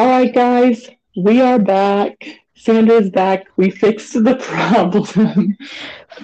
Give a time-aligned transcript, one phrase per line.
[0.00, 2.26] All right, guys, we are back.
[2.54, 3.48] Sandra's back.
[3.58, 5.58] We fixed the problem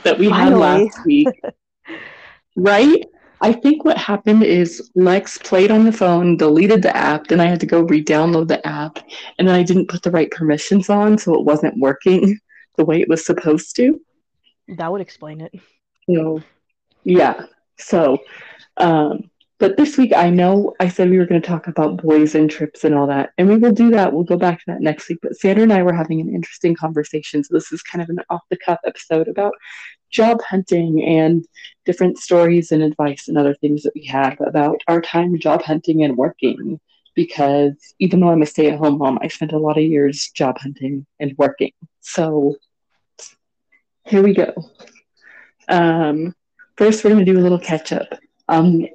[0.02, 1.28] that we had last week.
[2.56, 3.04] right?
[3.42, 7.44] I think what happened is Lex played on the phone, deleted the app, then I
[7.44, 8.98] had to go re download the app,
[9.38, 12.40] and then I didn't put the right permissions on, so it wasn't working
[12.78, 14.00] the way it was supposed to.
[14.68, 15.52] That would explain it.
[16.08, 16.42] So,
[17.04, 17.44] yeah.
[17.76, 18.20] So,
[18.78, 22.34] um, but this week I know I said we were going to talk about boys
[22.34, 24.12] and trips and all that, and we will do that.
[24.12, 25.18] We'll go back to that next week.
[25.22, 27.42] But Sandra and I were having an interesting conversation.
[27.42, 29.54] So, this is kind of an off the cuff episode about
[30.10, 31.46] job hunting and
[31.86, 36.02] different stories and advice and other things that we have about our time job hunting
[36.02, 36.78] and working.
[37.14, 40.30] Because even though I'm a stay at home mom, I spent a lot of years
[40.34, 41.72] job hunting and working.
[42.00, 42.56] So,
[44.04, 44.52] here we go.
[45.68, 46.34] Um,
[46.76, 48.08] first, we're going to do a little catch up.
[48.48, 48.86] Um,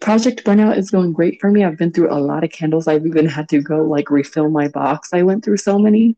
[0.00, 1.64] Project Burnout is going great for me.
[1.64, 2.86] I've been through a lot of candles.
[2.86, 5.10] I've even had to go like refill my box.
[5.12, 6.16] I went through so many.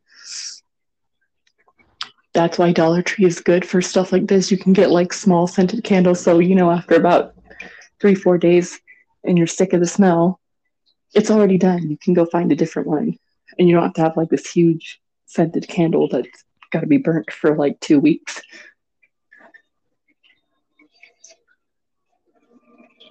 [2.33, 4.50] That's why Dollar Tree is good for stuff like this.
[4.50, 6.20] You can get like small scented candles.
[6.20, 7.34] So, you know, after about
[8.00, 8.78] three, four days
[9.25, 10.41] and you're sick of the smell,
[11.15, 11.89] it's already done.
[11.89, 13.19] You can go find a different one.
[13.59, 16.98] And you don't have to have like this huge scented candle that's got to be
[16.98, 18.43] burnt for like two weeks.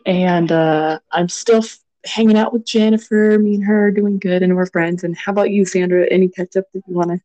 [0.05, 3.37] And uh, I'm still f- hanging out with Jennifer.
[3.39, 5.03] Me and her are doing good, and we're friends.
[5.03, 6.07] And how about you, Sandra?
[6.09, 7.19] Any catch up that you want to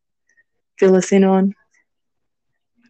[0.77, 1.55] fill us in on?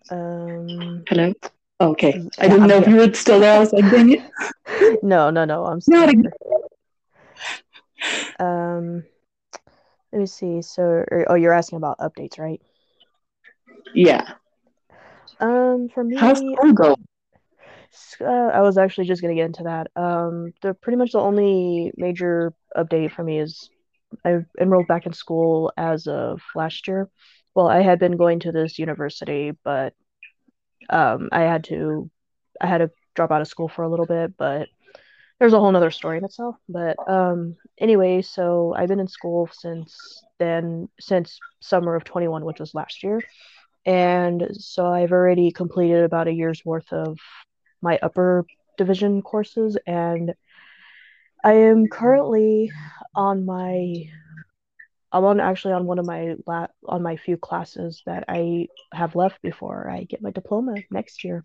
[0.09, 1.33] Um, Hello.
[1.79, 3.55] Okay, I didn't I'm know if you were still there.
[3.55, 5.03] I was like, dang it.
[5.03, 5.65] no, no, no.
[5.65, 6.31] I'm Not still here.
[8.39, 9.03] Um,
[10.11, 10.61] let me see.
[10.63, 12.59] So, or, oh, you're asking about updates, right?
[13.93, 14.33] Yeah.
[15.39, 16.95] Um, for me, How's school go?
[18.21, 19.87] Uh, I was actually just gonna get into that.
[19.95, 23.69] Um, the pretty much the only major update for me is
[24.25, 27.09] I enrolled back in school as of last year.
[27.55, 29.93] Well, I had been going to this university, but
[30.89, 32.09] um, I had to
[32.59, 34.69] I had to drop out of school for a little bit, but
[35.39, 36.55] there's a whole nother story in itself.
[36.69, 39.97] But um, anyway, so I've been in school since
[40.37, 43.21] then, since summer of 21, which was last year.
[43.83, 47.17] And so I've already completed about a year's worth of
[47.81, 48.45] my upper
[48.77, 50.33] division courses, and
[51.43, 52.73] I am currently
[53.15, 54.09] on my
[55.11, 59.15] I'm on actually on one of my la on my few classes that I have
[59.15, 61.43] left before I get my diploma next year.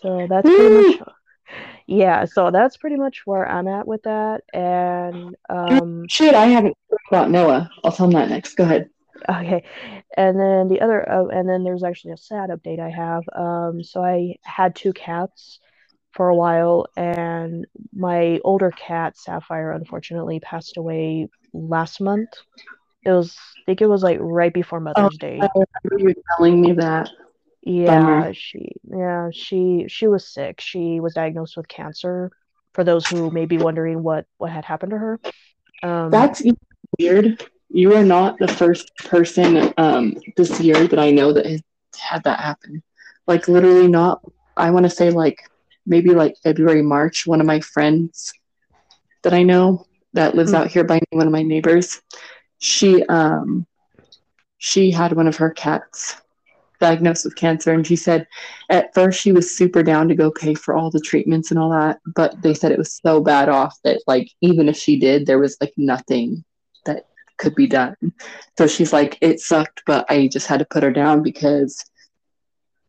[0.00, 0.98] So that's pretty much
[1.86, 4.42] yeah, so that's pretty much where I'm at with that.
[4.52, 6.76] And um Shit, I haven't
[7.08, 7.70] about Noah.
[7.84, 8.54] I'll tell him that next.
[8.56, 8.90] Go ahead.
[9.28, 9.64] Okay.
[10.16, 13.22] And then the other uh, and then there's actually a sad update I have.
[13.34, 15.60] Um so I had two cats
[16.12, 22.30] for a while and my older cat Sapphire unfortunately passed away last month.
[23.04, 25.38] It was I think it was like right before Mother's Day.
[25.40, 25.48] I
[25.84, 27.10] remember you telling me that.
[27.62, 28.34] Yeah, Bummer.
[28.34, 30.60] she yeah, she she was sick.
[30.60, 32.30] She was diagnosed with cancer.
[32.74, 35.20] For those who may be wondering what what had happened to her.
[35.82, 36.42] Um That's
[36.98, 37.42] weird.
[37.72, 41.62] You are not the first person um, this year that I know that has
[41.98, 42.82] had that happen.
[43.26, 44.20] Like literally not.
[44.56, 45.38] I want to say like
[45.86, 47.26] maybe like February, March.
[47.26, 48.32] One of my friends
[49.24, 50.54] that I know that lives Hmm.
[50.54, 52.00] out here by me, one of my neighbors,
[52.58, 53.66] she um
[54.58, 56.16] she had one of her cats
[56.80, 58.26] diagnosed with cancer and she said
[58.70, 61.70] at first she was super down to go pay for all the treatments and all
[61.70, 65.26] that but they said it was so bad off that like even if she did
[65.26, 66.44] there was like nothing
[66.84, 67.04] that
[67.38, 67.96] could be done
[68.58, 71.84] so she's like it sucked but i just had to put her down because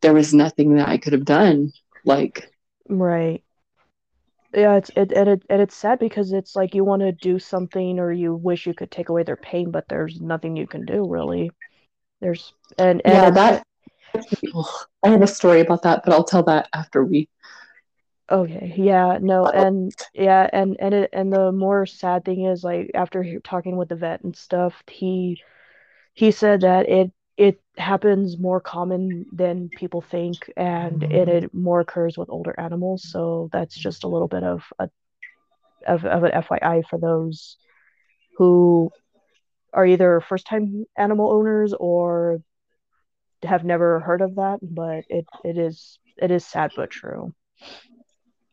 [0.01, 1.71] there was nothing that i could have done
[2.05, 2.49] like
[2.89, 3.43] right.
[4.53, 7.39] Yeah, it's it and it and it's sad because it's like you want to do
[7.39, 10.85] something or you wish you could take away their pain, but there's nothing you can
[10.85, 11.49] do really.
[12.21, 13.63] There's and and yeah that
[15.03, 17.27] i have a story about that but i'll tell that after we
[18.31, 22.91] Okay, yeah, no, and yeah, and and it and the more sad thing is like
[22.95, 25.41] after he, talking with the vet and stuff, he
[26.13, 31.11] he said that it it happens more common than people think, and mm-hmm.
[31.11, 33.09] it, it more occurs with older animals.
[33.11, 34.89] So that's just a little bit of a
[35.85, 37.57] of of an FYI for those
[38.37, 38.89] who
[39.73, 42.41] are either first time animal owners or
[43.43, 47.33] have never heard of that, but it it is it is sad but true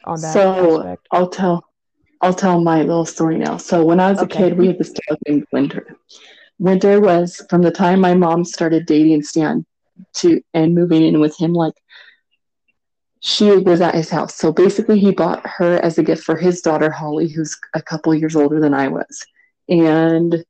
[0.05, 1.06] on that so aspect.
[1.12, 1.64] i'll tell
[2.20, 3.56] i'll tell my little story now.
[3.56, 5.97] So when i was a kid we had this dog named winter.
[6.58, 9.64] Winter was from the time my mom started dating stan
[10.14, 11.75] to and moving in with him like
[13.23, 14.35] she was at his house.
[14.35, 18.14] So basically he bought her as a gift for his daughter holly who's a couple
[18.14, 19.25] years older than i was.
[19.69, 20.44] And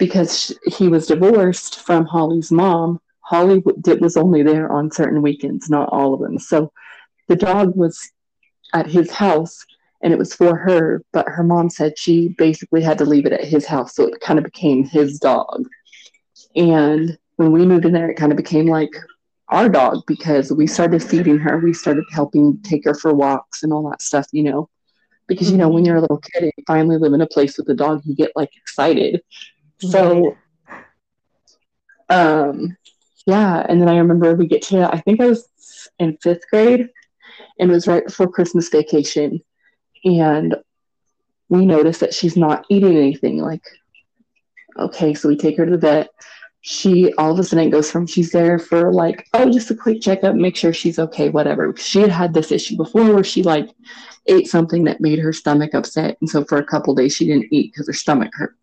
[0.00, 3.62] because he was divorced from Holly's mom, Holly
[4.00, 6.38] was only there on certain weekends, not all of them.
[6.38, 6.72] So
[7.28, 8.10] the dog was
[8.72, 9.64] at his house
[10.02, 13.32] and it was for her, but her mom said she basically had to leave it
[13.32, 13.94] at his house.
[13.94, 15.66] So it kind of became his dog.
[16.56, 18.90] And when we moved in there, it kind of became like
[19.48, 21.58] our dog because we started feeding her.
[21.58, 24.70] We started helping take her for walks and all that stuff, you know.
[25.26, 27.56] Because, you know, when you're a little kid and you finally live in a place
[27.56, 29.22] with a dog, you get like excited.
[29.78, 30.36] So,
[32.08, 32.76] um,
[33.26, 33.64] yeah.
[33.68, 35.48] And then I remember we get to, I think I was
[35.98, 36.88] in fifth grade
[37.60, 39.40] and it was right before Christmas vacation.
[40.04, 40.56] And
[41.48, 43.38] we noticed that she's not eating anything.
[43.38, 43.62] Like,
[44.78, 46.10] okay, so we take her to the vet
[46.62, 50.00] she all of a sudden goes from she's there for like oh just a quick
[50.00, 53.70] checkup make sure she's okay whatever she had had this issue before where she like
[54.26, 57.50] ate something that made her stomach upset and so for a couple days she didn't
[57.50, 58.56] eat because her stomach hurt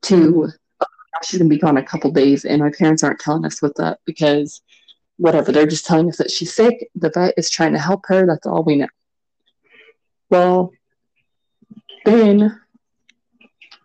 [0.00, 0.48] to
[0.80, 0.86] oh,
[1.22, 4.00] she's gonna be gone a couple days and my parents aren't telling us what's up
[4.06, 4.62] because
[5.20, 8.26] whatever they're just telling us that she's sick the vet is trying to help her
[8.26, 8.88] that's all we know
[10.30, 10.72] well
[12.04, 12.60] then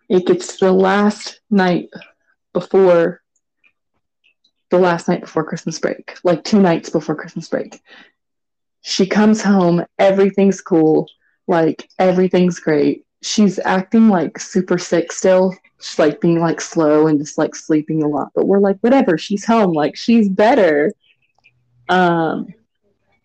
[0.08, 1.88] it gets the last night
[2.52, 3.22] before
[4.70, 7.80] the last night before Christmas break, like two nights before Christmas break.
[8.82, 11.08] She comes home, everything's cool,
[11.46, 13.04] like everything's great.
[13.22, 15.54] She's acting like super sick still.
[15.80, 18.30] She's like being like slow and just like sleeping a lot.
[18.34, 20.92] But we're like, whatever, she's home, like she's better.
[21.88, 22.48] Um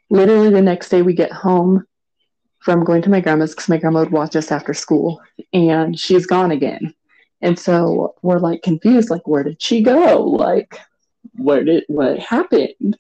[0.10, 1.86] literally the next day we get home
[2.60, 5.22] from going to my grandma's because my grandma would watch us after school
[5.52, 6.94] and she's gone again.
[7.42, 10.24] And so we're like confused, like, where did she go?
[10.24, 10.80] Like,
[11.36, 12.98] where did what happened?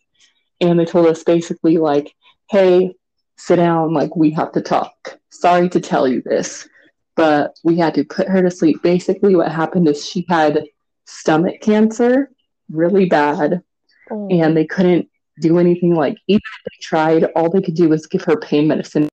[0.60, 2.14] And they told us basically, like,
[2.50, 2.96] hey,
[3.38, 5.20] sit down, like, we have to talk.
[5.30, 6.68] Sorry to tell you this,
[7.16, 8.82] but we had to put her to sleep.
[8.82, 10.66] Basically, what happened is she had
[11.06, 12.32] stomach cancer,
[12.72, 13.62] really bad,
[14.10, 14.28] oh.
[14.30, 15.08] and they couldn't
[15.40, 18.68] do anything like even if they tried, all they could do was give her pain
[18.68, 19.08] medicine.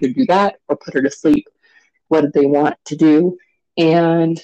[0.00, 1.46] Could do that or put her to sleep.
[2.08, 3.38] What did they want to do?
[3.76, 4.40] And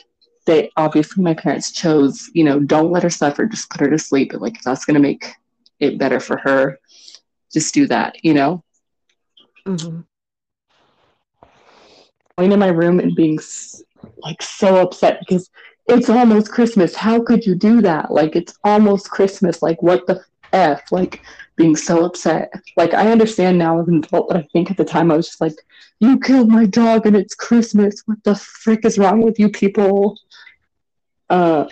[0.46, 3.98] they obviously my parents chose you know don't let her suffer just put her to
[3.98, 4.32] sleep.
[4.32, 5.34] Like if that's going to make
[5.80, 6.78] it better for her.
[7.52, 8.62] Just do that you know?
[9.66, 10.00] Mm-hmm.
[12.38, 13.38] going in my room and being
[14.22, 15.50] like so upset because
[15.88, 20.22] it's almost christmas how could you do that like it's almost christmas like what the
[20.52, 21.22] f like
[21.56, 24.84] being so upset like i understand now as an adult but i think at the
[24.84, 25.54] time i was just like
[26.00, 28.02] you killed my dog and it's Christmas.
[28.06, 30.18] What the frick is wrong with you people?
[31.30, 31.68] Um,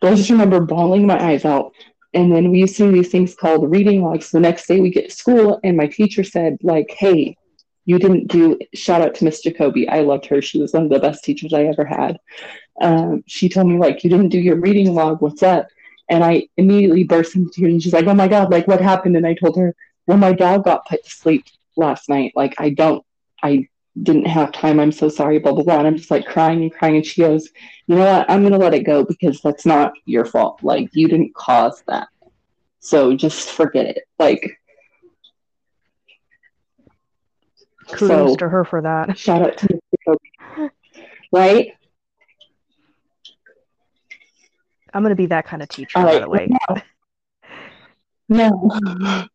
[0.00, 1.72] but I just remember bawling my eyes out.
[2.12, 4.30] And then we used to do these things called reading logs.
[4.30, 7.36] The next day we get to school, and my teacher said, like, hey,
[7.90, 9.88] you didn't do, shout out to Miss Jacoby.
[9.88, 10.40] I loved her.
[10.40, 12.20] She was one of the best teachers I ever had.
[12.80, 15.20] Um, she told me, like, you didn't do your reading log.
[15.20, 15.66] What's up?
[16.08, 17.72] And I immediately burst into tears.
[17.72, 19.16] And she's like, oh my God, like, what happened?
[19.16, 19.74] And I told her,
[20.06, 21.46] well, my dog got put to sleep
[21.76, 22.30] last night.
[22.36, 23.04] Like, I don't,
[23.42, 23.66] I
[24.00, 24.78] didn't have time.
[24.78, 25.78] I'm so sorry, blah, blah, blah.
[25.78, 26.94] And I'm just like crying and crying.
[26.94, 27.50] And she goes,
[27.88, 28.30] you know what?
[28.30, 30.62] I'm going to let it go because that's not your fault.
[30.62, 32.06] Like, you didn't cause that.
[32.78, 34.04] So just forget it.
[34.20, 34.59] Like,
[37.92, 39.16] kudos so, to her for that.
[39.18, 39.80] Shout out to.
[41.32, 41.72] Right?
[44.92, 46.48] I'm going to be that kind of teacher, by the way.
[48.28, 48.70] No.
[48.70, 49.26] no.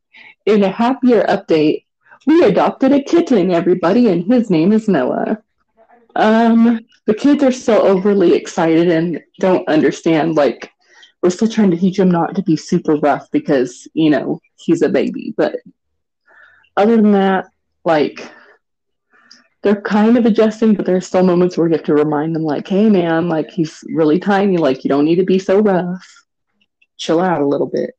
[0.45, 1.85] In a happier update,
[2.25, 5.37] we adopted a kitten, everybody, and his name is Noah.
[6.15, 10.35] Um, the kids are so overly excited and don't understand.
[10.35, 10.71] Like,
[11.21, 14.81] we're still trying to teach him not to be super rough because, you know, he's
[14.81, 15.33] a baby.
[15.35, 15.57] But
[16.77, 17.45] other than that,
[17.83, 18.31] like,
[19.65, 22.43] they're kind of adjusting, but there are still moments where you have to remind them,
[22.43, 24.57] like, hey, man, like, he's really tiny.
[24.57, 26.05] Like, you don't need to be so rough.
[26.97, 27.95] Chill out a little bit.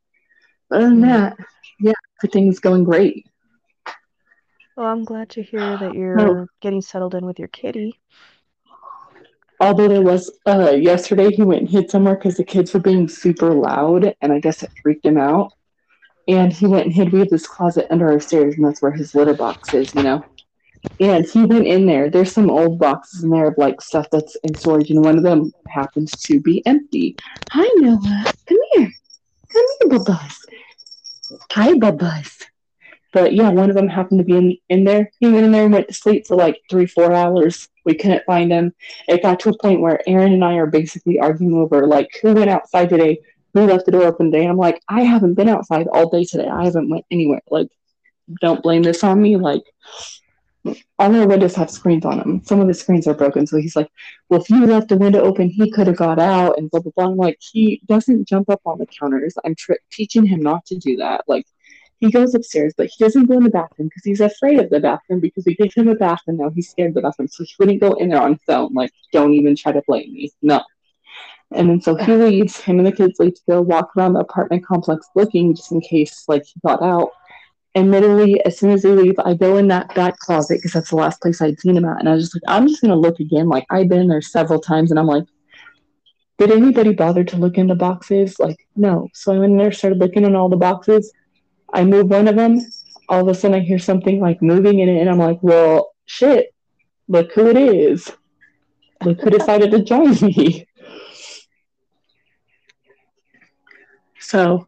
[0.71, 1.37] Other than that,
[1.81, 1.93] yeah,
[2.23, 3.27] everything's going great.
[4.77, 7.99] Well, I'm glad to hear that you're getting settled in with your kitty.
[9.59, 13.09] Although there was uh yesterday he went and hid somewhere because the kids were being
[13.09, 15.53] super loud and I guess it freaked him out.
[16.29, 17.11] And he went and hid.
[17.11, 20.03] We have this closet under our stairs and that's where his litter box is, you
[20.03, 20.23] know.
[20.99, 22.09] And he went in there.
[22.09, 25.23] There's some old boxes in there of like stuff that's in storage, and one of
[25.23, 27.17] them happens to be empty.
[27.51, 28.25] Hi Noah.
[28.49, 28.91] Come here.
[29.53, 30.47] Come here, Bubbles.
[31.53, 32.39] Hi, Bubbles.
[33.13, 35.11] But yeah, one of them happened to be in, in there.
[35.21, 37.69] He went in there and went to sleep for like three, four hours.
[37.85, 38.75] We couldn't find him.
[39.09, 42.35] It got to a point where Aaron and I are basically arguing over like who
[42.35, 43.21] went outside today,
[43.55, 44.47] who left the door open today.
[44.47, 46.47] I'm like, I haven't been outside all day today.
[46.47, 47.41] I haven't went anywhere.
[47.51, 47.69] Like,
[48.41, 49.37] don't blame this on me.
[49.37, 49.63] Like,
[50.99, 52.43] all our windows have screens on them.
[52.45, 53.47] Some of the screens are broken.
[53.47, 53.91] So he's like,
[54.29, 56.93] well, if you left the window open, he could have got out and blah, blah,
[56.97, 57.07] blah.
[57.07, 59.35] I'm like, he doesn't jump up on the counters.
[59.45, 61.25] I'm tri- teaching him not to do that.
[61.27, 61.47] Like,
[62.01, 64.81] he goes upstairs, but he doesn't go in the bathroom because he's afraid of the
[64.81, 67.29] bathroom because we gave him a bath and now he's scared of the bathroom.
[67.29, 68.75] So he wouldn't go in there on his own.
[68.75, 70.31] Like, don't even try to blame me.
[70.43, 70.63] No.
[71.53, 74.21] And then so he leaves, him and the kids leave to go walk around the
[74.21, 77.11] apartment complex looking just in case like he got out.
[77.77, 80.89] And literally, as soon as they leave, I go in that back closet because that's
[80.89, 82.01] the last place I'd seen him at.
[82.01, 83.51] And I was just like, I'm just gonna look again.
[83.51, 85.25] Like I've been there several times, and I'm like,
[86.39, 88.39] did anybody bother to look in the boxes?
[88.39, 89.09] Like, no.
[89.13, 91.13] So I went in there, started looking in all the boxes.
[91.75, 92.61] I move one of them.
[93.11, 95.93] All of a sudden, I hear something like moving in it, and I'm like, well,
[96.07, 96.55] shit.
[97.09, 98.11] Look who it is.
[99.05, 100.67] Look who decided to join me.
[104.19, 104.67] So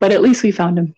[0.00, 0.94] but at least we found him.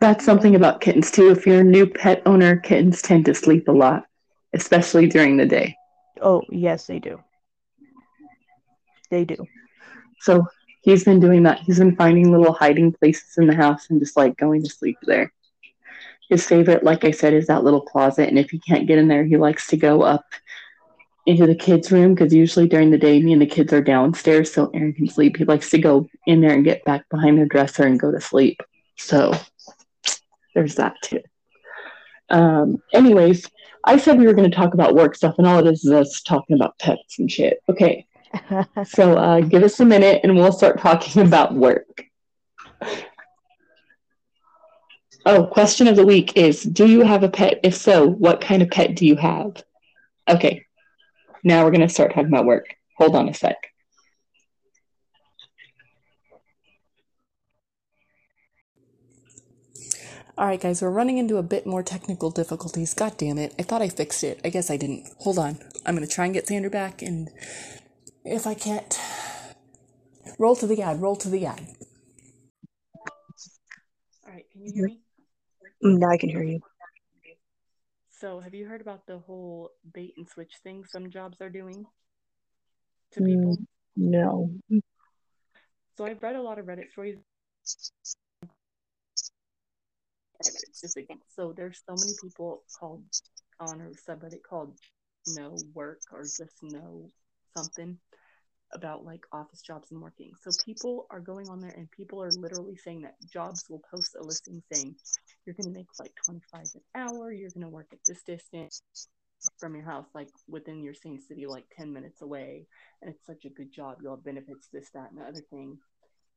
[0.00, 1.30] That's something about kittens too.
[1.30, 4.04] If you're a new pet owner, kittens tend to sleep a lot,
[4.52, 5.76] especially during the day.
[6.20, 7.20] Oh, yes, they do.
[9.10, 9.46] They do.
[10.20, 10.46] So
[10.82, 11.60] he's been doing that.
[11.60, 14.98] He's been finding little hiding places in the house and just like going to sleep
[15.02, 15.32] there.
[16.28, 18.28] His favorite, like I said, is that little closet.
[18.28, 20.24] And if he can't get in there, he likes to go up
[21.26, 24.52] into the kids' room because usually during the day, me and the kids are downstairs
[24.52, 25.36] so Aaron can sleep.
[25.36, 28.20] He likes to go in there and get back behind the dresser and go to
[28.20, 28.60] sleep.
[28.96, 29.32] So
[30.54, 31.20] there's that too.
[32.30, 33.48] Um, anyways,
[33.84, 35.92] I said we were going to talk about work stuff, and all it is is
[35.92, 37.60] us talking about pets and shit.
[37.68, 38.06] Okay.
[38.84, 42.04] so uh, give us a minute and we'll start talking about work.
[45.24, 47.60] Oh, question of the week is Do you have a pet?
[47.62, 49.62] If so, what kind of pet do you have?
[50.28, 50.65] Okay,
[51.46, 52.74] now we're going to start talking about work.
[52.98, 53.56] Hold on a sec.
[60.36, 62.94] All right, guys, we're running into a bit more technical difficulties.
[62.94, 63.54] God damn it.
[63.60, 64.40] I thought I fixed it.
[64.44, 65.06] I guess I didn't.
[65.20, 65.58] Hold on.
[65.86, 67.30] I'm going to try and get Sandra back, and
[68.24, 68.98] if I can't,
[70.40, 71.60] roll to the ad, roll to the ad.
[74.26, 75.00] All right, can you hear me?
[75.84, 76.60] Mm, now I can hear you.
[78.26, 81.86] So, have you heard about the whole bait and switch thing some jobs are doing
[83.12, 83.56] to people?
[83.56, 84.50] Mm, no.
[85.96, 87.18] So, I've read a lot of Reddit stories.
[91.36, 93.04] So, there's so many people called
[93.60, 94.76] on a subreddit called
[95.28, 97.08] No Work or just No
[97.56, 97.96] Something
[98.72, 100.32] about like office jobs and working.
[100.42, 104.16] So people are going on there and people are literally saying that jobs will post
[104.18, 104.96] a listing saying
[105.44, 108.82] you're going to make like 25 an hour, you're going to work at this distance
[109.58, 112.66] from your house, like within your same city, like 10 minutes away,
[113.00, 113.98] and it's such a good job.
[114.02, 115.78] You'll have benefits, this, that, and the other thing.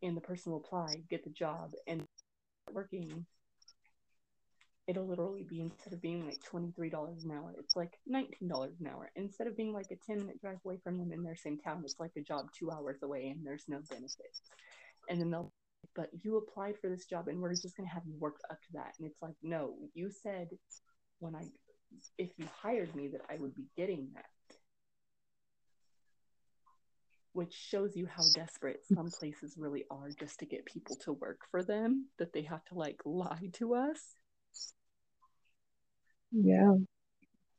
[0.01, 2.03] And the person will apply, get the job, and
[2.71, 3.25] working
[4.89, 9.11] it'll literally be instead of being like $23 an hour, it's like $19 an hour.
[9.15, 11.83] Instead of being like a 10 minute drive away from them in their same town,
[11.85, 14.41] it's like a job two hours away and there's no benefits.
[15.07, 15.53] And then they'll,
[15.95, 18.59] but you applied for this job and we're just going to have you work up
[18.63, 18.93] to that.
[18.97, 20.47] And it's like, no, you said
[21.19, 21.43] when I,
[22.17, 24.25] if you hired me, that I would be getting that.
[27.33, 31.41] Which shows you how desperate some places really are just to get people to work
[31.51, 34.15] for them, that they have to like lie to us
[36.31, 36.73] yeah.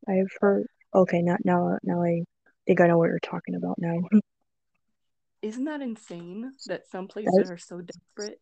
[0.09, 2.25] I've heard okay, not now now I
[2.67, 3.97] think I know what you're talking about now.
[5.43, 8.41] Isn't that insane that some places that's, are so desperate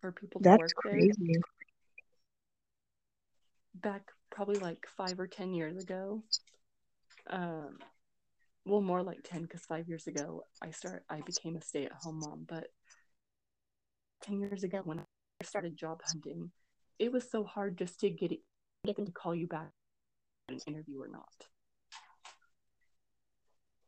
[0.00, 1.12] for people to work crazy.
[1.18, 1.40] there?
[3.74, 6.22] Back probably like five or ten years ago.
[7.28, 7.78] Um
[8.64, 11.92] well more like ten because five years ago I start I became a stay at
[11.92, 12.68] home mom, but
[14.22, 16.50] ten years ago when I started job hunting,
[16.98, 18.40] it was so hard just to get it
[18.86, 19.70] get them to call you back
[20.48, 21.28] an interview or not.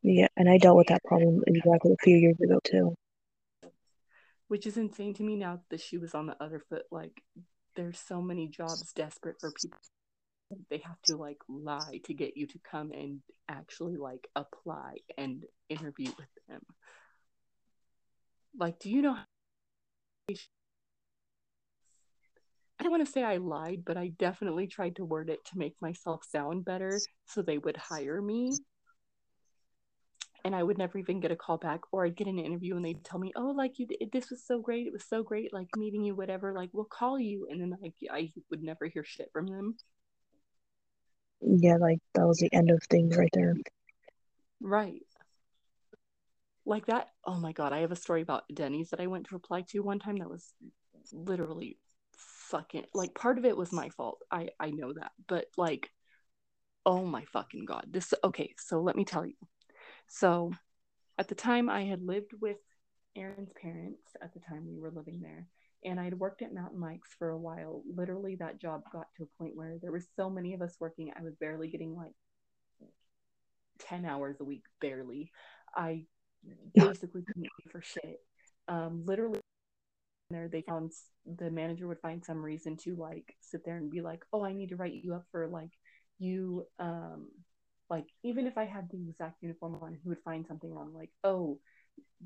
[0.03, 2.95] Yeah, and I dealt with that problem exactly a few years ago too.
[4.47, 6.85] Which is insane to me now that she was on the other foot.
[6.91, 7.23] Like,
[7.77, 9.79] there's so many jobs desperate for people.
[10.71, 15.45] They have to like lie to get you to come and actually like apply and
[15.69, 16.63] interview with them.
[18.59, 19.19] Like, do you know
[22.79, 25.59] I don't want to say I lied, but I definitely tried to word it to
[25.59, 28.53] make myself sound better so they would hire me.
[30.45, 32.85] And I would never even get a call back, or I'd get an interview and
[32.85, 34.87] they'd tell me, "Oh, like you, this was so great.
[34.87, 36.53] It was so great, like meeting you, whatever.
[36.53, 39.77] Like we'll call you." And then like I would never hear shit from them.
[41.41, 43.55] Yeah, like that was the end of things right there.
[44.61, 45.03] Right.
[46.65, 47.09] Like that.
[47.25, 49.81] Oh my god, I have a story about Denny's that I went to apply to
[49.81, 50.55] one time that was
[51.13, 51.79] literally
[52.51, 54.19] fucking like part of it was my fault.
[54.31, 55.13] I I know that.
[55.27, 55.91] But like
[56.87, 57.87] oh my fucking god.
[57.91, 59.35] This okay, so let me tell you.
[60.09, 60.53] So
[61.19, 62.59] at the time I had lived with
[63.17, 65.47] Aaron's parents at the time we were living there
[65.85, 67.83] and I'd worked at Mountain Mike's for a while.
[67.95, 71.13] Literally that job got to a point where there were so many of us working,
[71.17, 72.15] I was barely getting like
[73.81, 75.31] 10 hours a week barely.
[75.75, 76.05] I
[76.75, 78.21] basically couldn't pay for shit.
[78.69, 79.41] Um literally
[80.31, 80.93] there they found
[81.39, 84.53] the manager would find some reason to like sit there and be like oh i
[84.53, 85.71] need to write you up for like
[86.19, 87.29] you um
[87.89, 91.11] like even if i had the exact uniform on he would find something wrong like
[91.25, 91.59] oh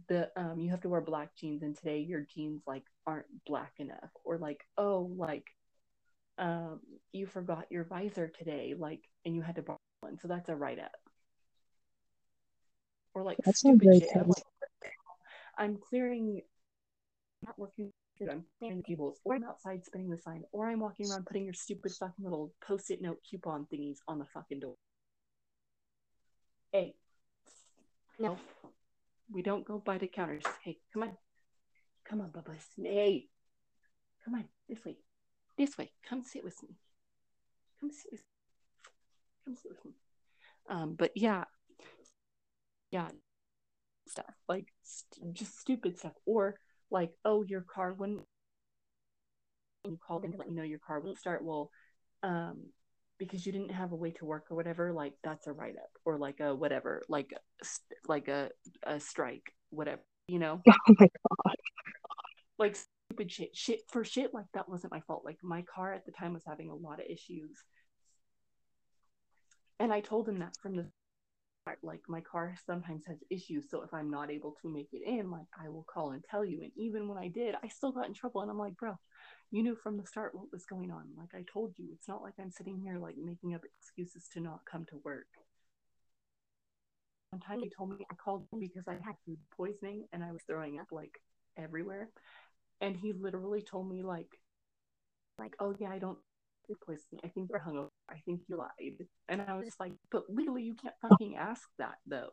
[0.09, 3.73] the um you have to wear black jeans and today your jeans like aren't black
[3.79, 5.47] enough or like oh like
[6.39, 6.81] um
[7.13, 10.57] you forgot your visor today like and you had to borrow one so that's a
[10.57, 10.93] write up
[13.15, 14.27] or like That's stupid shit.
[14.27, 14.43] Like,
[15.59, 16.41] I'm clearing
[17.45, 17.93] not working
[18.31, 21.45] I'm clearing the tables or I'm outside spinning the sign or I'm walking around putting
[21.45, 24.75] your stupid fucking little post-it note coupon thingies on the fucking door.
[26.73, 26.95] Hey.
[28.19, 28.39] No.
[29.33, 30.45] We don't go by the counters.
[30.63, 31.17] Hey come on.
[32.09, 32.67] Come on bubbles.
[32.81, 33.27] Hey.
[34.25, 34.97] Come on this way.
[35.59, 35.91] This way.
[36.09, 36.77] Come sit with me.
[37.81, 38.27] Come sit with me.
[39.45, 39.93] come sit with me.
[40.69, 41.45] Um but yeah.
[42.91, 43.09] Yeah.
[44.07, 46.13] Stuff like st- just stupid stuff.
[46.27, 46.57] Or
[46.93, 48.21] like oh your car wouldn't
[49.85, 51.45] you called in to let you know your car wouldn't start.
[51.45, 51.71] Well
[52.23, 52.67] um
[53.19, 55.91] because you didn't have a way to work or whatever like that's a write up
[56.05, 57.33] or like a whatever like
[58.09, 58.51] like a
[58.85, 60.63] a strike whatever you know?
[60.71, 61.07] Oh my
[61.47, 61.57] god.
[62.59, 65.25] like stupid shit shit for shit like that wasn't my fault.
[65.25, 67.59] Like my car at the time was having a lot of issues.
[69.81, 70.87] And i told him that from the
[71.83, 75.31] like my car sometimes has issues so if i'm not able to make it in
[75.31, 78.07] like i will call and tell you and even when i did i still got
[78.07, 78.97] in trouble and i'm like bro
[79.53, 81.05] you knew from the start what was going on.
[81.17, 84.41] Like i told you it's not like i'm sitting here like making up excuses to
[84.41, 85.27] not come to work.
[87.31, 90.43] One time he told me i called because i had food poisoning and i was
[90.47, 91.21] throwing up like
[91.57, 92.09] everywhere
[92.81, 94.39] and he literally told me like
[95.39, 96.19] like oh yeah i don't
[96.67, 97.21] food poisoning.
[97.25, 99.07] I think you're hungover i think you lied.
[99.29, 102.31] And i was like but legally you can't fucking ask that though.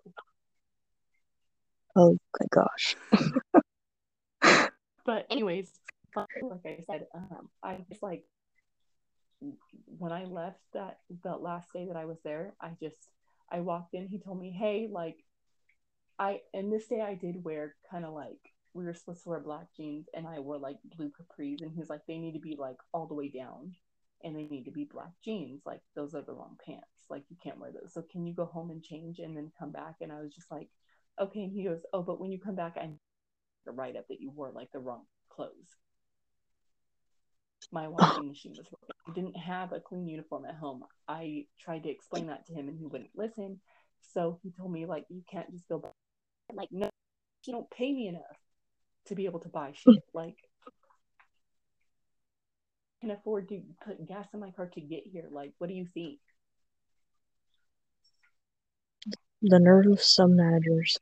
[1.95, 2.95] Oh my gosh.
[5.05, 5.71] but anyways
[6.15, 8.23] like i said um i just like
[9.97, 13.09] when i left that that last day that i was there i just
[13.51, 15.17] i walked in he told me hey like
[16.17, 18.39] i and this day i did wear kind of like
[18.73, 21.89] we were supposed to wear black jeans and i wore like blue capris and he's
[21.89, 23.73] like they need to be like all the way down
[24.23, 27.38] and they need to be black jeans like those are the wrong pants like you
[27.43, 30.12] can't wear those so can you go home and change and then come back and
[30.12, 30.69] i was just like
[31.19, 32.89] okay and he goes oh but when you come back i
[33.65, 35.75] the write up that you wore like the wrong clothes
[37.71, 38.95] my washing machine was broken.
[39.08, 40.84] I didn't have a clean uniform at home.
[41.08, 43.60] I tried to explain that to him and he wouldn't listen.
[44.13, 45.89] So he told me like you can't just go buy
[46.53, 46.89] like no
[47.45, 48.21] you don't pay me enough
[49.05, 50.03] to be able to buy shit.
[50.13, 50.38] Like
[53.01, 55.27] can afford to put gas in my car to get here.
[55.31, 56.19] Like what do you think?
[59.41, 60.97] The nerve of some managers.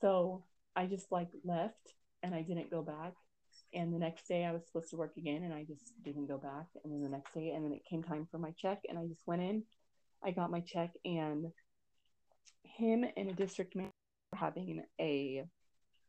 [0.00, 0.44] So
[0.76, 3.14] I just like left and I didn't go back.
[3.74, 6.38] And the next day I was supposed to work again and I just didn't go
[6.38, 6.66] back.
[6.84, 9.06] And then the next day, and then it came time for my check and I
[9.06, 9.64] just went in.
[10.24, 11.46] I got my check and
[12.62, 13.92] him and a district manager
[14.34, 15.44] having a,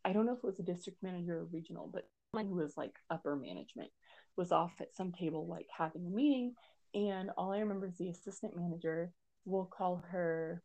[0.06, 2.78] I don't know if it was a district manager or regional, but someone who was
[2.78, 3.90] like upper management
[4.38, 6.54] was off at some table like having a meeting.
[6.94, 9.12] And all I remember is the assistant manager,
[9.46, 10.62] we'll call her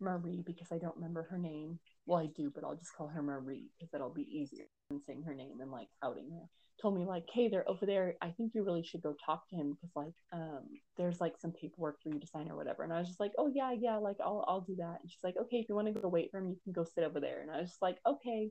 [0.00, 1.78] Marie because I don't remember her name.
[2.06, 5.24] Well, I do, but I'll just call her Marie because that'll be easier than saying
[5.24, 6.48] her name and like outing her.
[6.80, 8.14] Told me like, hey, they're over there.
[8.22, 10.62] I think you really should go talk to him because like, um,
[10.96, 12.84] there's like some paperwork for you to sign or whatever.
[12.84, 14.98] And I was just like, oh yeah, yeah, like I'll I'll do that.
[15.02, 16.84] And she's like, okay, if you want to go wait for him, you can go
[16.84, 17.40] sit over there.
[17.40, 18.50] And I was just like, okay.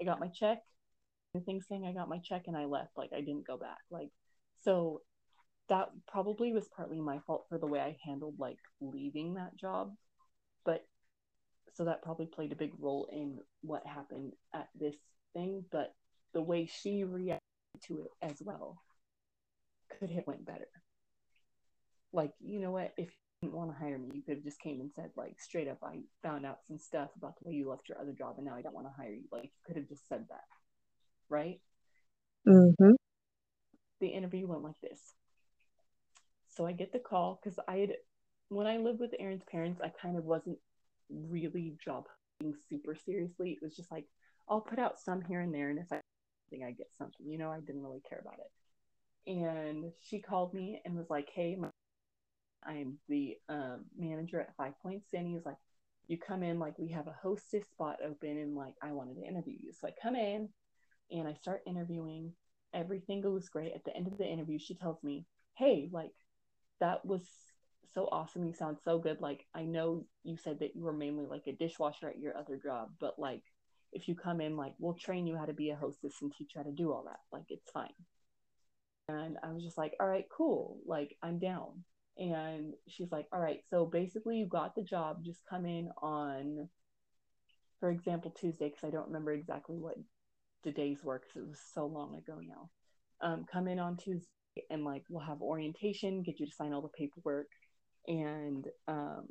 [0.00, 0.58] I got my check.
[1.40, 2.96] Thing saying I got my check and I left.
[2.96, 3.78] Like I didn't go back.
[3.90, 4.10] Like
[4.62, 5.02] so
[5.68, 9.92] that probably was partly my fault for the way I handled like leaving that job.
[10.64, 10.84] But
[11.74, 14.96] so that probably played a big role in what happened at this
[15.34, 15.64] thing.
[15.72, 15.92] But
[16.32, 17.40] the way she reacted
[17.88, 18.78] to it as well
[19.98, 20.68] could have went better.
[22.12, 24.60] Like, you know what, if you didn't want to hire me, you could have just
[24.60, 27.68] came and said, like, straight up, I found out some stuff about the way you
[27.68, 29.24] left your other job and now I don't want to hire you.
[29.32, 30.53] Like, you could have just said that.
[31.34, 31.60] Right?
[32.46, 32.92] Mm-hmm.
[34.00, 35.14] the interview went like this.
[36.54, 37.92] So I get the call because I had,
[38.48, 40.58] when I lived with Aaron's parents, I kind of wasn't
[41.10, 42.06] really job
[42.68, 43.52] super seriously.
[43.52, 44.04] It was just like,
[44.48, 45.70] I'll put out some here and there.
[45.70, 46.00] And if I
[46.54, 47.26] think I get something.
[47.26, 49.30] You know, I didn't really care about it.
[49.30, 51.70] And she called me and was like, "Hey, my,
[52.64, 55.56] I'm the um, manager at Five Points." Denny's like,
[56.06, 59.26] "You come in, like we have a hostess spot open, and like I wanted to
[59.26, 60.48] interview you." So I come in,
[61.10, 62.32] and I start interviewing.
[62.72, 63.72] Everything goes great.
[63.74, 66.14] At the end of the interview, she tells me, "Hey, like
[66.80, 67.28] that was
[67.92, 68.44] so awesome.
[68.44, 69.20] You sound so good.
[69.20, 72.56] Like I know you said that you were mainly like a dishwasher at your other
[72.56, 73.42] job, but like
[73.92, 76.54] if you come in, like we'll train you how to be a hostess and teach
[76.54, 77.20] you how to do all that.
[77.32, 77.94] Like it's fine."
[79.08, 80.78] And I was just like, "All right, cool.
[80.86, 81.84] Like I'm down."
[82.16, 85.24] And she's like, "All right, so basically you got the job.
[85.24, 86.68] Just come in on,
[87.80, 89.96] for example, Tuesday, because I don't remember exactly what
[90.64, 92.70] the days were because it was so long ago now.
[93.20, 94.26] Um, come in on Tuesday
[94.70, 97.48] and like we'll have orientation, get you to sign all the paperwork,
[98.06, 99.26] and um,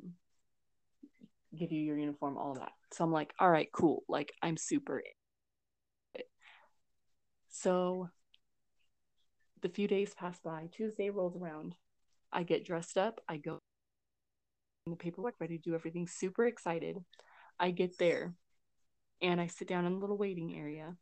[1.58, 2.72] give you your uniform, all that.
[2.92, 4.04] So I'm like, all right, cool.
[4.08, 5.02] Like I'm super.
[7.50, 8.08] So
[9.62, 10.68] the few days pass by.
[10.72, 11.74] Tuesday rolls around.
[12.32, 13.20] I get dressed up.
[13.28, 13.58] I go
[14.86, 16.06] in the paperwork, ready to do everything.
[16.06, 16.98] Super excited.
[17.58, 18.34] I get there,
[19.22, 20.96] and I sit down in the little waiting area,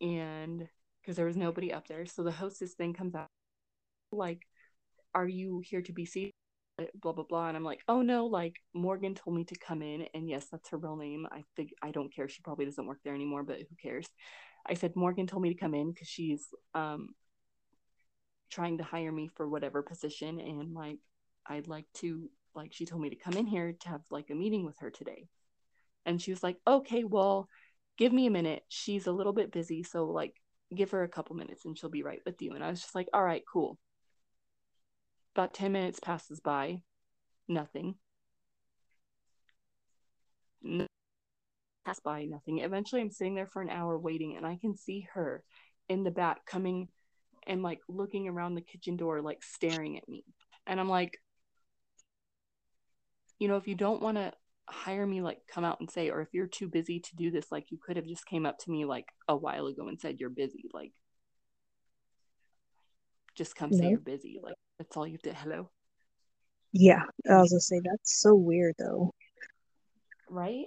[0.00, 0.68] and
[1.00, 3.28] because there was nobody up there, so the hostess then comes out
[4.12, 4.46] like,
[5.14, 6.32] "Are you here to be seated?"
[7.02, 10.06] Blah blah blah, and I'm like, "Oh no!" Like Morgan told me to come in,
[10.14, 11.26] and yes, that's her real name.
[11.30, 12.28] I think I don't care.
[12.28, 14.06] She probably doesn't work there anymore, but who cares?
[14.66, 17.14] I said Morgan told me to come in because she's um
[18.50, 20.98] trying to hire me for whatever position, and like
[21.46, 24.34] I'd like to like she told me to come in here to have like a
[24.34, 25.28] meeting with her today,
[26.06, 27.48] and she was like, "Okay, well."
[27.98, 28.62] Give me a minute.
[28.68, 30.34] She's a little bit busy, so like
[30.74, 32.52] give her a couple minutes and she'll be right with you.
[32.52, 33.78] And I was just like, all right, cool.
[35.34, 36.80] About 10 minutes passes by,
[37.48, 37.96] nothing.
[40.62, 40.86] No,
[41.84, 42.58] pass by, nothing.
[42.58, 45.42] Eventually, I'm sitting there for an hour waiting, and I can see her
[45.88, 46.88] in the back coming
[47.46, 50.24] and like looking around the kitchen door, like staring at me.
[50.66, 51.18] And I'm like,
[53.38, 54.32] you know, if you don't want to
[54.70, 57.50] hire me like come out and say or if you're too busy to do this
[57.50, 60.20] like you could have just came up to me like a while ago and said
[60.20, 60.92] you're busy like
[63.34, 65.70] just come say you're busy like that's all you have to hello.
[66.72, 69.12] Yeah, I was gonna say that's so weird though.
[70.28, 70.66] right?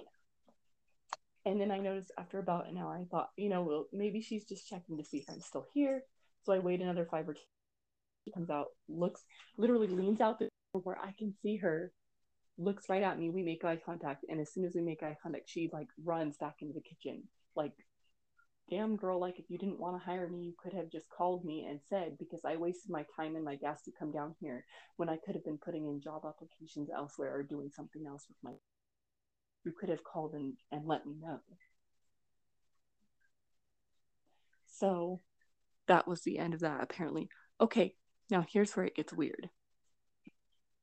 [1.44, 4.44] And then i noticed after about an hour i thought you know well maybe she's
[4.44, 6.02] just checking to see if i'm still here.
[6.44, 7.42] So i wait another five or ten
[8.24, 9.24] she comes out looks
[9.56, 11.92] literally leans out the door where i can see her
[12.58, 15.16] looks right at me we make eye contact and as soon as we make eye
[15.22, 17.22] contact she like runs back into the kitchen.
[17.56, 17.72] Like
[18.70, 21.44] damn girl like if you didn't want to hire me you could have just called
[21.44, 24.64] me and said because i wasted my time and my gas to come down here
[24.96, 28.38] when i could have been putting in job applications elsewhere or doing something else with
[28.42, 28.52] my
[29.64, 31.38] you could have called and, and let me know.
[34.66, 35.20] So
[35.86, 37.28] that was the end of that apparently.
[37.60, 37.94] Okay
[38.30, 39.50] now here's where it gets weird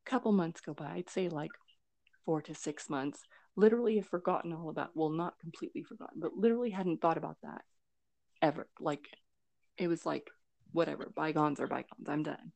[0.09, 1.51] couple months go by i'd say like
[2.25, 3.21] four to six months
[3.55, 7.61] literally have forgotten all about well not completely forgotten but literally hadn't thought about that
[8.41, 8.67] ever.
[8.79, 9.07] Like
[9.77, 10.29] it was like
[10.71, 12.51] whatever bygones are bygones i'm done.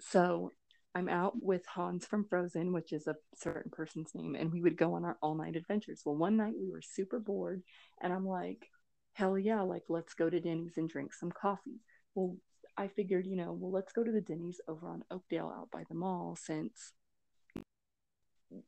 [0.00, 0.50] So
[0.94, 4.76] i'm out with hans from frozen which is a certain person's name and we would
[4.76, 6.02] go on our all night adventures.
[6.04, 7.62] Well one night we were super bored
[8.00, 8.66] and i'm like
[9.14, 11.80] hell yeah like let's go to denny's and drink some coffee.
[12.14, 12.36] Well
[12.76, 15.84] i figured you know well let's go to the denny's over on oakdale out by
[15.88, 16.92] the mall since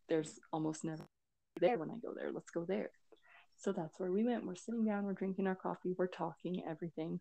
[0.08, 1.06] there's almost never
[1.60, 2.32] there when I go there.
[2.32, 2.90] Let's go there.
[3.56, 4.46] So that's where we went.
[4.46, 7.20] We're sitting down, we're drinking our coffee, we're talking, everything.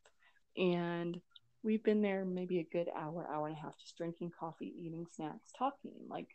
[0.58, 1.20] And
[1.64, 5.06] we've been there maybe a good hour, hour and a half, just drinking coffee, eating
[5.16, 5.94] snacks, talking.
[6.10, 6.28] Like,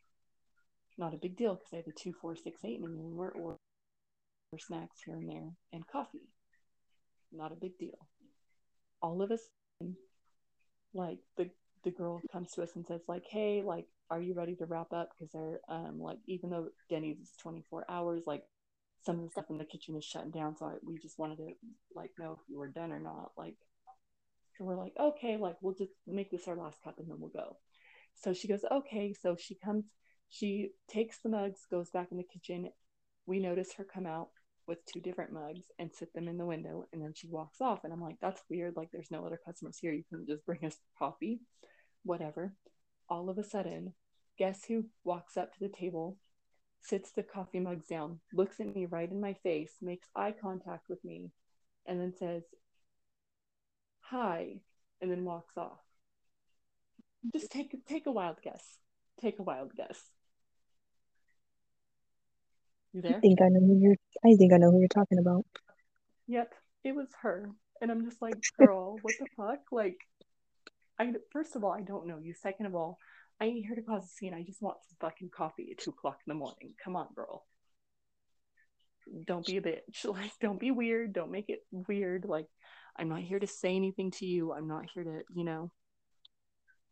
[0.97, 3.57] not a big deal because I have a two, four, six, eight, and we're or
[4.59, 6.29] snacks here and there and coffee.
[7.33, 7.99] Not a big deal.
[9.03, 9.41] All of us,
[10.95, 11.51] like the
[11.85, 14.93] the girl comes to us and says like, "Hey, like, are you ready to wrap
[14.93, 18.45] up?" Because they're um like, even though Denny's is twenty four hours, like
[19.03, 20.57] some of the stuff in the kitchen is shutting down.
[20.57, 21.53] So I, we just wanted to
[21.95, 23.33] like know if you were done or not.
[23.37, 23.57] Like,
[24.59, 27.31] so we're like, okay, like we'll just make this our last cup and then we'll
[27.31, 27.57] go.
[28.15, 29.15] So she goes, okay.
[29.15, 29.85] So she comes,
[30.29, 32.69] she takes the mugs, goes back in the kitchen.
[33.27, 34.29] We notice her come out
[34.67, 37.85] with two different mugs and sit them in the window, and then she walks off.
[37.85, 38.77] And I'm like, that's weird.
[38.77, 39.93] Like, there's no other customers here.
[39.93, 41.41] You can just bring us coffee,
[42.05, 42.55] whatever.
[43.09, 43.95] All of a sudden,
[44.39, 46.17] guess who walks up to the table,
[46.81, 50.89] sits the coffee mugs down, looks at me right in my face, makes eye contact
[50.89, 51.31] with me,
[51.87, 52.45] and then says,
[54.01, 54.61] "Hi,"
[55.01, 55.81] and then walks off.
[57.33, 58.79] Just take take a wild guess.
[59.21, 60.11] Take a wild guess.
[62.93, 65.45] You I think I know who you're I think I know who you're talking about.
[66.27, 67.51] Yep, it was her.
[67.81, 69.61] And I'm just like, girl, what the fuck?
[69.73, 69.97] Like,
[70.99, 72.35] I first of all, I don't know you.
[72.35, 72.99] Second of all,
[73.41, 74.35] I ain't here to cause a scene.
[74.35, 76.75] I just want some fucking coffee at two o'clock in the morning.
[76.83, 77.47] Come on, girl.
[79.27, 80.05] Don't be a bitch.
[80.05, 81.13] Like, don't be weird.
[81.13, 82.27] Don't make it weird.
[82.27, 82.47] Like,
[82.97, 84.53] I'm not here to say anything to you.
[84.53, 85.71] I'm not here to, you know.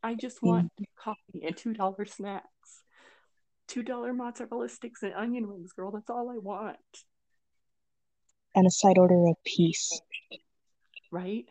[0.02, 0.84] I just want mm.
[0.96, 2.82] coffee and two dollar snacks.
[3.68, 5.90] Two dollar mozzarella sticks and onion rings, girl.
[5.90, 6.78] That's all I want.
[8.54, 10.00] And a side order of peace.
[11.12, 11.44] Right?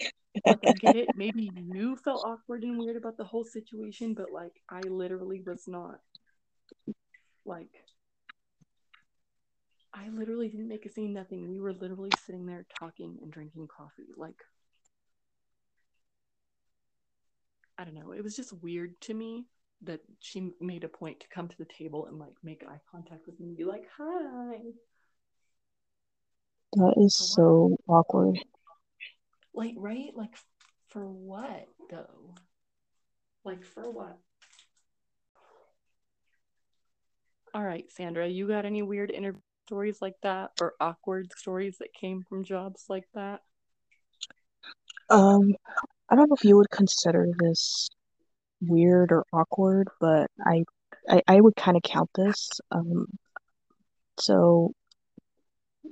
[0.46, 1.08] I get it.
[1.14, 5.64] Maybe you felt awkward and weird about the whole situation, but like I literally was
[5.66, 6.00] not.
[7.44, 7.70] Like
[9.92, 11.48] I literally didn't make a scene, nothing.
[11.48, 14.08] We were literally sitting there talking and drinking coffee.
[14.16, 14.42] Like
[17.76, 18.12] I don't know.
[18.12, 19.46] It was just weird to me
[19.82, 23.26] that she made a point to come to the table and like make eye contact
[23.26, 24.58] with me and be like, "Hi."
[26.74, 28.38] That is so awkward.
[29.54, 30.10] Like, right?
[30.14, 30.36] Like,
[30.88, 32.34] for what though?
[33.44, 34.18] Like, for what?
[37.54, 41.92] All right, Sandra, you got any weird interview stories like that or awkward stories that
[41.92, 43.40] came from jobs like that?
[45.10, 45.54] Um,
[46.08, 47.90] I don't know if you would consider this
[48.60, 50.64] weird or awkward, but I
[51.08, 52.50] I, I would kind of count this.
[52.70, 53.06] Um,
[54.18, 54.72] so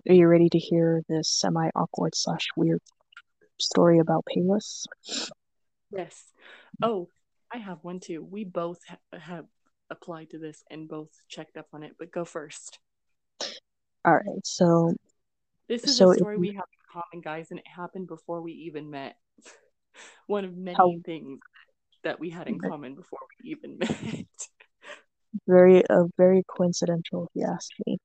[0.09, 2.81] are you ready to hear this semi awkward slash weird
[3.59, 4.85] story about Payless?
[5.91, 6.25] Yes.
[6.83, 7.09] Oh,
[7.53, 8.23] I have one too.
[8.23, 9.47] We both ha- have
[9.91, 12.79] applied to this and both checked up on it, but go first.
[14.05, 14.45] All right.
[14.45, 14.95] So
[15.69, 18.53] this is so a story we have in common, guys, and it happened before we
[18.53, 19.17] even met.
[20.27, 21.41] one of many how, things
[22.07, 24.27] that we had in common before we even met.
[25.47, 27.99] very, uh, very coincidental, if you ask me.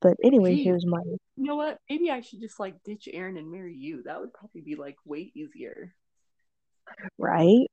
[0.00, 1.00] But anyway, here's my.
[1.36, 1.78] You know what?
[1.90, 4.04] Maybe I should just like ditch Aaron and marry you.
[4.04, 5.92] That would probably be like way easier.
[7.18, 7.66] Right?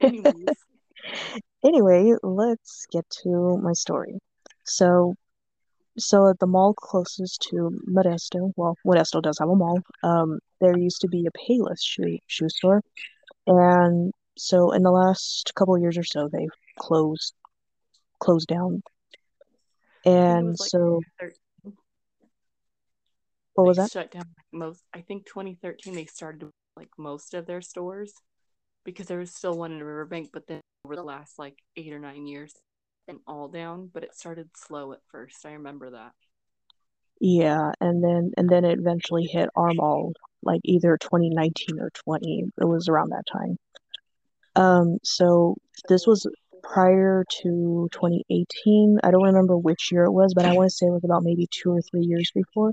[0.00, 0.34] Anyways.
[1.64, 4.18] anyway, let's get to my story.
[4.64, 5.14] So,
[5.96, 9.80] so at the mall closest to Modesto, well, Modesto does have a mall.
[10.02, 12.82] Um, there used to be a Payless shoe shoe store,
[13.46, 17.34] and so in the last couple years or so, they've closed
[18.18, 18.82] closed down
[20.04, 21.00] and like so
[23.54, 23.90] what was that?
[23.90, 24.82] Shut down most.
[24.94, 28.12] I think 2013 they started like most of their stores
[28.84, 31.98] because there was still one in Riverbank, but then over the last like eight or
[31.98, 32.54] nine years,
[33.08, 33.90] and all down.
[33.92, 35.44] But it started slow at first.
[35.44, 36.12] I remember that.
[37.20, 42.44] Yeah, and then and then it eventually hit our mall, like either 2019 or 20.
[42.58, 43.58] It was around that time.
[44.56, 45.56] Um, so
[45.88, 46.26] this was
[46.62, 49.00] prior to 2018.
[49.02, 51.22] I don't remember which year it was, but I want to say it was about
[51.22, 52.72] maybe two or three years before.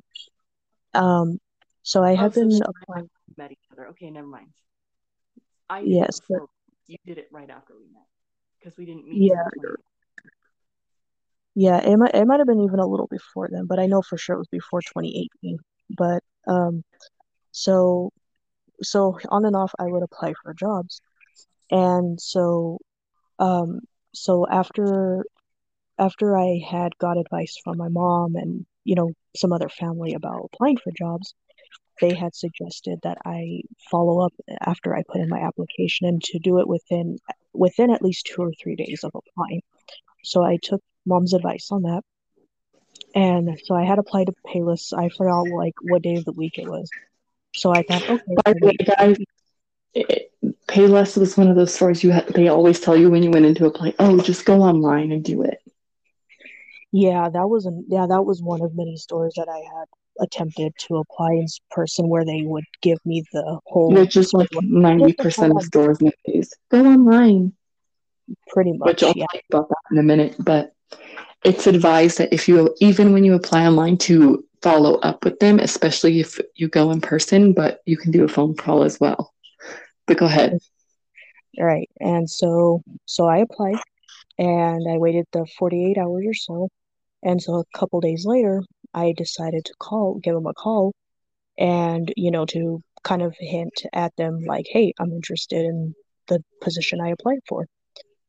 [0.94, 1.40] Um,
[1.84, 3.10] so I have oh, been applying.
[3.38, 3.88] Met each other.
[3.90, 4.48] Okay, never mind.
[5.70, 6.40] I yes, but...
[6.88, 8.08] you did it right after we met
[8.60, 9.30] because we didn't meet.
[9.30, 9.44] Yeah.
[11.60, 14.04] Yeah, it might it might have been even a little before then, but I know
[14.04, 15.58] for sure it was before 2018.
[15.98, 16.84] But um,
[17.52, 18.12] so
[18.84, 21.02] so on and off, I would apply for jobs,
[21.72, 22.80] and so
[23.40, 23.82] um,
[24.14, 25.26] so after
[26.00, 30.50] after I had got advice from my mom and you know some other family about
[30.54, 31.34] applying for jobs,
[32.02, 36.40] they had suggested that I follow up after I put in my application and to
[36.40, 37.18] do it within
[37.54, 39.62] within at least two or three days of applying.
[40.24, 42.04] So I took mom's advice on that.
[43.16, 44.94] And so I had applied to Payless.
[44.94, 46.90] I forgot like what day of the week it was.
[47.56, 48.36] So I thought, okay.
[48.46, 49.18] By the way, guys,
[50.68, 53.46] Payless was one of those stores you had, they always tell you when you went
[53.46, 55.60] into a play, oh, just go online and do it.
[56.92, 59.88] Yeah, that was an, yeah, that was one of many stores that I had
[60.20, 64.50] attempted to apply in person where they would give me the whole which is like
[64.50, 67.54] 90% of stores nowadays go online
[68.48, 69.26] pretty much which i'll yeah.
[69.32, 70.74] talk about that in a minute but
[71.44, 75.60] it's advised that if you even when you apply online to follow up with them
[75.60, 79.34] especially if you go in person but you can do a phone call as well
[80.08, 80.58] but go ahead.
[81.60, 81.90] Right.
[82.00, 83.80] And so so I applied
[84.40, 86.70] and I waited the 48 hours or so.
[87.24, 90.94] And so a couple days later, I decided to call, give them a call
[91.58, 95.94] and, you know, to kind of hint at them like, hey, I'm interested in
[96.28, 97.68] the position I applied for.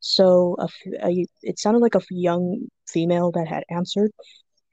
[0.01, 0.69] So a,
[1.07, 4.11] a, it sounded like a young female that had answered,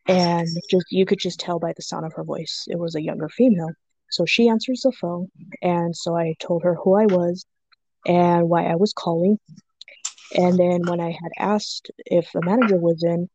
[0.08, 3.01] and just you could just tell by the sound of her voice it was a
[3.01, 3.71] younger female.
[4.12, 5.30] So she answers the phone,
[5.62, 7.45] and so I told her who I was
[8.06, 9.39] and why I was calling.
[10.36, 13.30] And then when I had asked if the manager was in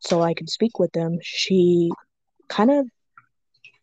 [0.00, 1.90] so I could speak with them, she
[2.48, 2.86] kind of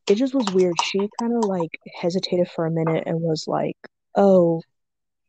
[0.08, 0.76] it just was weird.
[0.84, 3.78] She kind of like hesitated for a minute and was like,
[4.16, 4.62] "Oh,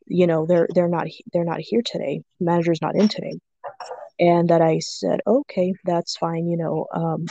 [0.06, 2.22] you know, they're they're not they're not here today.
[2.40, 3.38] Manager's not in today."
[4.18, 7.26] And that I said, "Okay, that's fine." You know, um,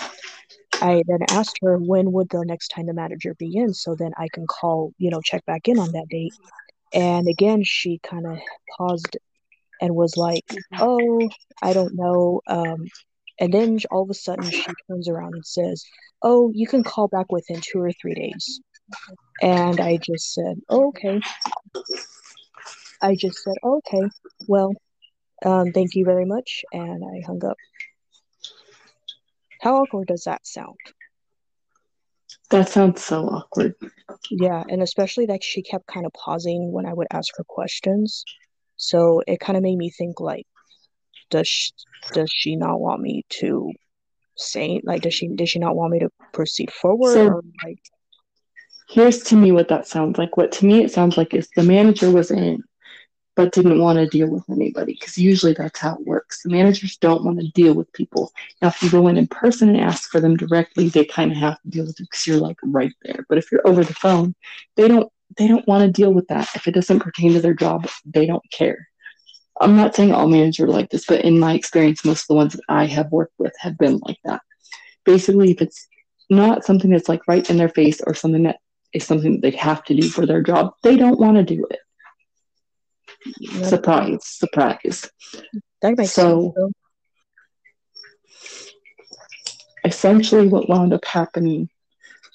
[0.81, 4.11] I then asked her when would the next time the manager be in, so then
[4.17, 6.33] I can call, you know, check back in on that date.
[6.93, 8.39] And again, she kind of
[8.77, 9.17] paused
[9.81, 10.45] and was like,
[10.79, 11.29] "Oh,
[11.61, 12.85] I don't know." Um,
[13.39, 15.83] and then all of a sudden, she turns around and says,
[16.21, 18.61] "Oh, you can call back within two or three days."
[19.41, 21.19] And I just said, oh, "Okay."
[23.01, 24.09] I just said, "Okay,
[24.47, 24.73] well,
[25.43, 27.57] um, thank you very much," and I hung up.
[29.61, 30.77] How awkward does that sound?
[32.51, 33.73] That sounds so awkward.
[34.29, 38.23] Yeah, and especially that she kept kind of pausing when I would ask her questions.
[38.77, 40.45] So it kind of made me think like,
[41.29, 41.71] does she,
[42.13, 43.71] does she not want me to
[44.37, 47.79] say like does she does she not want me to proceed forward So- or like
[48.87, 50.37] Here's to me what that sounds like.
[50.37, 52.61] What to me it sounds like is the manager was in,
[53.35, 56.43] but didn't want to deal with anybody because usually that's how it works.
[56.43, 58.31] The managers don't want to deal with people.
[58.61, 61.37] Now, if you go in in person and ask for them directly, they kind of
[61.37, 63.25] have to deal with it because you're like right there.
[63.27, 64.35] But if you're over the phone,
[64.75, 66.49] they don't they don't want to deal with that.
[66.55, 68.87] If it doesn't pertain to their job, they don't care.
[69.59, 72.35] I'm not saying all managers are like this, but in my experience, most of the
[72.35, 74.41] ones that I have worked with have been like that.
[75.05, 75.87] Basically, if it's
[76.29, 78.59] not something that's like right in their face or something that
[78.93, 81.65] is something that they have to do for their job, they don't want to do
[81.69, 81.79] it.
[83.63, 85.09] Surprise, surprise.
[85.81, 86.73] that makes so- sense.
[89.83, 91.69] Essentially, what wound up happening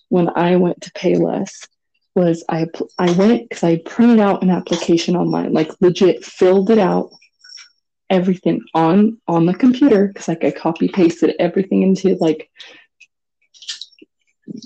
[0.09, 1.67] when I went to Payless
[2.15, 2.67] was I
[2.99, 7.11] I went because I printed out an application online, like legit filled it out,
[8.09, 12.51] everything on on the computer because like I copy pasted everything into like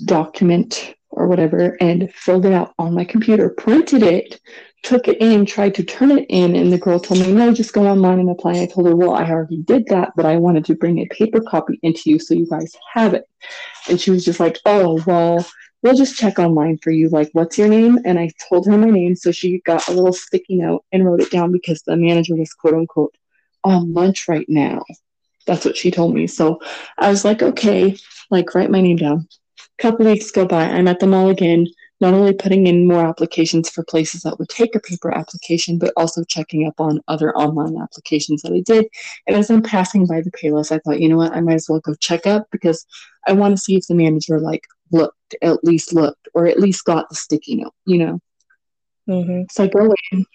[0.05, 4.39] document or whatever and filled it out on my computer, printed it,
[4.85, 7.73] took it in, tried to turn it in, and the girl told me, no, just
[7.73, 8.59] go online and apply.
[8.59, 11.41] I told her, well, I already did that, but I wanted to bring a paper
[11.41, 13.27] copy into you so you guys have it.
[13.89, 15.45] And she was just like, oh, well,
[15.81, 17.09] we'll just check online for you.
[17.09, 17.99] Like, what's your name?
[18.05, 19.15] And I told her my name.
[19.15, 22.53] So she got a little sticky note and wrote it down because the manager was
[22.53, 23.15] quote unquote
[23.63, 24.83] on lunch right now.
[25.47, 26.27] That's what she told me.
[26.27, 26.59] So
[26.97, 27.97] I was like, okay,
[28.31, 29.27] like write my name down.
[29.79, 30.63] A couple weeks go by.
[30.63, 31.67] I'm at the mall again,
[32.01, 35.93] not only putting in more applications for places that would take a paper application, but
[35.95, 38.87] also checking up on other online applications that I did.
[39.27, 41.67] And as I'm passing by the Payless, I thought, you know what, I might as
[41.69, 42.85] well go check up because
[43.27, 46.85] I want to see if the manager like looked, at least looked, or at least
[46.85, 48.19] got the sticky note, you know.
[49.07, 50.25] hmm So I go in,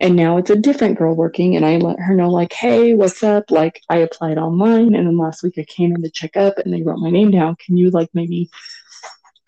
[0.00, 3.22] and now it's a different girl working, and I let her know, like, hey, what's
[3.22, 3.50] up?
[3.50, 6.72] Like, I applied online, and then last week I came in to check up, and
[6.72, 7.56] they wrote my name down.
[7.56, 8.48] Can you, like, maybe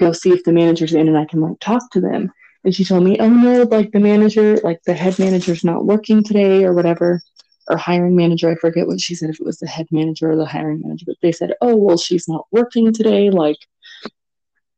[0.02, 2.32] go see if the manager's in and I can, like, talk to them?
[2.64, 6.22] And she told me, oh, no, like, the manager, like, the head manager's not working
[6.22, 7.20] today, or whatever,
[7.68, 8.50] or hiring manager.
[8.50, 11.04] I forget what she said, if it was the head manager or the hiring manager,
[11.06, 13.30] but they said, oh, well, she's not working today.
[13.30, 13.58] Like,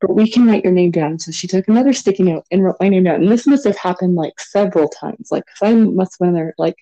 [0.01, 1.19] but we can write your name down.
[1.19, 3.23] So she took another sticky note and wrote my name down.
[3.23, 5.29] And this must have happened like several times.
[5.31, 6.77] Like, 'cause I must have been there like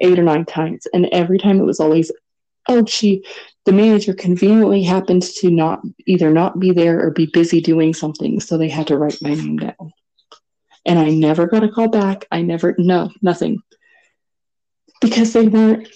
[0.00, 0.86] eight or nine times.
[0.94, 2.12] And every time it was always,
[2.68, 3.24] oh, she,
[3.64, 8.40] the manager conveniently happens to not either not be there or be busy doing something.
[8.40, 9.92] So they had to write my name down.
[10.86, 12.26] And I never got a call back.
[12.30, 13.60] I never, no, nothing.
[15.00, 15.88] Because they weren't,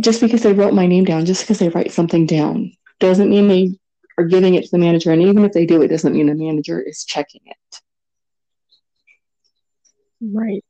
[0.00, 3.48] just because they wrote my name down, just because they write something down, doesn't mean
[3.48, 3.78] they
[4.18, 5.12] are giving it to the manager.
[5.12, 7.80] And even if they do, it doesn't mean the manager is checking it.
[10.20, 10.64] Right.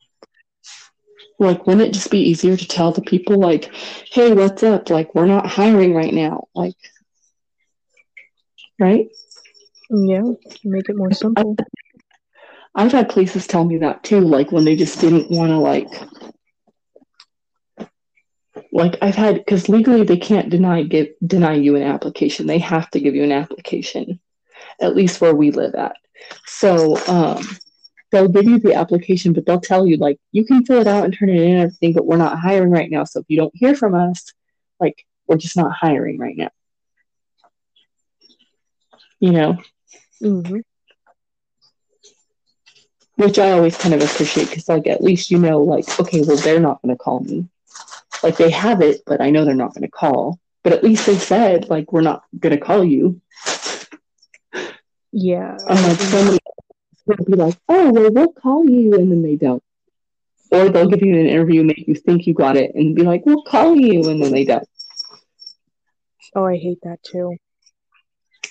[1.39, 3.73] Like, wouldn't it just be easier to tell the people, like,
[4.11, 4.91] hey, what's up?
[4.91, 6.49] Like, we're not hiring right now.
[6.55, 6.75] Like,
[8.79, 9.07] right?
[9.91, 10.23] Yeah.
[10.65, 11.57] Make it more simple.
[12.75, 15.89] I've had places tell me that too, like when they just didn't want to, like,
[18.73, 22.47] like I've had because legally they can't deny give deny you an application.
[22.47, 24.21] They have to give you an application,
[24.81, 25.97] at least where we live at.
[26.47, 27.43] So um,
[28.11, 31.05] they'll give you the application, but they'll tell you like you can fill it out
[31.05, 33.05] and turn it in and everything, but we're not hiring right now.
[33.05, 34.33] So if you don't hear from us,
[34.81, 36.51] like we're just not hiring right now.
[39.21, 39.57] You know,
[40.21, 40.61] hmm
[43.17, 46.37] which I always kind of appreciate because like at least you know like okay, well
[46.37, 47.49] they're not going to call me.
[48.23, 50.39] Like they have it, but I know they're not going to call.
[50.63, 53.21] But at least they said like we're not going to call you.
[55.13, 55.57] Yeah.
[55.69, 55.99] Unlike
[57.09, 59.63] would be like, oh well, we'll call you, and then they don't.
[60.51, 63.25] Or they'll give you an interview, make you think you got it, and be like,
[63.27, 64.69] we'll call you, and then they don't.
[66.35, 67.37] Oh, I hate that too.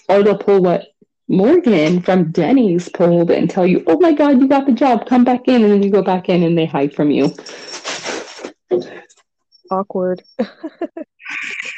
[0.09, 0.87] Or they'll pull what
[1.27, 5.23] Morgan from Denny's pulled and tell you, oh my God, you got the job, come
[5.23, 5.63] back in.
[5.63, 7.33] And then you go back in and they hide from you.
[9.69, 10.23] Awkward.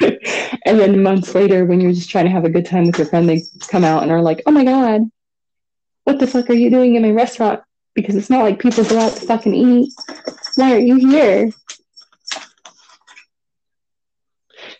[0.00, 3.06] and then months later, when you're just trying to have a good time with your
[3.06, 5.02] friend, they come out and are like, oh my God,
[6.10, 7.62] what the fuck are you doing in my restaurant?
[7.94, 9.92] Because it's not like people go out to fucking eat.
[10.56, 11.52] Why are you here?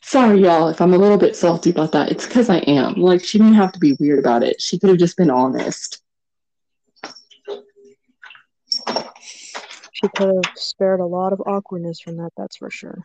[0.02, 2.10] Sorry, y'all, if I'm a little bit salty about that.
[2.10, 2.94] It's because I am.
[2.94, 4.60] Like, she didn't have to be weird about it.
[4.60, 6.02] She could have just been honest.
[9.92, 12.98] She could have spared a lot of awkwardness from that, that's for sure.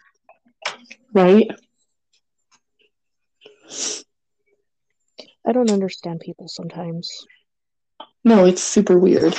[1.13, 1.51] Right?
[5.47, 7.27] I don't understand people sometimes.
[8.25, 9.35] No, it's super weird.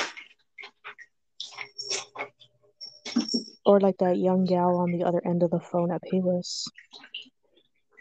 [3.65, 6.63] Or like that young gal on the other end of the phone at Payless.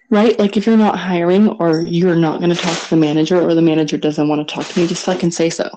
[0.09, 0.39] Right?
[0.39, 3.53] Like, if you're not hiring or you're not going to talk to the manager or
[3.55, 5.69] the manager doesn't want to talk to me, just fucking say so.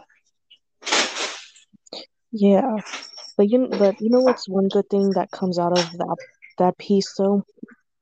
[2.32, 2.76] Yeah.
[3.36, 6.18] But you, but you know what's one good thing that comes out of that
[6.60, 7.44] that piece though,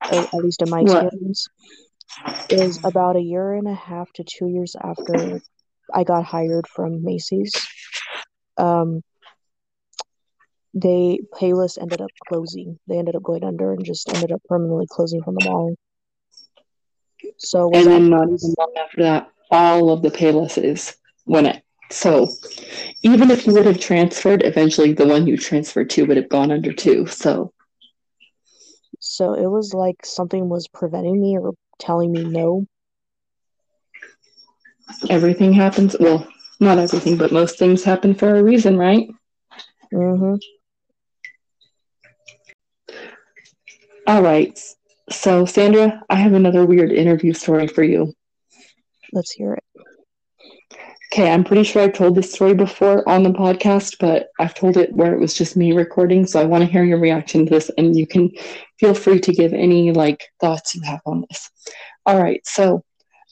[0.02, 1.06] at, least in my What?
[1.06, 1.48] experience,
[2.50, 5.40] is about a year and a half to two years after
[5.94, 7.52] I got hired from Macy's.
[8.56, 9.02] Um,
[10.74, 12.78] they Payless ended up closing.
[12.86, 15.74] They ended up going under and just ended up permanently closing from the mall.
[17.38, 20.94] So And then not even long after that, all of the paylesses
[21.26, 21.62] went it.
[21.90, 22.28] So
[23.02, 26.52] even if you would have transferred, eventually the one you transferred to would have gone
[26.52, 27.06] under too.
[27.06, 27.52] So
[29.00, 32.66] so it was like something was preventing me or telling me no.
[35.10, 35.96] Everything happens.
[35.98, 36.26] Well,
[36.60, 39.08] not everything, but most things happen for a reason, right?
[39.92, 40.34] Mm-hmm.
[44.06, 44.58] All right.
[45.10, 48.12] So, Sandra, I have another weird interview story for you.
[49.12, 49.64] Let's hear it.
[51.12, 54.76] Okay, I'm pretty sure I've told this story before on the podcast, but I've told
[54.76, 56.26] it where it was just me recording.
[56.26, 58.30] So I want to hear your reaction to this, and you can
[58.78, 61.50] feel free to give any like thoughts you have on this.
[62.04, 62.84] All right, so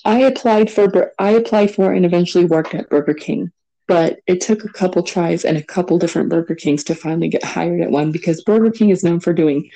[0.05, 3.51] I applied for I applied for and eventually worked at Burger King,
[3.89, 7.45] but it took a couple tries and a couple different Burger Kings to finally get
[7.45, 9.71] hired at one because Burger King is known for doing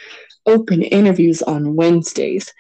[0.47, 2.53] open interviews on Wednesdays.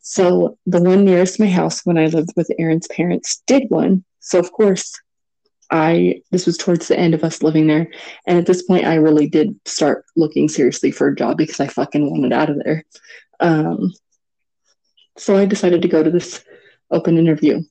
[0.00, 4.04] So the one nearest my house when I lived with Aaron's parents did one.
[4.20, 4.98] So of course,
[5.70, 7.90] I this was towards the end of us living there,
[8.26, 11.66] and at this point, I really did start looking seriously for a job because I
[11.66, 12.84] fucking wanted out of there.
[13.40, 13.92] Um,
[15.18, 16.42] so I decided to go to this
[16.90, 17.62] open interview.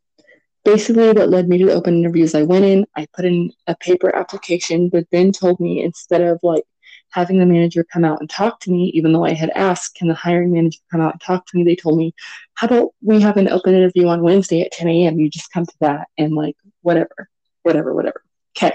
[0.63, 3.75] Basically, what led me to the open interviews, I went in, I put in a
[3.75, 6.63] paper application, but then told me instead of like
[7.09, 10.07] having the manager come out and talk to me, even though I had asked, can
[10.07, 11.63] the hiring manager come out and talk to me?
[11.63, 12.13] They told me,
[12.55, 15.19] how about we have an open interview on Wednesday at 10 a.m.?
[15.19, 17.29] You just come to that and like whatever,
[17.63, 18.21] whatever, whatever.
[18.57, 18.73] Okay.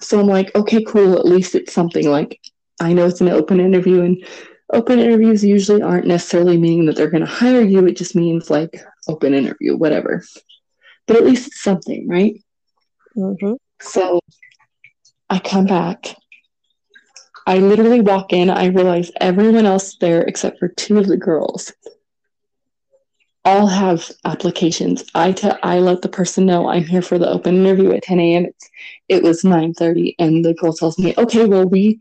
[0.00, 1.18] So I'm like, okay, cool.
[1.18, 2.40] At least it's something like
[2.80, 4.24] I know it's an open interview, and
[4.72, 7.86] open interviews usually aren't necessarily meaning that they're going to hire you.
[7.86, 10.24] It just means like open interview, whatever.
[11.06, 12.42] But at least it's something, right?
[13.16, 13.54] Mm-hmm.
[13.80, 14.20] So
[15.30, 16.14] I come back.
[17.46, 18.50] I literally walk in.
[18.50, 21.72] I realize everyone else there, except for two of the girls,
[23.44, 25.04] all have applications.
[25.14, 28.20] I te- I let the person know I'm here for the open interview at 10
[28.20, 28.44] a.m.
[28.44, 28.70] It's,
[29.08, 32.00] it was 9:30, and the girl tells me, "Okay, well, we,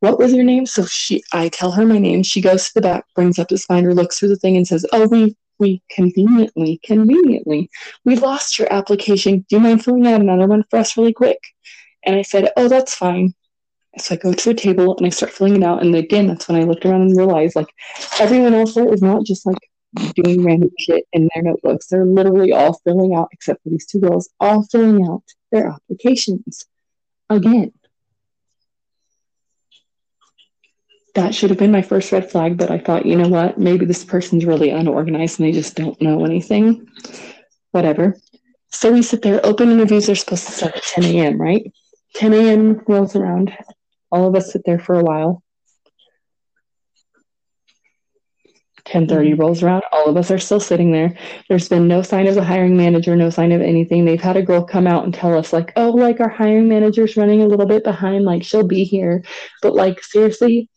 [0.00, 2.22] what was your name?" So she, I tell her my name.
[2.22, 4.86] She goes to the back, brings up this binder, looks through the thing, and says,
[4.92, 7.70] "Oh, we we conveniently, conveniently,
[8.04, 9.44] we lost your application.
[9.48, 11.40] Do you mind filling out another one for us really quick?"
[12.04, 13.34] And I said, "Oh, that's fine."
[13.98, 15.82] So I go to a table and I start filling it out.
[15.82, 17.72] And again, that's when I looked around and realized like
[18.20, 19.58] everyone else there is not just like
[20.14, 21.86] doing random shit in their notebooks.
[21.86, 26.66] They're literally all filling out, except for these two girls, all filling out their applications.
[27.30, 27.72] Again.
[31.18, 33.58] That should have been my first red flag, but I thought, you know what?
[33.58, 36.88] Maybe this person's really unorganized and they just don't know anything.
[37.72, 38.16] Whatever.
[38.70, 39.44] So we sit there.
[39.44, 41.72] Open interviews are supposed to start at 10 a.m., right?
[42.14, 42.82] 10 a.m.
[42.86, 43.52] rolls around.
[44.12, 45.42] All of us sit there for a while.
[48.84, 49.82] 10:30 rolls around.
[49.90, 51.16] All of us are still sitting there.
[51.48, 54.04] There's been no sign of the hiring manager, no sign of anything.
[54.04, 57.16] They've had a girl come out and tell us like, "Oh, like our hiring manager's
[57.16, 58.24] running a little bit behind.
[58.24, 59.24] Like she'll be here."
[59.62, 60.70] But like seriously,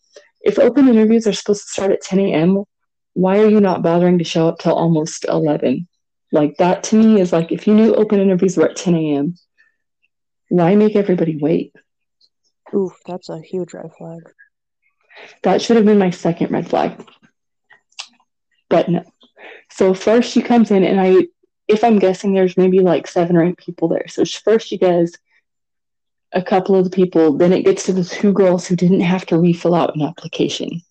[0.43, 2.63] if open interviews are supposed to start at 10 a.m.,
[3.13, 5.87] why are you not bothering to show up till almost 11?
[6.31, 9.35] Like that to me is like if you knew open interviews were at 10 a.m.,
[10.49, 11.75] why make everybody wait?
[12.73, 14.21] Oof, that's a huge red flag.
[15.43, 17.05] That should have been my second red flag.
[18.69, 19.03] But no.
[19.69, 21.27] So first she comes in and I
[21.67, 24.07] if I'm guessing, there's maybe like seven or eight people there.
[24.07, 25.17] So first she does
[26.33, 29.25] a couple of the people, then it gets to the two girls who didn't have
[29.27, 30.81] to refill out an application.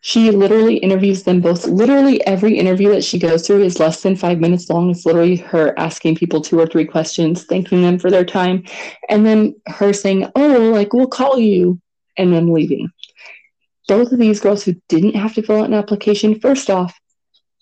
[0.00, 1.66] She literally interviews them both.
[1.66, 4.90] Literally every interview that she goes through is less than five minutes long.
[4.90, 8.64] It's literally her asking people two or three questions, thanking them for their time,
[9.08, 11.80] and then her saying, Oh, like, we'll call you,
[12.16, 12.90] and then leaving.
[13.86, 16.98] Both of these girls who didn't have to fill out an application, first off,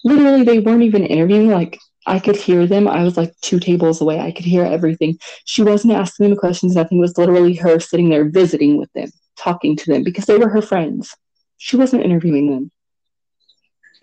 [0.05, 1.51] literally they weren't even interviewing.
[1.51, 2.87] Like, I could hear them.
[2.87, 4.21] I was like two tables away.
[4.21, 5.19] I could hear everything.
[5.45, 6.99] She wasn't asking them questions, nothing.
[6.99, 10.49] It was literally her sitting there visiting with them, talking to them because they were
[10.49, 11.15] her friends.
[11.59, 12.71] She wasn't interviewing them.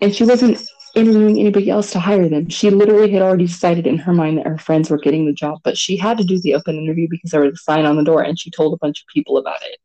[0.00, 0.62] And she wasn't
[0.94, 2.48] interviewing anybody else to hire them.
[2.48, 5.60] She literally had already decided in her mind that her friends were getting the job,
[5.64, 8.04] but she had to do the open interview because there was a sign on the
[8.04, 9.78] door and she told a bunch of people about it.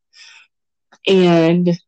[1.07, 1.79] And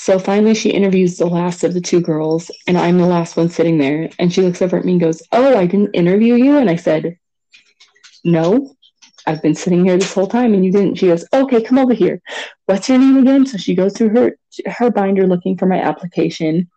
[0.00, 3.50] so finally she interviews the last of the two girls, and I'm the last one
[3.50, 4.08] sitting there.
[4.18, 6.56] And she looks over at me and goes, Oh, I didn't interview you?
[6.56, 7.18] And I said,
[8.24, 8.74] No.
[9.26, 10.94] I've been sitting here this whole time and you didn't.
[10.94, 12.22] She goes, okay, come over here.
[12.64, 13.44] What's your name again?
[13.44, 16.70] So she goes through her her binder looking for my application.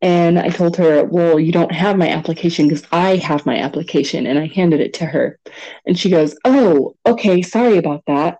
[0.00, 4.28] And I told her, well, you don't have my application because I have my application.
[4.28, 5.40] And I handed it to her.
[5.84, 8.38] And she goes, oh, okay, sorry about that.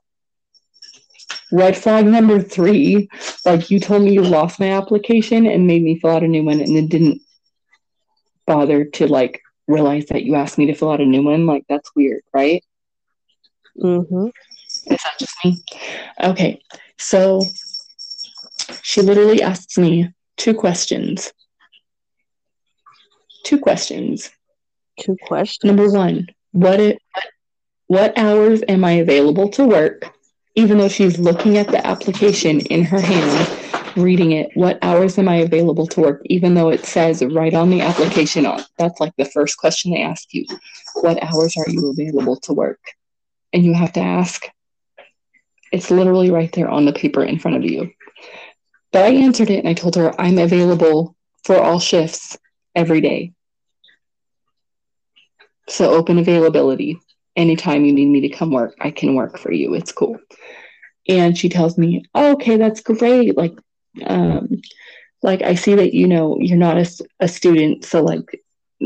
[1.53, 3.09] Red flag number three,
[3.45, 6.45] like you told me you lost my application and made me fill out a new
[6.45, 7.21] one and then didn't
[8.47, 11.47] bother to like realize that you asked me to fill out a new one.
[11.47, 12.65] Like that's weird, right?
[13.79, 14.27] Mm-hmm.
[14.93, 15.63] Is that just me?
[16.23, 16.61] Okay.
[16.99, 17.43] So
[18.83, 21.33] she literally asks me two questions.
[23.45, 24.31] Two questions.
[25.01, 25.65] Two questions.
[25.65, 26.99] Number one, what it,
[27.89, 30.11] what hours am I available to work?
[30.55, 35.29] Even though she's looking at the application in her hand reading it, what hours am
[35.29, 36.23] I available to work?
[36.27, 40.03] Even though it says right on the application, on that's like the first question they
[40.03, 40.45] ask you.
[40.95, 42.81] What hours are you available to work?
[43.53, 44.47] And you have to ask.
[45.73, 47.91] It's literally right there on the paper in front of you.
[48.93, 52.37] But I answered it and I told her I'm available for all shifts
[52.75, 53.33] every day.
[55.69, 56.99] So open availability.
[57.37, 59.75] Anytime you need me to come work, I can work for you.
[59.75, 60.19] It's cool.
[61.09, 63.37] And she tells me, oh, okay, that's great.
[63.37, 63.55] Like,
[64.05, 64.61] um,
[65.23, 66.87] like I see that you know you're not a,
[67.21, 68.41] a student, so like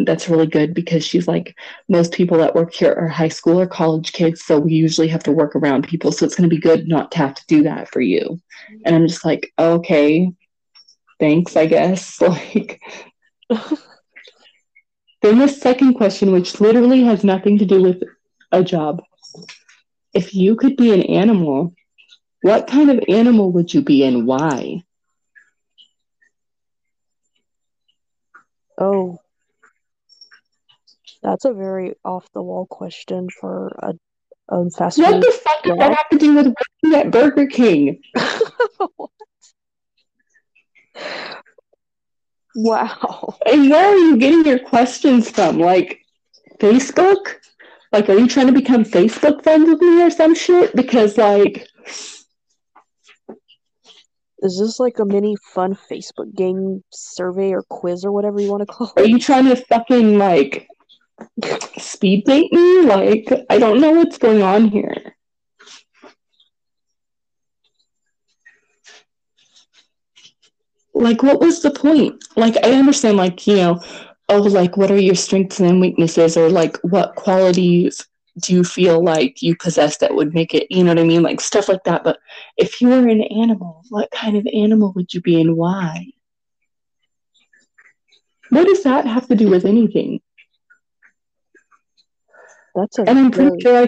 [0.04, 1.56] that's really good because she's like
[1.88, 5.22] most people that work here are high school or college kids, so we usually have
[5.24, 7.62] to work around people, so it's going to be good not to have to do
[7.62, 8.38] that for you.
[8.84, 10.30] And I'm just like, okay,
[11.18, 12.20] thanks, I guess.
[12.20, 12.80] Like.
[15.22, 18.02] then the second question, which literally has nothing to do with
[18.52, 19.02] a job.
[20.14, 21.74] If you could be an animal,
[22.42, 24.82] what kind of animal would you be and why?
[28.78, 29.18] Oh,
[31.22, 33.94] that's a very off the wall question for a,
[34.70, 35.22] fast What food.
[35.22, 38.00] the fuck does that have to do with working at Burger King?
[42.54, 43.34] wow.
[43.44, 45.58] And where are you getting your questions from?
[45.58, 46.00] Like
[46.60, 47.36] Facebook?
[47.92, 50.74] Like, are you trying to become Facebook friends with me or some shit?
[50.74, 51.68] Because, like,
[54.40, 58.60] Is this like a mini fun Facebook game survey or quiz or whatever you want
[58.60, 59.00] to call it?
[59.00, 60.68] are you trying to fucking, like,
[61.78, 62.82] speed date me?
[62.82, 65.14] Like, I don't know what's going on here.
[70.92, 72.22] Like, what was the point?
[72.36, 73.80] Like, I understand, like, you know,
[74.28, 76.36] oh, like, what are your strengths and weaknesses?
[76.36, 78.06] Or, like, what qualities
[78.40, 81.22] do you feel like you possess that would make it, you know what I mean?
[81.22, 82.04] Like, stuff like that.
[82.04, 82.18] But
[82.56, 86.06] if you were an animal, what kind of animal would you be and why?
[88.50, 90.20] What does that have to do with anything?
[92.74, 93.86] That's a And I'm pretty sure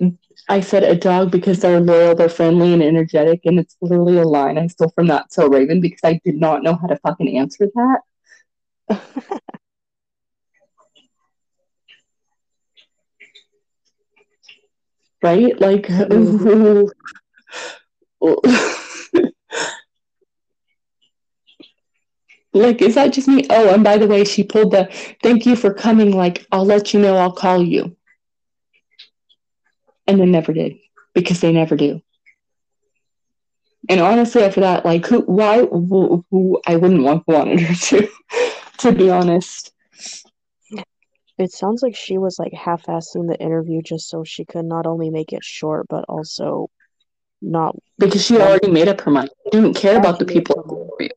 [0.00, 0.16] I,
[0.48, 4.24] I said a dog because they're loyal, they're friendly and energetic, and it's literally a
[4.24, 7.36] line I stole from That's So Raven because I did not know how to fucking
[7.36, 8.00] answer that.
[15.22, 15.58] Right?
[15.58, 15.88] Like,
[22.52, 23.46] like, is that just me?
[23.48, 24.90] Oh, and by the way, she pulled the
[25.22, 26.14] thank you for coming.
[26.14, 27.96] Like, I'll let you know, I'll call you.
[30.06, 30.74] And then never did
[31.14, 32.02] because they never do.
[33.88, 38.08] And honestly, after that, like, who, why, who, who I wouldn't want wanted her to,
[38.84, 39.72] to be honest.
[41.36, 45.10] It sounds like she was like half-assing the interview just so she could not only
[45.10, 46.68] make it short but also
[47.42, 49.30] not Because she already made up her mind.
[49.44, 50.90] She didn't care Yeah, about the people up her mind.
[50.96, 51.10] for you.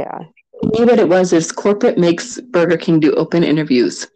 [0.00, 0.18] yeah.
[0.62, 4.06] me what it was is corporate makes Burger King do open interviews.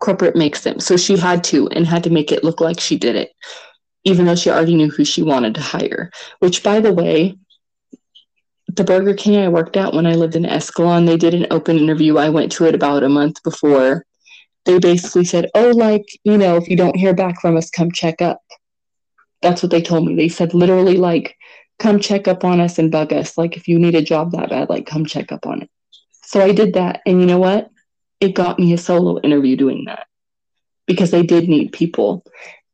[0.00, 0.80] Corporate makes them.
[0.80, 3.30] So she had to and had to make it look like she did it,
[4.04, 6.10] even though she already knew who she wanted to hire.
[6.40, 7.36] Which, by the way,
[8.68, 11.78] the Burger King I worked at when I lived in Escalon, they did an open
[11.78, 12.18] interview.
[12.18, 14.04] I went to it about a month before.
[14.64, 17.90] They basically said, Oh, like, you know, if you don't hear back from us, come
[17.90, 18.40] check up.
[19.40, 20.14] That's what they told me.
[20.14, 21.36] They said literally, like,
[21.78, 23.38] come check up on us and bug us.
[23.38, 25.70] Like, if you need a job that bad, like, come check up on it.
[26.24, 27.00] So I did that.
[27.06, 27.70] And you know what?
[28.20, 30.06] It got me a solo interview doing that
[30.86, 32.24] because they did need people.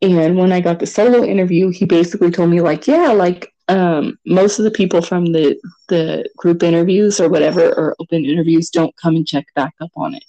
[0.02, 4.18] And when I got the solo interview, he basically told me, like, yeah, like, um,
[4.26, 5.58] most of the people from the
[5.88, 10.14] the group interviews or whatever or open interviews don't come and check back up on
[10.14, 10.24] it.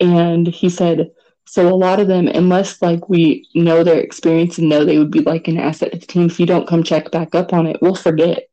[0.00, 1.10] And he said,
[1.46, 5.10] so a lot of them, unless like we know their experience and know they would
[5.10, 7.66] be like an asset to the team, if you don't come check back up on
[7.66, 8.48] it, we'll forget.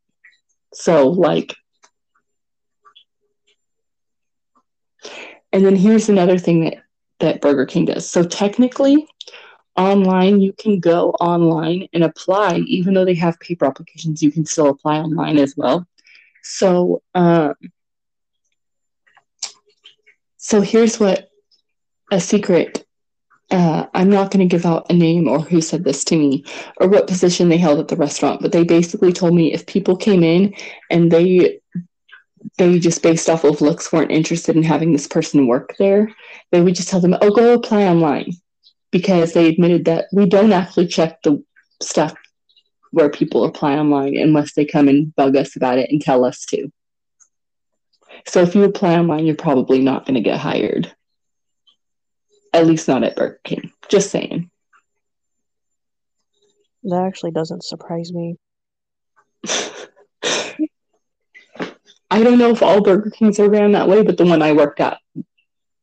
[0.74, 1.56] So like,
[5.54, 6.78] and then here's another thing that
[7.20, 8.10] that Burger King does.
[8.10, 9.08] So technically,
[9.78, 12.57] online you can go online and apply.
[12.67, 15.88] Even though they have paper applications you can still apply online as well.
[16.43, 17.53] So um,
[20.47, 21.30] so here's what
[22.09, 22.86] a secret
[23.51, 26.45] uh, i'm not going to give out a name or who said this to me
[26.78, 29.95] or what position they held at the restaurant but they basically told me if people
[29.97, 30.53] came in
[30.89, 31.59] and they
[32.57, 36.09] they just based off of looks weren't interested in having this person work there
[36.51, 38.32] they would just tell them oh go apply online
[38.92, 41.44] because they admitted that we don't actually check the
[41.82, 42.16] stuff
[42.92, 46.46] where people apply online unless they come and bug us about it and tell us
[46.46, 46.72] to.
[48.26, 50.94] So if you apply online, you're probably not going to get hired.
[52.54, 53.72] At least not at Burger King.
[53.90, 54.50] Just saying.
[56.84, 58.38] That actually doesn't surprise me.
[62.10, 64.54] I don't know if all Burger Kings are ran that way, but the one I
[64.54, 64.98] worked at,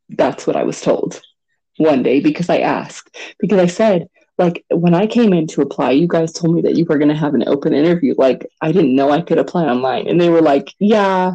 [0.08, 1.20] that's what I was told
[1.76, 5.92] one day because I asked, because I said, like, when I came in to apply,
[5.92, 8.14] you guys told me that you were going to have an open interview.
[8.18, 10.08] Like, I didn't know I could apply online.
[10.08, 11.34] And they were like, yeah,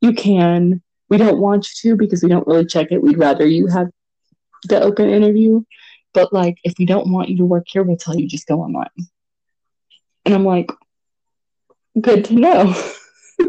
[0.00, 0.82] you can.
[1.08, 3.02] We don't want you to because we don't really check it.
[3.02, 3.88] We'd rather you have
[4.64, 5.62] the open interview.
[6.12, 8.62] But, like, if we don't want you to work here, we'll tell you just go
[8.62, 8.88] online.
[10.24, 10.72] And I'm like,
[12.00, 12.74] good to know.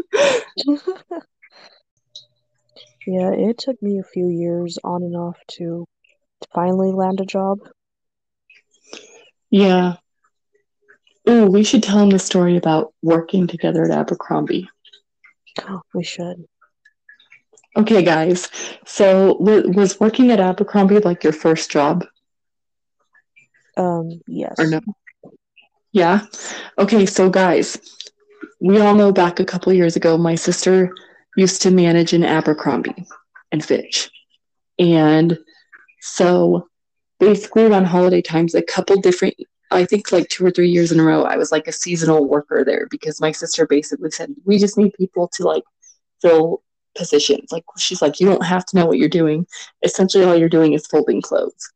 [3.04, 5.86] yeah, it took me a few years on and off to
[6.52, 7.58] finally land a job.
[9.50, 9.96] Yeah.
[11.26, 14.68] Oh, we should tell him the story about working together at Abercrombie.
[15.68, 16.46] Oh, we should.
[17.76, 18.50] Okay, guys.
[18.84, 22.04] So, was working at Abercrombie like your first job?
[23.76, 24.54] Um, yes.
[24.58, 24.80] Or no?
[25.92, 26.26] Yeah.
[26.78, 27.78] Okay, so guys,
[28.60, 30.92] we all know back a couple years ago, my sister
[31.36, 33.06] used to manage in Abercrombie
[33.50, 34.10] and Fitch,
[34.78, 35.38] and
[36.02, 36.68] so
[37.20, 39.34] basically around holiday times, a couple different,
[39.70, 42.28] I think like two or three years in a row, I was like a seasonal
[42.28, 45.62] worker there because my sister basically said, we just need people to like
[46.20, 46.64] fill
[46.96, 47.52] positions.
[47.52, 49.46] Like she's like, you don't have to know what you're doing.
[49.84, 51.72] Essentially, all you're doing is folding clothes.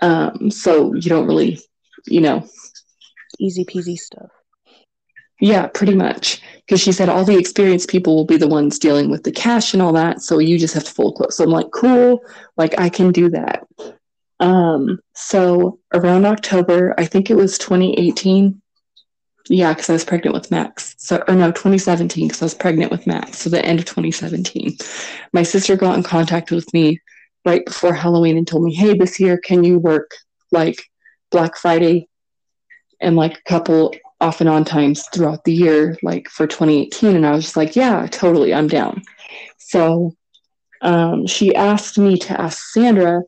[0.00, 1.60] Um, so you don't really,
[2.06, 2.48] you know,
[3.38, 4.30] easy peasy stuff.
[5.40, 6.40] Yeah, pretty much.
[6.66, 9.72] Because she said all the experienced people will be the ones dealing with the cash
[9.72, 10.20] and all that.
[10.20, 11.36] So you just have to fold clothes.
[11.36, 12.20] So I'm like, cool,
[12.56, 13.66] like I can do that.
[14.40, 18.60] Um, so around October, I think it was 2018.
[19.48, 20.94] Yeah, because I was pregnant with Max.
[20.98, 23.38] So, or no, 2017, because I was pregnant with Max.
[23.38, 24.76] So the end of 2017.
[25.32, 27.00] My sister got in contact with me
[27.46, 30.10] right before Halloween and told me, hey, this year, can you work
[30.52, 30.82] like
[31.30, 32.08] Black Friday
[33.00, 37.16] and like a couple off and on times throughout the year, like for 2018.
[37.16, 39.02] And I was just like, yeah, totally, I'm down.
[39.58, 40.14] So
[40.80, 43.22] um, she asked me to ask Sandra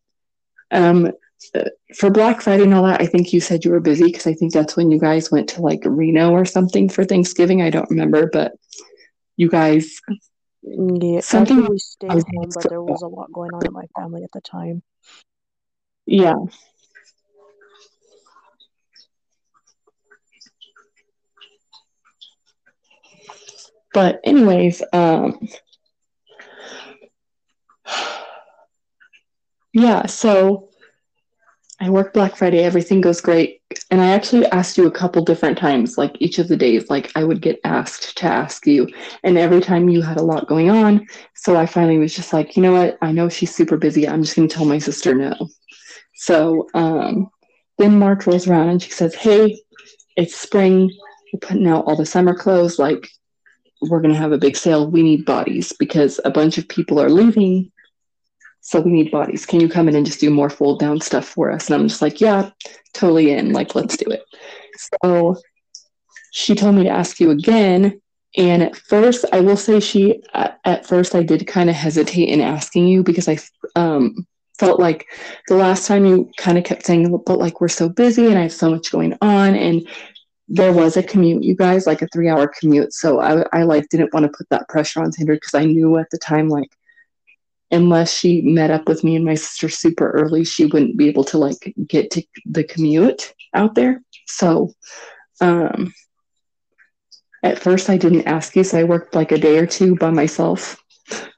[0.70, 1.12] um,
[1.97, 3.01] for Black Friday and all that.
[3.01, 5.49] I think you said you were busy because I think that's when you guys went
[5.51, 7.62] to like Reno or something for Thanksgiving.
[7.62, 8.53] I don't remember, but
[9.36, 10.01] you guys.
[10.62, 14.22] Yeah, something we stayed home, but there was a lot going on in my family
[14.22, 14.82] at the time.
[16.05, 16.34] Yeah,
[23.93, 25.49] But anyways, um,
[29.72, 30.68] yeah, so
[31.80, 33.62] I work Black Friday, everything goes great.
[33.91, 37.11] And I actually asked you a couple different times, like each of the days, like
[37.16, 38.86] I would get asked to ask you.
[39.24, 41.07] And every time you had a lot going on.
[41.34, 42.99] So I finally was just like, you know what?
[43.01, 44.07] I know she's super busy.
[44.07, 45.34] I'm just going to tell my sister no.
[46.16, 47.30] So um,
[47.78, 49.59] then March rolls around and she says, hey,
[50.16, 50.91] it's spring.
[51.32, 52.78] We're putting out all the summer clothes.
[52.78, 53.09] Like,
[53.83, 54.91] we're going to have a big sale.
[54.91, 57.70] We need bodies because a bunch of people are leaving.
[58.61, 59.47] So we need bodies.
[59.47, 61.66] Can you come in and just do more fold down stuff for us?
[61.66, 62.51] And I'm just like, yeah,
[62.93, 63.53] totally in.
[63.53, 64.22] Like, let's do it.
[65.03, 65.37] So
[66.33, 68.01] she told me to ask you again.
[68.37, 72.41] And at first, I will say she, at first, I did kind of hesitate in
[72.41, 73.39] asking you because I
[73.74, 74.26] um,
[74.59, 75.07] felt like
[75.49, 78.43] the last time you kind of kept saying, but like, we're so busy and I
[78.43, 79.57] have so much going on.
[79.57, 79.89] And
[80.53, 82.92] there was a commute, you guys, like a three hour commute.
[82.92, 85.96] So I, I like didn't want to put that pressure on Sandra because I knew
[85.96, 86.68] at the time, like,
[87.70, 91.22] unless she met up with me and my sister super early, she wouldn't be able
[91.24, 94.03] to like get to the commute out there.
[94.26, 94.74] So,
[95.40, 95.94] um,
[97.44, 100.11] at first I didn't ask you, so I worked like a day or two by
[100.11, 100.80] myself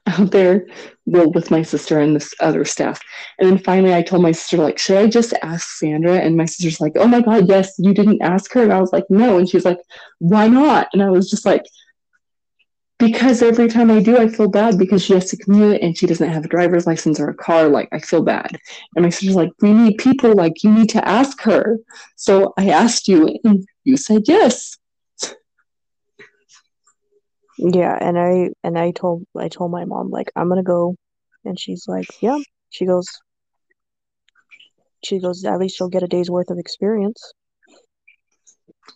[0.07, 0.65] out there
[1.05, 3.01] well with my sister and this other staff.
[3.39, 6.17] And then finally i told my sister like should i just ask sandra?
[6.17, 8.63] And my sister's like oh my god yes you didn't ask her.
[8.63, 9.37] And i was like no.
[9.37, 9.79] And she's like
[10.19, 10.87] why not?
[10.93, 11.63] And i was just like
[12.99, 16.05] because every time i do i feel bad because she has to commute and she
[16.05, 18.57] doesn't have a driver's license or a car like i feel bad.
[18.95, 21.79] And my sister's like we need people like you need to ask her.
[22.15, 24.77] So i asked you and you said yes
[27.57, 30.95] yeah, and I and I told I told my mom like I'm gonna go,
[31.45, 32.39] and she's like, yeah.
[32.69, 33.05] She goes,
[35.03, 35.45] she goes.
[35.45, 37.33] At least she'll get a day's worth of experience.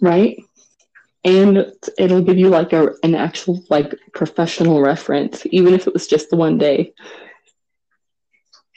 [0.02, 0.38] Right,
[1.24, 6.08] and it'll give you like a an actual like professional reference, even if it was
[6.08, 6.94] just the one day.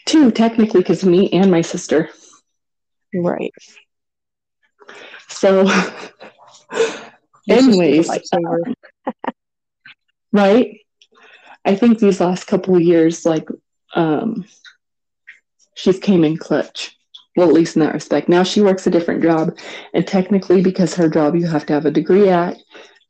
[0.06, 2.10] Two, technically, because me and my sister.
[3.14, 3.52] Right.
[5.28, 5.70] So,
[7.48, 8.08] anyways.
[10.32, 10.80] Right?
[11.64, 13.48] I think these last couple of years, like,
[13.94, 14.44] um,
[15.74, 16.96] she's came in clutch.
[17.36, 18.28] Well, at least in that respect.
[18.28, 19.56] Now she works a different job,
[19.94, 22.56] and technically, because her job you have to have a degree at,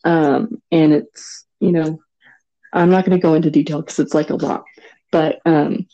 [0.04, 2.00] um, and it's you know,
[2.72, 4.64] I'm not going to go into detail because it's like a lot,
[5.10, 5.86] but um,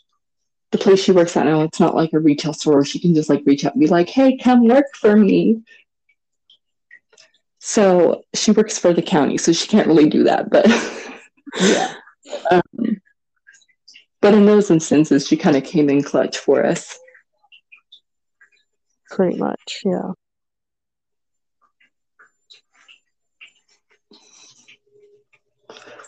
[0.73, 3.31] the place she works at now, it's not like a retail store she can just
[3.31, 5.63] like reach out and be like, "Hey, come work for me."
[7.61, 10.67] So she works for the county, so she can't really do that, but.
[11.61, 11.95] yeah.
[12.51, 13.01] Um,
[14.21, 16.99] but in those instances, she kind of came in clutch for us.
[19.11, 20.13] Pretty much, yeah.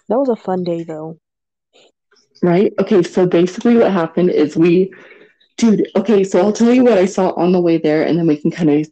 [0.09, 1.18] That was a fun day, though.
[2.43, 2.72] Right?
[2.80, 4.93] Okay, so basically, what happened is we,
[5.57, 8.26] dude, okay, so I'll tell you what I saw on the way there, and then
[8.26, 8.89] we can kind of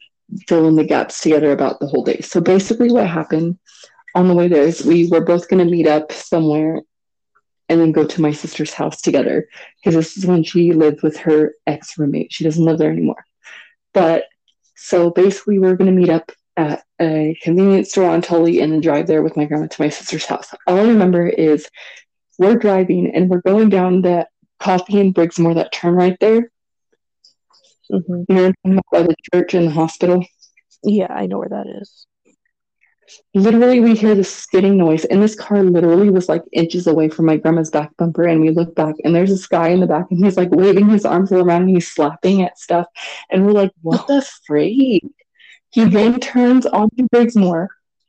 [0.46, 2.20] fill in the gaps together about the whole day.
[2.20, 3.58] So basically, what happened
[4.16, 6.80] on the way there is we were both going to meet up somewhere
[7.68, 9.46] and then go to my sister's house together
[9.76, 12.32] because this is when she lived with her ex roommate.
[12.32, 13.24] She doesn't live there anymore.
[13.92, 14.24] But
[14.74, 18.72] so basically, we are going to meet up at a convenience store on Tully and
[18.72, 20.54] then drive there with my grandma to my sister's house.
[20.66, 21.68] All I remember is
[22.38, 24.28] we're driving and we're going down that
[24.60, 26.50] Coffee and Briggsmore, that turn right there.
[27.92, 28.32] Mm-hmm.
[28.34, 30.24] You know, by the church and the hospital.
[30.82, 32.06] Yeah, I know where that is
[33.34, 37.26] literally we hear this skidding noise and this car literally was like inches away from
[37.26, 40.06] my grandma's back bumper and we look back and there's this guy in the back
[40.10, 42.86] and he's like waving his arms around and he's slapping at stuff
[43.30, 45.04] and we're like what the freak?
[45.70, 47.68] He then turns onto Briggsmore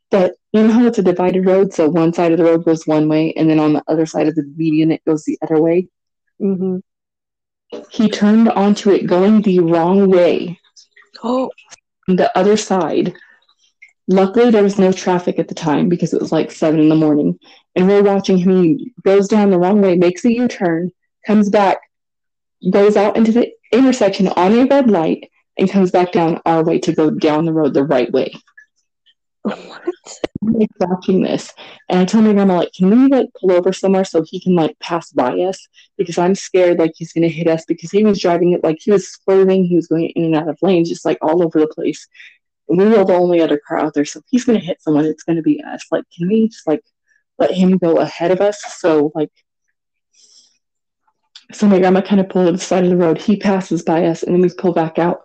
[0.10, 2.88] but you know how it's a divided road so one side of the road goes
[2.88, 5.62] one way and then on the other side of the median it goes the other
[5.62, 5.88] way?
[6.42, 6.78] Mm-hmm.
[7.90, 10.60] he turned onto it going the wrong way.
[11.24, 11.50] Oh.
[12.08, 13.16] The other side
[14.08, 16.96] Luckily, there was no traffic at the time because it was like seven in the
[16.96, 17.38] morning.
[17.76, 18.64] And we're watching him.
[18.64, 20.92] He goes down the wrong way, makes a U turn,
[21.26, 21.80] comes back,
[22.72, 26.80] goes out into the intersection on a red light, and comes back down our way
[26.80, 28.34] to go down the road the right way.
[29.44, 29.84] What?
[30.42, 31.54] like watching this,
[31.90, 34.56] and I told my grandma like, "Can we like pull over somewhere so he can
[34.56, 35.68] like pass by us?
[35.98, 38.92] Because I'm scared like he's gonna hit us because he was driving it like he
[38.92, 41.68] was swerving, he was going in and out of lanes, just like all over the
[41.68, 42.08] place."
[42.68, 45.42] We were the only other car out there, so he's gonna hit someone, it's gonna
[45.42, 45.86] be us.
[45.92, 46.84] Like, can we just like
[47.40, 48.62] let him go ahead of us?
[48.80, 49.32] So like
[51.54, 53.18] so my grandma kind of pulled to the side of the road.
[53.18, 55.22] He passes by us, and then we pull back out,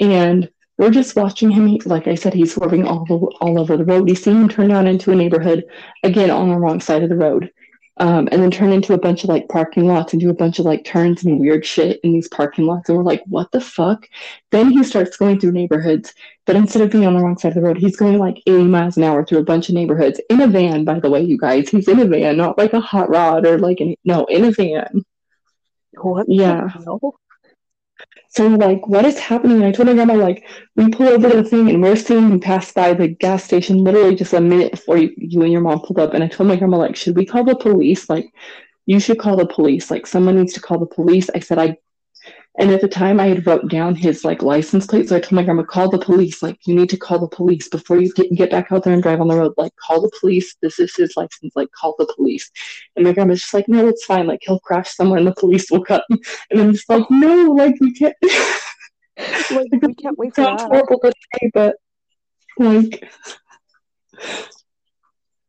[0.00, 1.78] and we're just watching him.
[1.84, 3.06] Like I said, he's swerving all
[3.40, 4.08] all over the road.
[4.08, 5.64] We see him turn down into a neighborhood
[6.02, 7.50] again on the wrong side of the road
[7.96, 10.58] um, and then turn into a bunch of like parking lots and do a bunch
[10.58, 12.88] of like turns and weird shit in these parking lots.
[12.88, 14.08] And we're like, what the fuck?
[14.50, 16.14] Then he starts going through neighborhoods,
[16.46, 18.64] but instead of being on the wrong side of the road, he's going like 80
[18.64, 21.36] miles an hour through a bunch of neighborhoods in a van, by the way, you
[21.36, 21.68] guys.
[21.68, 24.52] He's in a van, not like a hot rod or like, any, no, in a
[24.52, 25.04] van.
[26.00, 26.26] What?
[26.28, 26.68] Yeah.
[28.32, 29.62] So like, what is happening?
[29.64, 32.38] I told my grandma like, we pull over to the thing and we're seeing you
[32.38, 35.80] pass by the gas station literally just a minute before you, you and your mom
[35.80, 36.14] pulled up.
[36.14, 38.08] And I told my grandma like, should we call the police?
[38.08, 38.32] Like,
[38.86, 39.90] you should call the police.
[39.90, 41.28] Like, someone needs to call the police.
[41.34, 41.76] I said I
[42.58, 45.32] and at the time, I had wrote down his like license plate, so I told
[45.32, 46.42] my grandma, "Call the police.
[46.42, 49.02] Like, you need to call the police before you get get back out there and
[49.02, 49.54] drive on the road.
[49.56, 50.56] Like, call the police.
[50.60, 51.52] This is his license.
[51.54, 52.50] Like, call the police."
[52.96, 54.26] And my grandma's just like, "No, it's fine.
[54.26, 56.02] Like, he'll crash somewhere, and the police will come."
[56.50, 58.16] And I'm just like, "No, like we can't."
[59.52, 60.70] like we can't wait for Sounds that.
[60.70, 61.76] horrible to say, but
[62.58, 63.08] like.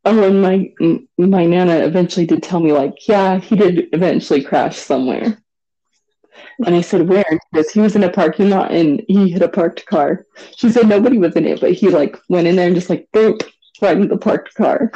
[0.03, 0.73] Oh, and my
[1.19, 5.37] my nana eventually did tell me, like, yeah, he did eventually crash somewhere.
[6.65, 7.25] And I said, where?
[7.51, 10.25] Because he was in a parking lot and he hit a parked car.
[10.55, 13.07] She said nobody was in it, but he like went in there and just like
[13.11, 13.37] boom,
[13.81, 14.91] right into the parked car.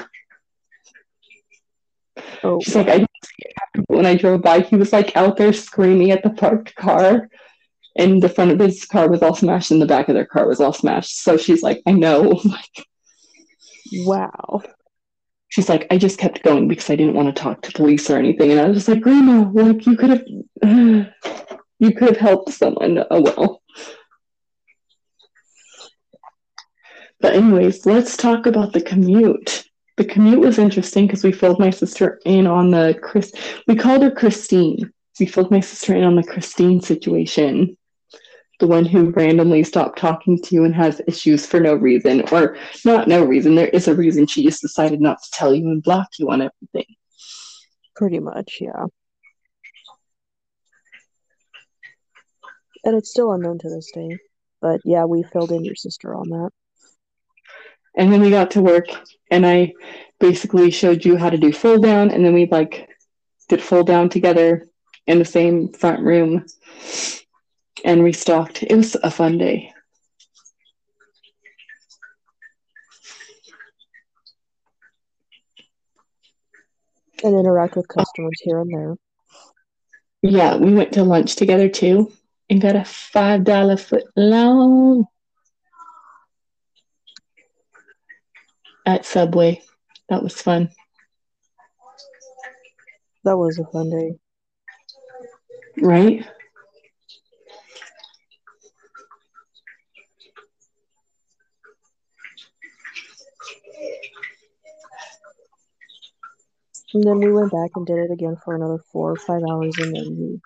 [2.44, 4.94] Oh, She's like, I didn't see it happen, but when I drove by, he was
[4.94, 7.30] like out there screaming at the parked car.
[7.98, 10.48] And the front of his car was all smashed, and the back of their car
[10.48, 11.24] was all smashed.
[11.24, 12.42] So she's like, I know.
[13.94, 14.62] wow.
[15.50, 18.18] She's like, I just kept going because I didn't want to talk to police or
[18.18, 18.52] anything.
[18.52, 20.24] And I was just like, Grandma, like you could have,
[21.80, 23.04] you could have helped someone.
[23.10, 23.62] Oh well.
[27.22, 29.64] But anyways, let's talk about the commute.
[29.98, 33.32] The commute was interesting because we filled my sister in on the Chris.
[33.68, 34.92] We called her Christine.
[35.20, 37.78] We filled my sister in on the Christine situation,
[38.60, 42.58] the one who randomly stopped talking to you and has issues for no reason, or
[42.86, 43.56] not no reason.
[43.56, 44.28] There is a reason.
[44.28, 46.96] She just decided not to tell you and block you on everything.
[47.96, 48.86] Pretty much, yeah.
[52.84, 54.18] And it's still unknown to this day.
[54.62, 56.50] But yeah, we filled in your sister on that.
[57.98, 58.88] And then we got to work,
[59.32, 59.74] and I
[60.20, 62.90] basically showed you how to do fold down, and then we like
[63.48, 64.68] did fold down together
[65.08, 66.46] in the same front room
[67.86, 68.64] and restocked.
[68.64, 69.72] It was a fun day.
[77.24, 78.96] And interact with customers here and there.
[80.22, 82.12] Yeah, we went to lunch together too
[82.50, 85.06] and got a five dollar foot long
[88.86, 89.62] at Subway.
[90.10, 90.72] That was fun.
[93.24, 94.20] That was a fun day.
[95.82, 96.26] Right?
[106.96, 109.78] And then we went back and did it again for another four or five hours,
[109.78, 110.40] and then we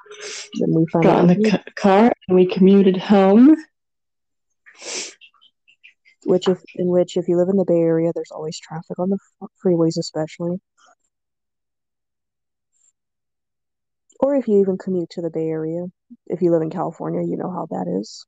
[0.55, 3.55] then we Got in the ca- car and we commuted home.
[6.25, 9.11] which if in which if you live in the Bay Area, there's always traffic on
[9.11, 9.19] the
[9.63, 10.59] freeways, especially.
[14.19, 15.85] Or if you even commute to the Bay Area,
[16.25, 18.25] if you live in California, you know how that is.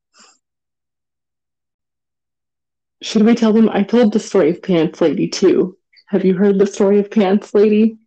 [3.02, 3.68] Should we tell them?
[3.68, 5.76] I told the story of Pants Lady too.
[6.10, 7.98] Have you heard the story of Pants Lady?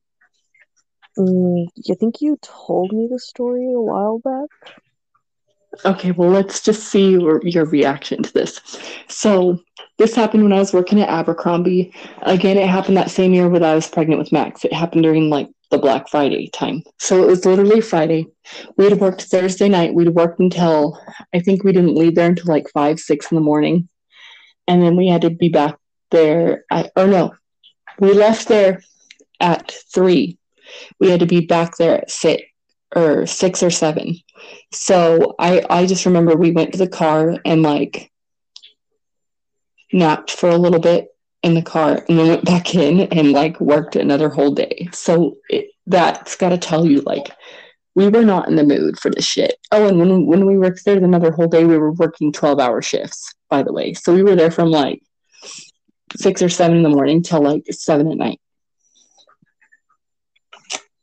[1.19, 4.75] Mm, I think you told me the story a while back.
[5.85, 8.61] Okay, well, let's just see your, your reaction to this.
[9.09, 9.61] So,
[9.99, 11.93] this happened when I was working at Abercrombie.
[12.23, 14.65] Again, it happened that same year when I was pregnant with Max.
[14.65, 16.83] It happened during like the Black Friday time.
[16.99, 18.27] So, it was literally Friday.
[18.77, 19.95] We had worked Thursday night.
[19.95, 21.01] We'd worked until
[21.33, 23.89] I think we didn't leave there until like five, six in the morning.
[24.67, 25.77] And then we had to be back
[26.11, 27.35] there at, or no,
[27.99, 28.83] we left there
[29.41, 30.39] at three.
[31.01, 32.43] We had to be back there at six
[32.95, 34.17] or six or seven.
[34.73, 38.11] So I I just remember we went to the car and like
[39.93, 41.09] napped for a little bit
[41.43, 44.89] in the car and then went back in and like worked another whole day.
[44.93, 47.31] So it, that's got to tell you like
[47.95, 49.57] we were not in the mood for this shit.
[49.71, 52.83] Oh, and when when we worked there another whole day, we were working twelve hour
[52.83, 53.35] shifts.
[53.51, 55.01] By the way, so we were there from like
[56.17, 58.41] six or seven in the morning till like seven at night.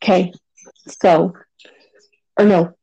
[0.03, 0.33] Okay,
[0.87, 1.33] so
[2.37, 2.73] or no,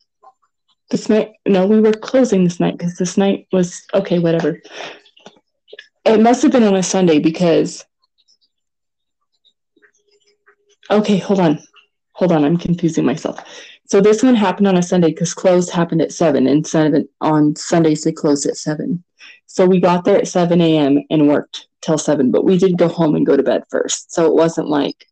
[0.91, 4.21] this night no, we were closing this night because this night was okay.
[4.21, 4.61] Whatever.
[6.05, 7.85] It must have been on a Sunday because.
[10.91, 11.59] Okay, hold on,
[12.13, 12.45] hold on.
[12.45, 13.41] I'm confusing myself.
[13.87, 17.57] So this one happened on a Sunday because closed happened at seven, and seven on
[17.57, 19.03] Sundays they closed at seven.
[19.47, 21.01] So we got there at seven a.m.
[21.11, 24.13] and worked till seven, but we did go home and go to bed first.
[24.13, 25.05] So it wasn't like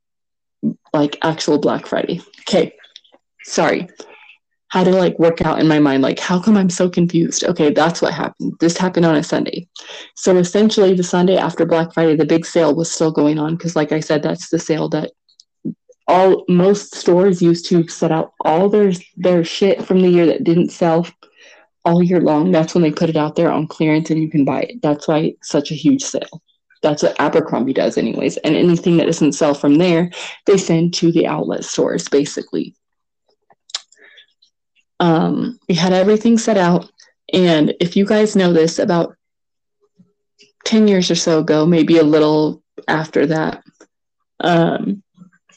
[0.92, 2.20] like actual Black Friday.
[2.40, 2.72] Okay,
[3.44, 3.88] sorry.
[4.72, 7.44] Had to like work out in my mind, like, how come I'm so confused?
[7.44, 8.54] Okay, that's what happened.
[8.58, 9.68] This happened on a Sunday.
[10.16, 13.76] So essentially, the Sunday after Black Friday, the big sale was still going on because,
[13.76, 15.12] like I said, that's the sale that
[16.08, 20.44] all most stores used to set out all their their shit from the year that
[20.44, 21.06] didn't sell
[21.84, 22.50] all year long.
[22.50, 24.82] That's when they put it out there on clearance and you can buy it.
[24.82, 26.42] That's why it's such a huge sale.
[26.82, 28.36] That's what Abercrombie does, anyways.
[28.38, 30.10] And anything that doesn't sell from there,
[30.46, 32.74] they send to the outlet stores, basically.
[35.00, 36.90] Um, we had everything set out.
[37.32, 39.16] And if you guys know this, about
[40.64, 43.64] 10 years or so ago, maybe a little after that,
[44.40, 45.02] um,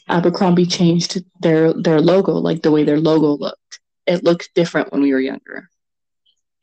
[0.08, 3.80] Abercrombie changed their their logo, like the way their logo looked.
[4.06, 5.69] It looked different when we were younger.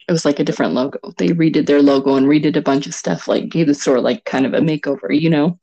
[0.08, 1.00] It was like a different logo.
[1.18, 4.24] They redid their logo and redid a bunch of stuff, like gave the store like
[4.24, 5.60] kind of a makeover, you know,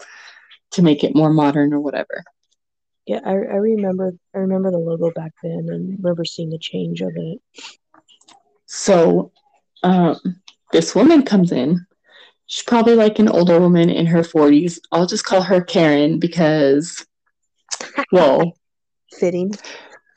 [0.72, 2.24] to make it more modern or whatever.
[3.07, 7.01] Yeah, I, I remember I remember the logo back then and remember seeing the change
[7.01, 7.38] of it.
[8.66, 9.32] So
[9.82, 10.16] um,
[10.72, 11.86] this woman comes in.
[12.47, 14.78] She's probably like an older woman in her 40s.
[14.92, 17.07] I'll just call her Karen because,
[18.12, 18.59] well,
[19.18, 19.53] Fitting.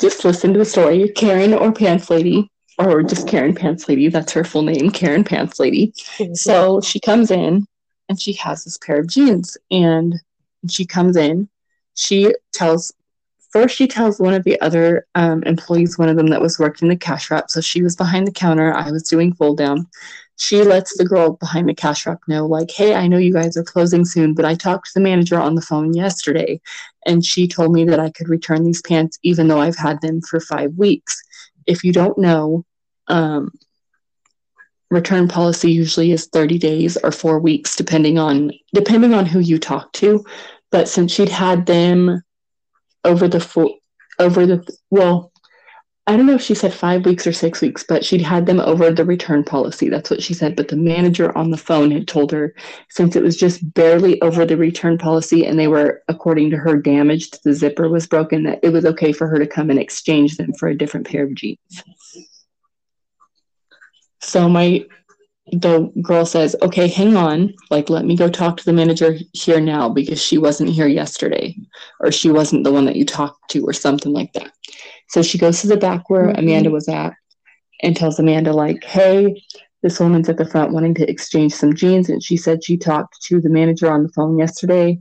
[0.02, 1.10] just listen to the story.
[1.10, 5.60] Karen or Pants Lady, or just Karen Pants Lady, that's her full name, Karen Pants
[5.60, 5.94] Lady.
[6.34, 7.66] So she comes in
[8.10, 9.58] and she has this pair of jeans.
[9.72, 10.16] And
[10.70, 11.50] she comes in,
[11.96, 12.94] she tells,
[13.52, 16.88] first, she tells one of the other um, employees, one of them that was working
[16.88, 17.50] the cash wrap.
[17.50, 19.88] So she was behind the counter, I was doing fold down.
[20.40, 23.58] She lets the girl behind the cash wrap know, like, hey, I know you guys
[23.58, 26.62] are closing soon, but I talked to the manager on the phone yesterday,
[27.08, 30.22] and she told me that I could return these pants even though I've had them
[30.22, 31.24] for five weeks.
[31.68, 32.66] If you don't know,
[33.08, 33.52] um,
[34.90, 39.60] return policy usually is 30 days or four weeks depending on depending on who you
[39.60, 40.24] talk to.
[40.72, 42.22] But since she'd had them
[43.04, 43.78] over the full
[44.20, 45.32] over the well
[46.08, 48.60] i don't know if she said five weeks or six weeks but she'd had them
[48.60, 52.08] over the return policy that's what she said but the manager on the phone had
[52.08, 52.54] told her
[52.90, 56.78] since it was just barely over the return policy and they were according to her
[56.78, 60.38] damaged the zipper was broken that it was okay for her to come and exchange
[60.38, 61.84] them for a different pair of jeans
[64.20, 64.84] so my
[65.54, 67.54] the girl says, "Okay, hang on.
[67.70, 71.56] Like let me go talk to the manager here now because she wasn't here yesterday
[72.00, 74.52] or she wasn't the one that you talked to or something like that."
[75.08, 76.40] So she goes to the back where Mhm.
[76.40, 77.14] Amanda was at
[77.82, 79.42] and tells Amanda like, "Hey,
[79.84, 83.22] this woman's at the front wanting to exchange some jeans and she said she talked
[83.24, 85.00] to the manager on the phone yesterday.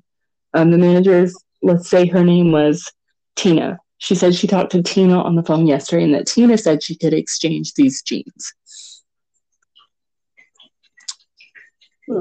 [0.55, 2.91] Um the manager's let's say her name was
[3.35, 3.79] Tina.
[3.99, 6.95] She said she talked to Tina on the phone yesterday and that Tina said she
[6.97, 8.53] could exchange these jeans."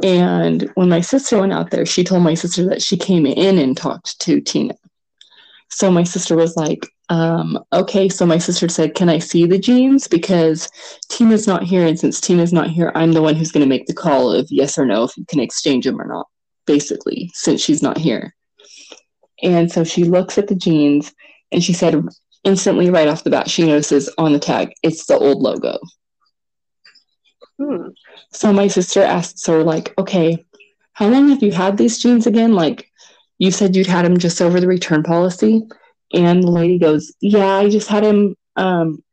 [0.02, 3.60] And when my sister went out there, she told my sister that she came in
[3.60, 4.76] and talked to Tina.
[5.70, 8.10] So my sister was like, um, okay.
[8.10, 10.08] So my sister said, Can I see the jeans?
[10.08, 10.70] Because
[11.10, 11.86] Tina's not here.
[11.86, 14.47] And since Tina's not here, I'm the one who's going to make the call of
[14.49, 16.28] yes or no if you can exchange them or not,
[16.66, 18.36] basically, since she's not here.
[19.43, 21.14] And so she looks at the jeans
[21.51, 22.01] and she said,
[22.43, 25.78] instantly, right off the bat, she notices on the tag, it's the old logo.
[27.60, 27.89] Hmm.
[28.32, 30.43] So my sister asks her, like, okay,
[30.93, 32.53] how long have you had these jeans again?
[32.53, 32.89] Like,
[33.38, 35.62] you said you'd had them just over the return policy.
[36.16, 38.36] And the lady goes, yeah, I just had him.
[38.55, 39.03] Um,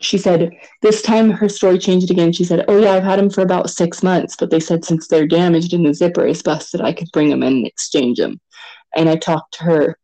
[0.00, 0.50] she said,
[0.82, 2.32] this time her story changed again.
[2.32, 5.06] She said, oh, yeah, I've had him for about six months, but they said since
[5.06, 8.40] they're damaged and the zipper is busted, I could bring them and exchange them.
[8.96, 9.98] And I talked to her.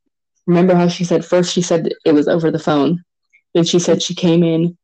[0.47, 3.05] Remember how she said first she said it was over the phone.
[3.55, 4.78] Then she said she came in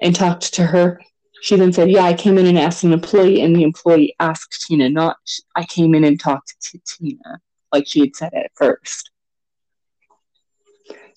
[0.00, 1.00] and talked to her
[1.40, 4.66] she then said, Yeah, I came in and asked an employee, and the employee asked
[4.66, 5.16] Tina, not
[5.56, 7.40] I came in and talked to Tina,
[7.72, 9.10] like she had said at first.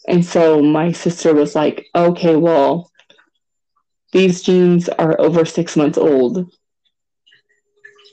[0.07, 2.91] And so my sister was like, Okay, well,
[4.11, 6.51] these jeans are over six months old,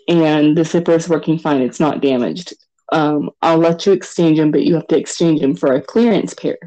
[0.09, 2.55] and the zipper is working fine, it's not damaged.
[2.93, 6.35] Um, I'll let you exchange them, but you have to exchange them for a clearance
[6.35, 6.59] pair.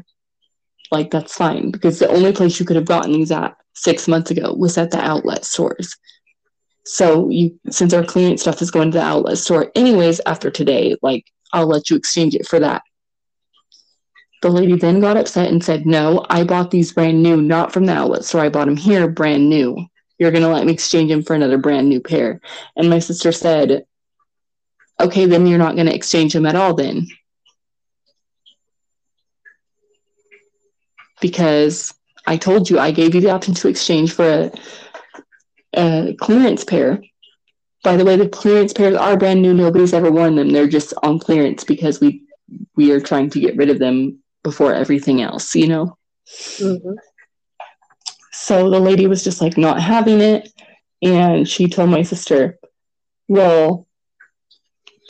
[0.90, 4.30] Like, that's fine, because the only place you could have gotten these at six months
[4.30, 5.96] ago was at the outlet stores.
[6.84, 10.96] So you since our clearance stuff is going to the outlet store anyways after today,
[11.00, 12.82] like I'll let you exchange it for that.
[14.42, 17.86] The lady then got upset and said, No, I bought these brand new, not from
[17.86, 18.40] the outlet store.
[18.42, 19.86] I bought them here brand new.
[20.18, 22.40] You're gonna let me exchange them for another brand new pair.
[22.76, 23.86] And my sister said,
[25.00, 27.06] Okay, then you're not gonna exchange them at all then.
[31.20, 31.94] Because
[32.26, 34.52] I told you I gave you the option to exchange for a,
[35.74, 37.00] a clearance pair.
[37.84, 39.54] By the way, the clearance pairs are brand new.
[39.54, 40.50] Nobody's ever worn them.
[40.50, 42.24] They're just on clearance because we
[42.74, 45.96] we are trying to get rid of them before everything else, you know?
[46.58, 46.96] Mhm.
[48.32, 50.52] So the lady was just like not having it.
[51.02, 52.58] And she told my sister,
[53.28, 53.86] Well,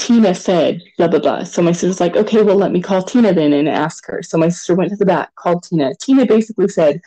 [0.00, 1.44] Tina said blah, blah, blah.
[1.44, 4.22] So my sister's like, Okay, well, let me call Tina then and ask her.
[4.22, 5.94] So my sister went to the back, called Tina.
[6.00, 7.00] Tina basically said,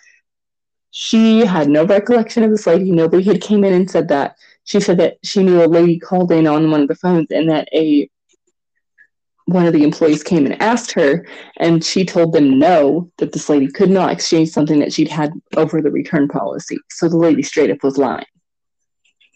[0.98, 2.90] she had no recollection of this lady.
[2.90, 4.38] Nobody had came in and said that.
[4.64, 7.50] She said that she knew a lady called in on one of the phones and
[7.50, 8.10] that a
[9.46, 11.26] one of the employees came and asked her,
[11.58, 15.32] and she told them no, that this lady could not exchange something that she'd had
[15.56, 16.78] over the return policy.
[16.90, 18.26] So the lady straight up was lying.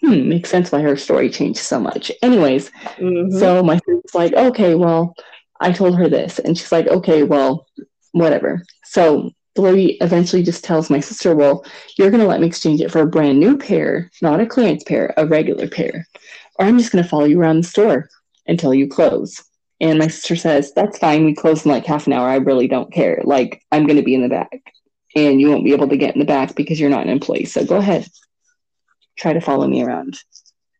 [0.01, 2.11] Hmm, makes sense why her story changed so much.
[2.23, 3.37] Anyways, mm-hmm.
[3.37, 5.13] so my sister's like, okay, well,
[5.59, 6.39] I told her this.
[6.39, 7.67] And she's like, okay, well,
[8.13, 8.63] whatever.
[8.85, 11.65] So the lady eventually just tells my sister, well,
[11.97, 14.83] you're going to let me exchange it for a brand new pair, not a clearance
[14.85, 16.07] pair, a regular pair.
[16.57, 18.09] Or I'm just going to follow you around the store
[18.47, 19.43] until you close.
[19.81, 21.25] And my sister says, That's fine.
[21.25, 22.27] We close in like half an hour.
[22.27, 23.21] I really don't care.
[23.23, 24.61] Like, I'm going to be in the back
[25.15, 27.45] and you won't be able to get in the back because you're not an employee.
[27.45, 28.07] So go ahead.
[29.17, 30.17] Try to follow me around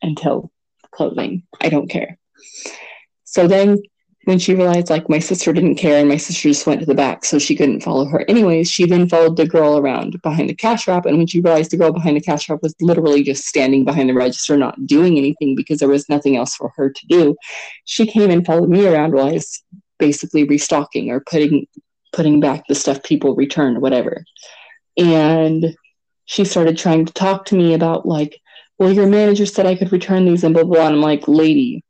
[0.02, 0.52] until
[0.92, 1.44] closing.
[1.62, 2.18] I don't care.
[3.24, 3.82] So then
[4.26, 6.94] when she realized like my sister didn't care and my sister just went to the
[6.94, 10.56] back so she couldn't follow her anyways she then followed the girl around behind the
[10.56, 13.46] cash wrap and when she realized the girl behind the cash wrap was literally just
[13.46, 17.08] standing behind the register not doing anything because there was nothing else for her to
[17.08, 17.36] do
[17.86, 19.64] she came and followed me around while i was
[19.98, 21.66] basically restocking or putting
[22.12, 24.24] putting back the stuff people returned or whatever
[24.98, 25.76] and
[26.26, 28.40] she started trying to talk to me about like
[28.78, 30.86] well your manager said i could return these and blah blah, blah.
[30.88, 31.84] and i'm like lady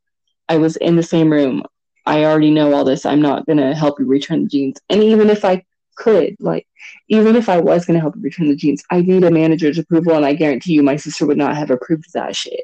[0.50, 1.62] I was in the same room.
[2.06, 3.06] I already know all this.
[3.06, 4.80] I'm not gonna help you return the jeans.
[4.88, 5.64] And even if I
[5.96, 6.66] could, like,
[7.08, 10.14] even if I was gonna help you return the jeans, I need a manager's approval,
[10.14, 12.62] and I guarantee you, my sister would not have approved that shit.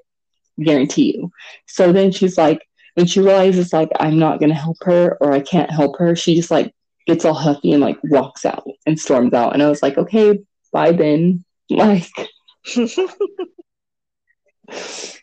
[0.62, 1.30] Guarantee you.
[1.66, 5.41] So then she's like, when she realizes like I'm not gonna help her or I
[5.41, 6.74] can't help her, she just like
[7.07, 9.53] gets all huffy and like walks out and storms out.
[9.53, 10.39] And I was like, okay,
[10.72, 11.45] bye then.
[11.68, 12.07] Like.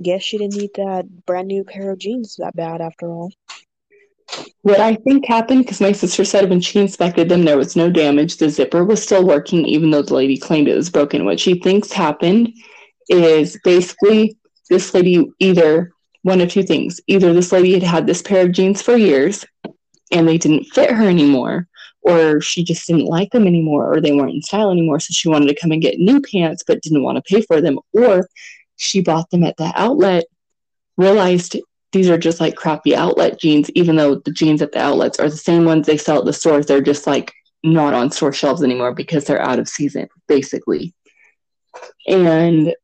[0.00, 3.30] Guess she didn't need that brand new pair of jeans that bad after all.
[4.62, 7.90] What I think happened, because my sister said when she inspected them, there was no
[7.90, 8.36] damage.
[8.36, 11.24] The zipper was still working, even though the lady claimed it was broken.
[11.24, 12.52] What she thinks happened
[13.08, 14.36] is basically
[14.70, 18.52] this lady either one of two things either this lady had had this pair of
[18.52, 19.44] jeans for years
[20.12, 21.66] and they didn't fit her anymore,
[22.02, 25.00] or she just didn't like them anymore, or they weren't in style anymore.
[25.00, 27.60] So she wanted to come and get new pants, but didn't want to pay for
[27.60, 28.28] them, or
[28.82, 30.24] she bought them at the outlet,
[30.96, 31.56] realized
[31.92, 35.30] these are just like crappy outlet jeans, even though the jeans at the outlets are
[35.30, 36.66] the same ones they sell at the stores.
[36.66, 40.94] They're just like not on store shelves anymore because they're out of season, basically.
[42.08, 42.74] And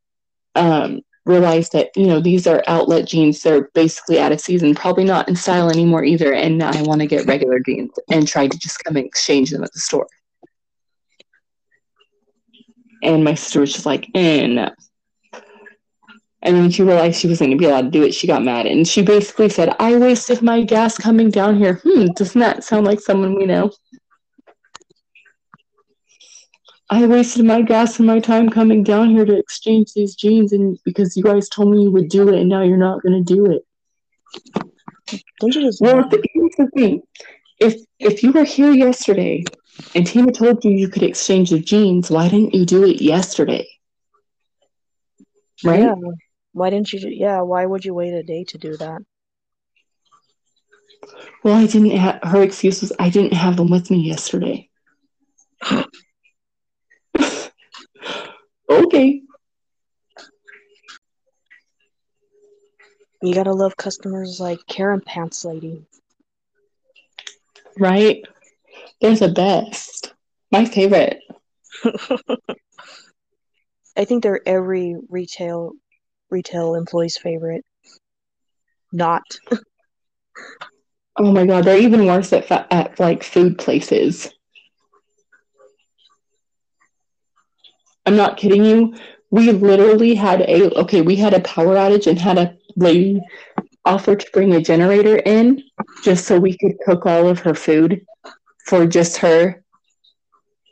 [0.54, 3.42] um, realized that, you know, these are outlet jeans.
[3.42, 6.32] They're basically out of season, probably not in style anymore either.
[6.32, 9.64] And I want to get regular jeans and try to just come and exchange them
[9.64, 10.06] at the store.
[13.02, 14.70] And my sister was just like, eh, no.
[16.42, 18.44] And when she realized she wasn't going to be allowed to do it, she got
[18.44, 18.66] mad.
[18.66, 21.80] And she basically said, I wasted my gas coming down here.
[21.82, 23.72] Hmm, doesn't that sound like someone we know?
[26.90, 30.78] I wasted my gas and my time coming down here to exchange these jeans, and
[30.84, 33.34] because you guys told me you would do it, and now you're not going to
[33.34, 33.62] do it.
[35.40, 35.82] Don't you just?
[35.82, 37.02] Well, here's the thing:
[37.60, 39.44] if if you were here yesterday,
[39.94, 43.68] and Tina told you you could exchange the jeans, why didn't you do it yesterday?
[45.62, 45.80] Right?
[45.80, 45.94] Yeah.
[46.52, 47.08] Why didn't you?
[47.08, 49.02] Yeah, why would you wait a day to do that?
[51.44, 54.68] Well, I didn't have her excuse was I didn't have them with me yesterday.
[58.70, 59.22] okay.
[63.22, 65.84] You gotta love customers like Karen Pants Lady.
[67.78, 68.24] Right?
[69.00, 70.14] They're the best.
[70.50, 71.20] My favorite.
[73.96, 75.72] I think they're every retail
[76.30, 77.64] retail employee's favorite.
[78.92, 79.22] Not.
[81.16, 84.30] oh my god, they're even worse at, fa- at like food places.
[88.06, 88.94] I'm not kidding you.
[89.30, 93.20] We literally had a okay, we had a power outage and had a lady
[93.84, 95.62] offer to bring a generator in
[96.02, 98.06] just so we could cook all of her food
[98.66, 99.62] for just her.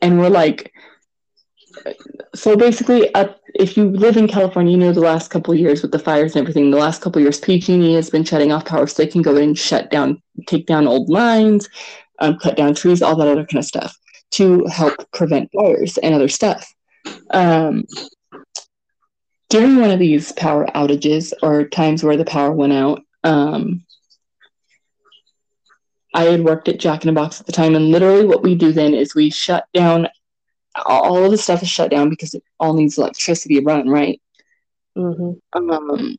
[0.03, 0.73] And we're like,
[2.35, 5.93] so basically, up if you live in California, you know the last couple years with
[5.93, 6.71] the fires and everything.
[6.71, 9.43] The last couple years, PG&E has been shutting off power, so they can go in
[9.45, 11.69] and shut down, take down old lines,
[12.19, 13.97] um, cut down trees, all that other kind of stuff
[14.33, 16.73] to help prevent fires and other stuff.
[17.31, 17.85] Um,
[19.49, 23.85] during one of these power outages or times where the power went out, um,
[26.15, 28.55] I had worked at Jack in a Box at the time, and literally what we
[28.55, 30.09] do then is we shut down
[30.85, 34.21] all of the stuff is shut down because it all needs electricity to run, right?
[34.97, 35.71] Mm-hmm.
[35.71, 36.17] Um,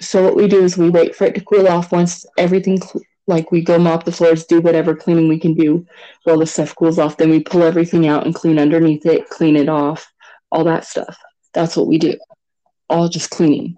[0.00, 1.92] so what we do is we wait for it to cool off.
[1.92, 5.86] Once everything cl- like we go mop the floors, do whatever cleaning we can do
[6.24, 7.16] while the stuff cools off.
[7.16, 10.12] Then we pull everything out and clean underneath it, clean it off,
[10.50, 11.16] all that stuff.
[11.54, 12.16] That's what we do.
[12.88, 13.76] All just cleaning.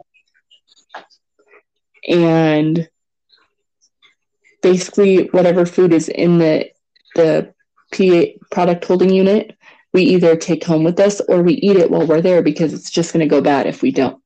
[2.08, 2.88] And
[4.62, 6.70] basically whatever food is in the
[7.14, 7.54] the
[7.92, 9.56] PA product holding unit,
[9.94, 12.90] we either take home with us or we eat it while we're there because it's
[12.90, 14.20] just going to go bad if we don't.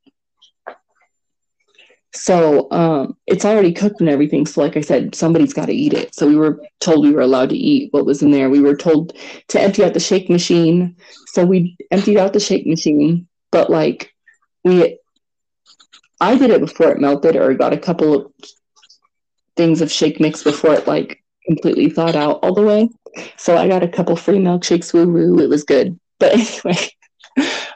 [2.14, 4.46] So um, it's already cooked and everything.
[4.46, 6.14] So, like I said, somebody's got to eat it.
[6.14, 8.48] So we were told we were allowed to eat what was in there.
[8.48, 9.12] We were told
[9.48, 10.96] to empty out the shake machine.
[11.26, 14.10] So we emptied out the shake machine, but like
[14.64, 14.98] we,
[16.18, 18.32] I did it before it melted, or got a couple of
[19.56, 22.88] things of shake mix before it like completely thawed out all the way.
[23.36, 24.92] So I got a couple free milkshakes.
[24.92, 25.98] Woo woo, it was good.
[26.18, 26.32] But
[26.66, 26.90] anyway,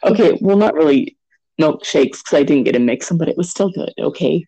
[0.05, 1.17] okay, well, not really
[1.61, 3.93] milkshakes because I didn't get to mix them, but it was still good.
[3.99, 4.47] Okay.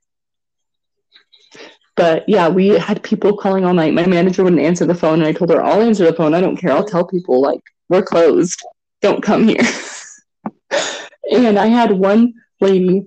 [1.97, 3.95] But yeah, we had people calling all night.
[3.95, 6.35] My manager wouldn't answer the phone, and I told her, I'll answer the phone.
[6.35, 6.73] I don't care.
[6.73, 8.61] I'll tell people, like, we're closed.
[9.01, 9.63] Don't come here.
[11.31, 13.07] and I had one lady,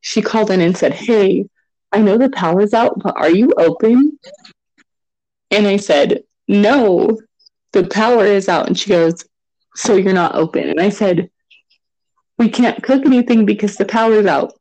[0.00, 1.46] she called in and said, Hey,
[1.92, 4.18] I know the power's out, but are you open?
[5.50, 7.18] And I said, No,
[7.72, 8.66] the power is out.
[8.66, 9.24] And she goes,
[9.76, 10.68] So you're not open?
[10.68, 11.30] And I said,
[12.38, 14.52] we can't cook anything because the power's out.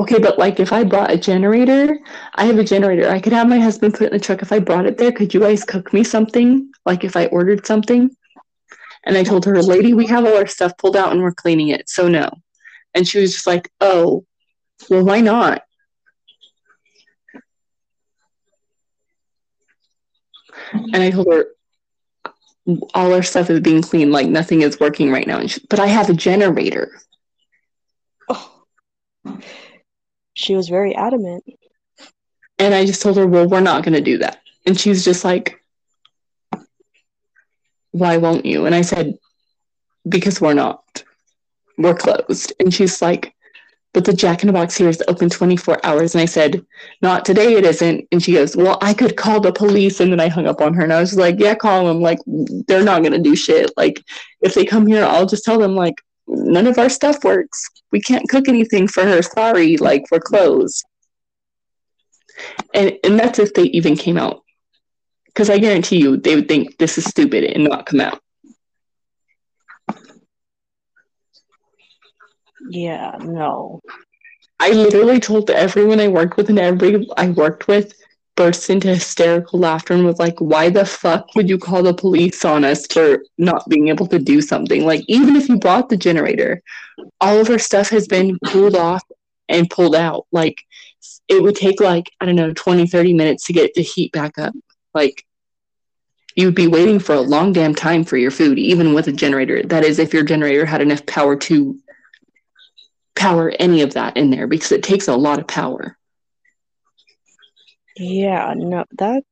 [0.00, 1.98] Okay, but like if I brought a generator,
[2.36, 3.10] I have a generator.
[3.10, 4.42] I could have my husband put it in the truck.
[4.42, 6.70] If I brought it there, could you guys cook me something?
[6.86, 8.10] Like if I ordered something?
[9.04, 11.68] And I told her, lady, we have all our stuff pulled out and we're cleaning
[11.68, 11.88] it.
[11.88, 12.30] So no.
[12.94, 14.24] And she was just like, oh,
[14.88, 15.62] well, why not?
[20.72, 21.46] And I told her,
[22.94, 25.46] all our stuff is being cleaned, like nothing is working right now.
[25.46, 26.92] She, but I have a generator.
[28.28, 28.60] Oh.
[30.34, 31.44] She was very adamant.
[32.58, 34.40] And I just told her, well, we're not going to do that.
[34.66, 35.62] And she's just like,
[37.92, 38.66] why won't you?
[38.66, 39.14] And I said,
[40.06, 41.04] because we're not.
[41.78, 42.52] We're closed.
[42.60, 43.34] And she's like,
[43.92, 46.14] but the Jack in the Box here is open 24 hours.
[46.14, 46.64] And I said,
[47.00, 48.06] not today, it isn't.
[48.12, 50.00] And she goes, well, I could call the police.
[50.00, 52.00] And then I hung up on her and I was like, yeah, call them.
[52.00, 53.70] Like, they're not going to do shit.
[53.76, 54.04] Like,
[54.42, 55.94] if they come here, I'll just tell them, like,
[56.26, 57.66] none of our stuff works.
[57.90, 59.22] We can't cook anything for her.
[59.22, 59.78] Sorry.
[59.78, 60.84] Like, we're closed.
[62.74, 64.44] And, and that's if they even came out.
[65.26, 68.20] Because I guarantee you, they would think this is stupid and not come out.
[72.68, 73.80] Yeah, no.
[74.60, 77.94] I literally told everyone I worked with and every I worked with
[78.38, 82.44] burst into hysterical laughter and was like, why the fuck would you call the police
[82.44, 84.84] on us for not being able to do something?
[84.84, 86.62] Like, even if you brought the generator,
[87.20, 89.02] all of our stuff has been cooled off
[89.48, 90.26] and pulled out.
[90.30, 90.56] Like,
[91.26, 94.38] it would take like, I don't know, 20, 30 minutes to get the heat back
[94.38, 94.54] up.
[94.94, 95.24] Like,
[96.36, 99.12] you would be waiting for a long damn time for your food, even with a
[99.12, 99.64] generator.
[99.64, 101.76] That is, if your generator had enough power to
[103.18, 105.96] power any of that in there because it takes a lot of power.
[107.96, 109.24] Yeah, no, that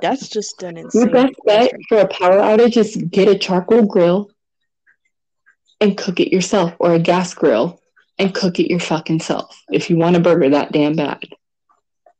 [0.00, 1.02] that's just an insane.
[1.02, 4.30] Your best bet for a power outage is get a charcoal grill
[5.80, 7.80] and cook it yourself, or a gas grill
[8.18, 11.24] and cook it your fucking self if you want a burger that damn bad.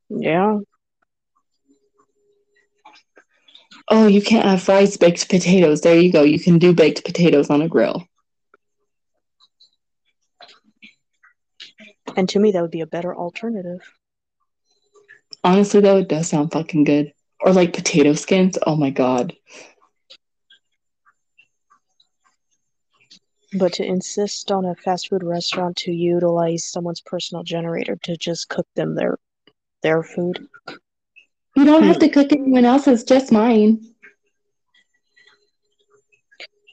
[0.09, 0.59] Yeah.
[3.91, 5.81] Oh, you can't have fries, baked potatoes.
[5.81, 6.23] There you go.
[6.23, 8.07] You can do baked potatoes on a grill.
[12.17, 13.81] And to me, that would be a better alternative.
[15.45, 17.13] Honestly, though, it does sound fucking good.
[17.41, 18.59] Or like potato skins.
[18.67, 19.37] Oh my god.
[23.59, 28.49] But to insist on a fast food restaurant to utilize someone's personal generator to just
[28.49, 29.19] cook them their
[29.83, 30.47] their food.
[31.57, 33.81] You don't have to cook anyone else's, just mine.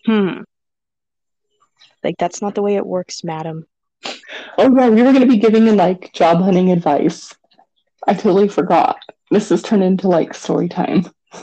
[0.06, 0.42] Hmm.
[2.04, 3.66] Like that's not the way it works, madam.
[4.58, 7.34] Oh yeah, we were gonna be giving like job hunting advice.
[8.08, 8.98] I totally forgot.
[9.32, 11.06] This has turned into like story time.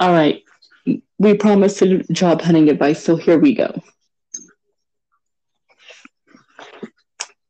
[0.00, 0.42] All right.
[1.18, 3.80] We promised job hunting advice, so here we go.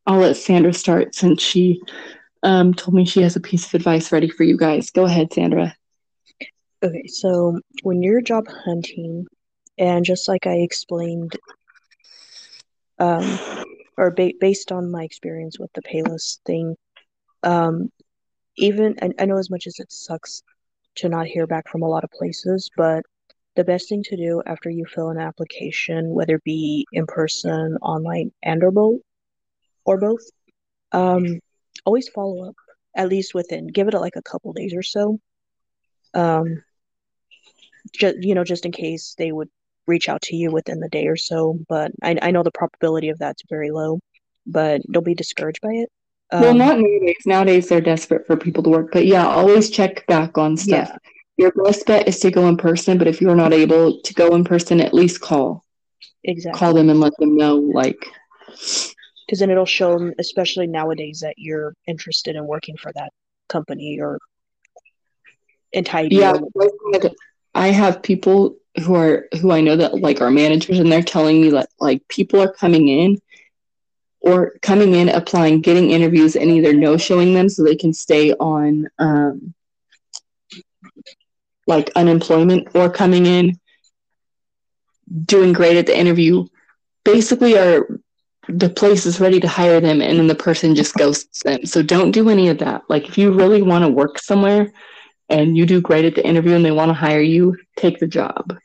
[0.06, 1.81] I'll let Sandra start since she
[2.43, 4.90] um, told me she has a piece of advice ready for you guys.
[4.90, 5.74] Go ahead, Sandra.
[6.85, 9.27] Okay, so when you're job hunting,
[9.78, 11.36] and just like I explained,
[12.99, 13.39] um,
[13.97, 16.77] or ba- based on my experience with the Payless thing,
[17.43, 17.90] um,
[18.57, 20.43] even I, I know as much as it sucks
[20.97, 23.03] to not hear back from a lot of places, but
[23.57, 27.77] the best thing to do after you fill an application, whether it be in person,
[27.82, 29.01] online, and or both,
[29.85, 30.23] or both,
[30.93, 31.40] um,
[31.85, 32.57] always follow up
[32.97, 33.66] at least within.
[33.69, 35.19] Give it like a couple days or so.
[36.15, 36.62] Um,
[37.93, 39.49] just you know, just in case they would
[39.86, 41.59] reach out to you within the day or so.
[41.68, 44.00] But I, I know the probability of that's very low.
[44.44, 45.88] But don't be discouraged by it.
[46.32, 47.16] Um, well, not nowadays.
[47.26, 48.90] Nowadays, they're desperate for people to work.
[48.92, 50.88] But yeah, always check back on stuff.
[50.90, 50.96] Yeah.
[51.36, 52.98] Your best bet is to go in person.
[52.98, 55.64] But if you're not able to go in person, at least call.
[56.24, 56.59] Exactly.
[56.59, 58.04] Call them and let them know, like.
[58.48, 63.12] Because then it'll show them, especially nowadays, that you're interested in working for that
[63.48, 64.18] company or
[65.72, 66.16] entirety.
[66.16, 66.34] Yeah,
[67.54, 71.40] I have people who are who I know that like are managers, and they're telling
[71.40, 73.20] me that like people are coming in
[74.20, 78.32] or coming in, applying, getting interviews, and either no showing them so they can stay
[78.35, 79.53] on um,
[81.66, 83.59] like unemployment, or coming in,
[85.24, 86.47] doing great at the interview.
[87.05, 88.01] Basically, are
[88.49, 91.66] the place is ready to hire them, and then the person just ghosts them.
[91.66, 92.82] So don't do any of that.
[92.89, 94.73] Like if you really want to work somewhere,
[95.32, 98.06] and you do great at the interview, and they want to hire you, take the
[98.06, 98.56] job.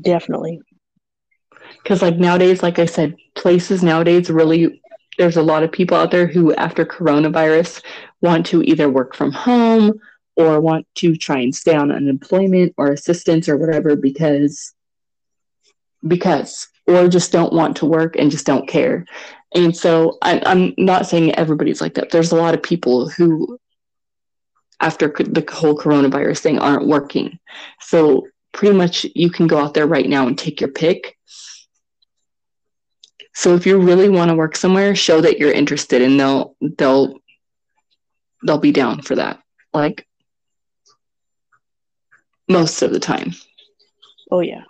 [0.00, 0.60] Definitely
[1.82, 4.80] because like nowadays like i said places nowadays really
[5.18, 7.82] there's a lot of people out there who after coronavirus
[8.22, 9.92] want to either work from home
[10.36, 14.72] or want to try and stay on unemployment or assistance or whatever because
[16.06, 19.04] because or just don't want to work and just don't care
[19.54, 23.58] and so I, i'm not saying everybody's like that there's a lot of people who
[24.80, 27.38] after the whole coronavirus thing aren't working
[27.80, 31.16] so pretty much you can go out there right now and take your pick
[33.40, 37.14] so if you really want to work somewhere, show that you're interested and they'll they'll
[38.44, 39.40] they'll be down for that.
[39.72, 40.06] Like
[42.48, 43.32] most of the time.
[44.30, 44.64] Oh yeah.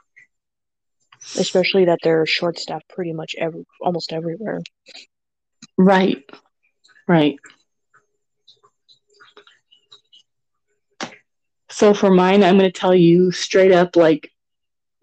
[1.37, 4.61] Especially that they're short staffed pretty much every almost everywhere.
[5.77, 6.23] Right.
[7.09, 7.39] Right.
[11.70, 14.32] So for mine, I'm going to tell you straight up like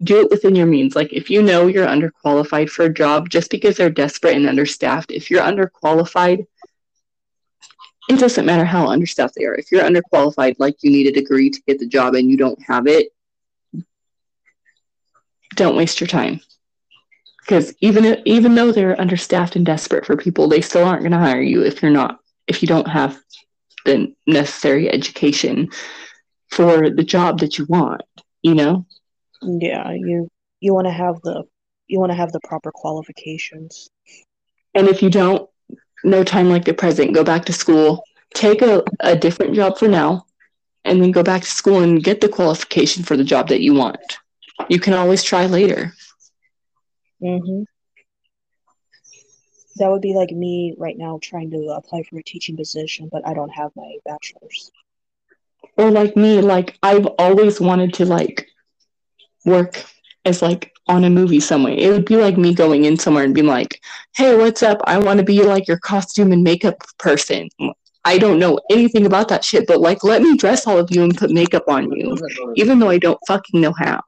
[0.02, 0.94] do it within your means.
[0.94, 5.10] Like if you know you're underqualified for a job just because they're desperate and understaffed,
[5.10, 6.46] if you're underqualified,
[8.08, 9.54] it doesn't matter how understaffed they are.
[9.54, 12.60] If you're underqualified, like you need a degree to get the job and you don't
[12.62, 13.08] have it,
[15.54, 16.40] don't waste your time.
[17.40, 21.18] Because even even though they're understaffed and desperate for people, they still aren't going to
[21.18, 23.18] hire you if you're not if you don't have
[23.84, 25.70] the necessary education
[26.50, 28.02] for the job that you want.
[28.42, 28.86] You know.
[29.42, 30.28] Yeah, you
[30.60, 31.44] you want to have the
[31.86, 33.88] you want to have the proper qualifications.
[34.74, 35.48] And if you don't,
[36.04, 37.14] no time like the present.
[37.14, 38.04] Go back to school.
[38.34, 40.26] Take a, a different job for now,
[40.84, 43.74] and then go back to school and get the qualification for the job that you
[43.74, 44.18] want.
[44.68, 45.94] You can always try later.
[47.22, 47.62] Mm-hmm.
[49.76, 53.26] That would be like me right now trying to apply for a teaching position, but
[53.26, 54.70] I don't have my bachelor's.
[55.78, 58.48] Or like me, like I've always wanted to like
[59.46, 59.84] work
[60.24, 61.74] as like on a movie somewhere.
[61.76, 63.80] It would be like me going in somewhere and being like,
[64.16, 64.80] "Hey, what's up?
[64.84, 67.48] I want to be like your costume and makeup person."
[68.04, 71.02] I don't know anything about that shit, but like, let me dress all of you
[71.02, 72.16] and put makeup on you,
[72.56, 74.00] even though I don't fucking know how.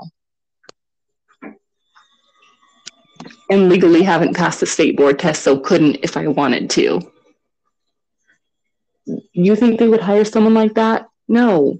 [3.50, 7.12] And legally haven't passed the state board test, so couldn't if I wanted to.
[9.32, 11.09] You think they would hire someone like that?
[11.30, 11.78] No.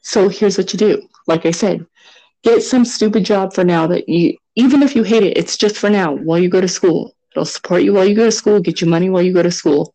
[0.00, 1.86] So here's what you do like I said,
[2.42, 5.76] get some stupid job for now that you, even if you hate it, it's just
[5.76, 7.14] for now while you go to school.
[7.30, 9.52] It'll support you while you go to school, get you money while you go to
[9.52, 9.94] school,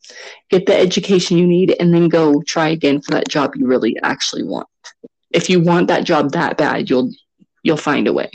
[0.50, 3.98] get the education you need, and then go try again for that job you really
[4.04, 4.68] actually want.
[5.32, 7.12] If you want that job that bad, you'll
[7.64, 8.30] you'll find a way.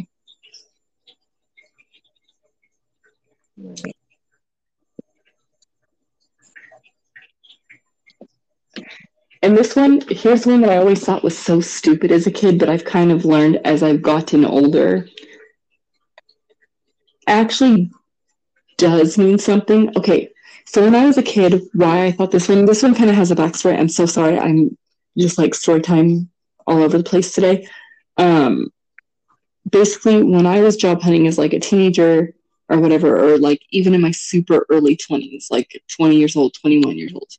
[9.42, 12.58] And this one, here's one that I always thought was so stupid as a kid,
[12.58, 15.08] but I've kind of learned as I've gotten older.
[17.26, 17.90] Actually
[18.76, 19.96] does mean something.
[19.96, 20.30] Okay,
[20.66, 23.16] so when I was a kid, why I thought this one, this one kind of
[23.16, 23.78] has a backstory.
[23.78, 24.38] I'm so sorry.
[24.38, 24.76] I'm
[25.16, 26.28] just like story time
[26.66, 27.66] all over the place today.
[28.18, 28.70] Um,
[29.70, 32.34] basically, when I was job hunting as like a teenager
[32.68, 36.98] or whatever, or like even in my super early 20s, like 20 years old, 21
[36.98, 37.30] years old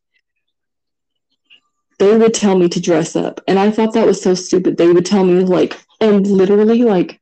[2.01, 3.41] they would tell me to dress up.
[3.47, 4.75] And I thought that was so stupid.
[4.75, 7.21] They would tell me, like, and literally, like,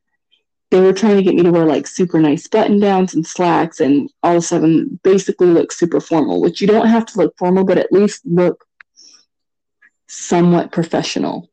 [0.70, 3.80] they were trying to get me to wear like super nice button downs and slacks
[3.80, 7.36] and all of a sudden basically look super formal, which you don't have to look
[7.36, 8.64] formal, but at least look
[10.08, 11.50] somewhat professional.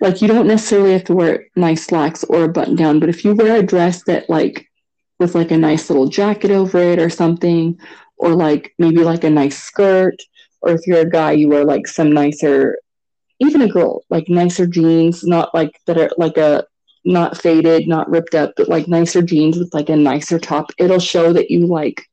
[0.00, 3.24] like you don't necessarily have to wear nice slacks or a button down, but if
[3.24, 4.68] you wear a dress that like
[5.18, 7.78] with like a nice little jacket over it or something,
[8.16, 10.16] or like maybe like a nice skirt,
[10.60, 12.78] or if you're a guy, you wear like some nicer,
[13.38, 16.64] even a girl, like nicer jeans, not like that are like a
[17.04, 20.70] not faded, not ripped up, but like nicer jeans with like a nicer top.
[20.78, 22.04] It'll show that you like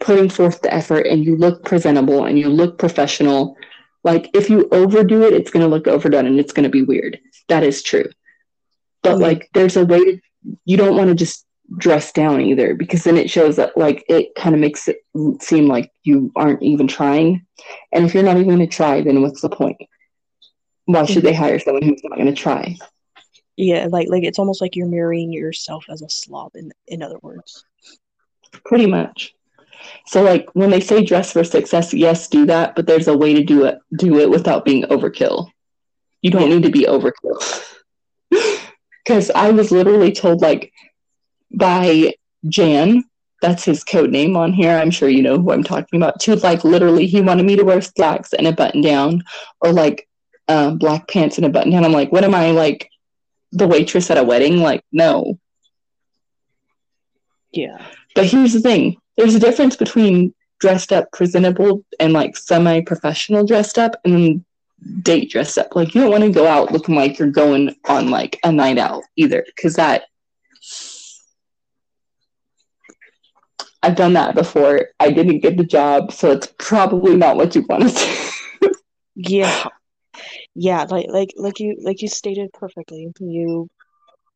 [0.00, 3.56] putting forth the effort and you look presentable and you look professional.
[4.04, 6.82] Like if you overdo it, it's going to look overdone and it's going to be
[6.82, 7.18] weird.
[7.48, 8.08] That is true.
[9.02, 9.22] But mm-hmm.
[9.22, 10.20] like there's a way to,
[10.64, 11.44] you don't want to just
[11.76, 15.04] dress down either because then it shows that like it kind of makes it
[15.40, 17.46] seem like you aren't even trying.
[17.92, 19.76] And if you're not even going to try, then what's the point?
[20.86, 21.42] Why should they mm-hmm.
[21.42, 22.76] hire someone who's not going to try?
[23.56, 27.18] Yeah, like like it's almost like you're mirroring yourself as a slob in in other
[27.20, 27.64] words.
[28.64, 29.34] Pretty much.
[30.06, 33.34] So like when they say dress for success, yes, do that, but there's a way
[33.34, 35.50] to do it do it without being overkill.
[36.22, 37.64] You don't need to be overkill.
[39.06, 40.72] Cuz I was literally told like
[41.52, 42.14] by
[42.48, 43.04] Jan,
[43.40, 44.76] that's his code name on here.
[44.76, 46.20] I'm sure you know who I'm talking about.
[46.20, 49.22] To like literally he wanted me to wear slacks and a button down
[49.60, 50.08] or like
[50.48, 51.84] um, black pants and a button down.
[51.84, 52.90] I'm like, what am I like
[53.52, 54.58] the waitress at a wedding?
[54.58, 55.38] Like, no.
[57.52, 57.84] Yeah.
[58.14, 63.46] But here's the thing there's a difference between dressed up presentable and like semi professional
[63.46, 64.44] dressed up and
[65.02, 65.74] date dressed up.
[65.76, 68.78] Like you don't want to go out looking like you're going on like a night
[68.78, 70.04] out either, because that
[73.82, 74.88] I've done that before.
[74.98, 78.28] I didn't get the job, so it's probably not what you want to
[78.60, 78.72] do.
[79.14, 79.66] yeah.
[80.54, 83.08] Yeah, like like like you like you stated perfectly.
[83.20, 83.68] You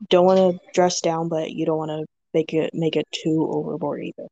[0.09, 3.48] don't want to dress down, but you don't want to make it make it too
[3.51, 4.28] overboard either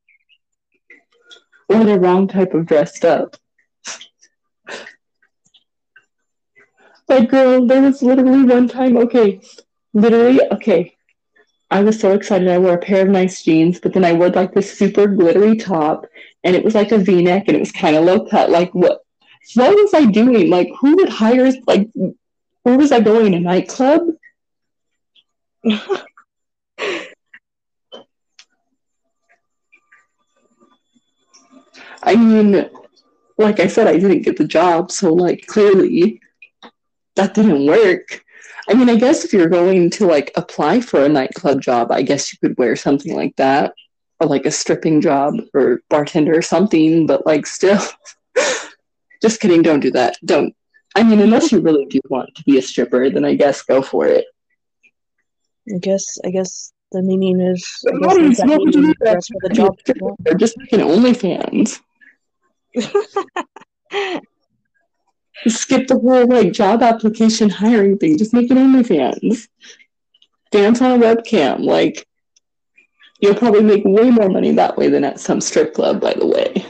[1.70, 3.36] or the wrong type of dressed up.
[7.08, 9.40] like, girl, there was literally one time, okay,
[9.94, 10.96] literally, okay.
[11.70, 12.48] I was so excited.
[12.48, 15.56] I wore a pair of nice jeans, but then I wore like this super glittery
[15.56, 16.06] top,
[16.42, 18.50] and it was like a V neck, and it was kind of low cut.
[18.50, 19.04] Like, what?
[19.54, 20.50] What was I doing?
[20.50, 21.50] Like, who would hire?
[21.66, 21.88] Like,
[22.62, 23.34] where was I going?
[23.34, 24.02] A nightclub?
[32.02, 32.68] I mean,
[33.38, 36.20] like I said, I didn't get the job, so like clearly
[37.16, 38.24] that didn't work.
[38.70, 42.02] I mean, I guess if you're going to like apply for a nightclub job, I
[42.02, 43.74] guess you could wear something like that,
[44.20, 47.82] or like a stripping job or bartender or something, but like still,
[49.22, 50.18] just kidding, don't do that.
[50.24, 50.54] Don't.
[50.94, 53.82] I mean, unless you really do want to be a stripper, then I guess go
[53.82, 54.26] for it.
[55.68, 57.66] I guess, I guess the meaning is.
[57.88, 59.76] I guess, that meaning for the job.
[60.38, 61.80] Just like an OnlyFans.
[65.46, 68.18] Skip the whole like job application hiring thing.
[68.18, 69.48] Just make it OnlyFans.
[70.50, 71.64] Dance on a webcam.
[71.64, 72.06] Like
[73.20, 76.26] you'll probably make way more money that way than at some strip club, by the
[76.26, 76.66] way.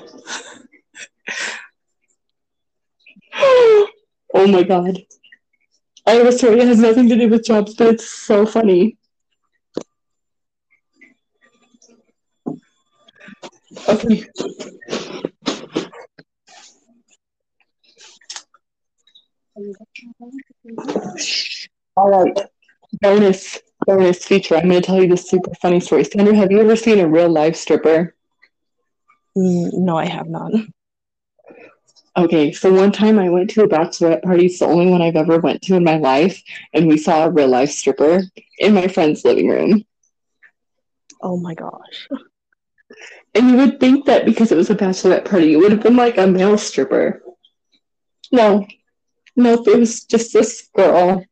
[4.34, 4.98] oh my god.
[6.06, 8.96] I have a story that has nothing to do with jobs, but it's so funny.
[13.88, 14.26] Okay.
[21.96, 22.38] All right.
[23.00, 24.56] Bonus bonus feature.
[24.56, 26.04] I'm going to tell you this super funny story.
[26.04, 28.14] Sandra, have you ever seen a real life stripper?
[29.36, 30.52] Mm, no, I have not.
[32.16, 34.46] Okay, so one time I went to a bachelorette party.
[34.46, 36.42] It's the only one I've ever went to in my life,
[36.74, 38.22] and we saw a real life stripper
[38.58, 39.84] in my friend's living room.
[41.22, 42.08] Oh my gosh.
[43.34, 45.96] And you would think that because it was a bachelorette party, it would have been
[45.96, 47.22] like a male stripper.
[48.32, 48.66] No,
[49.40, 51.24] Nope, it was just this girl.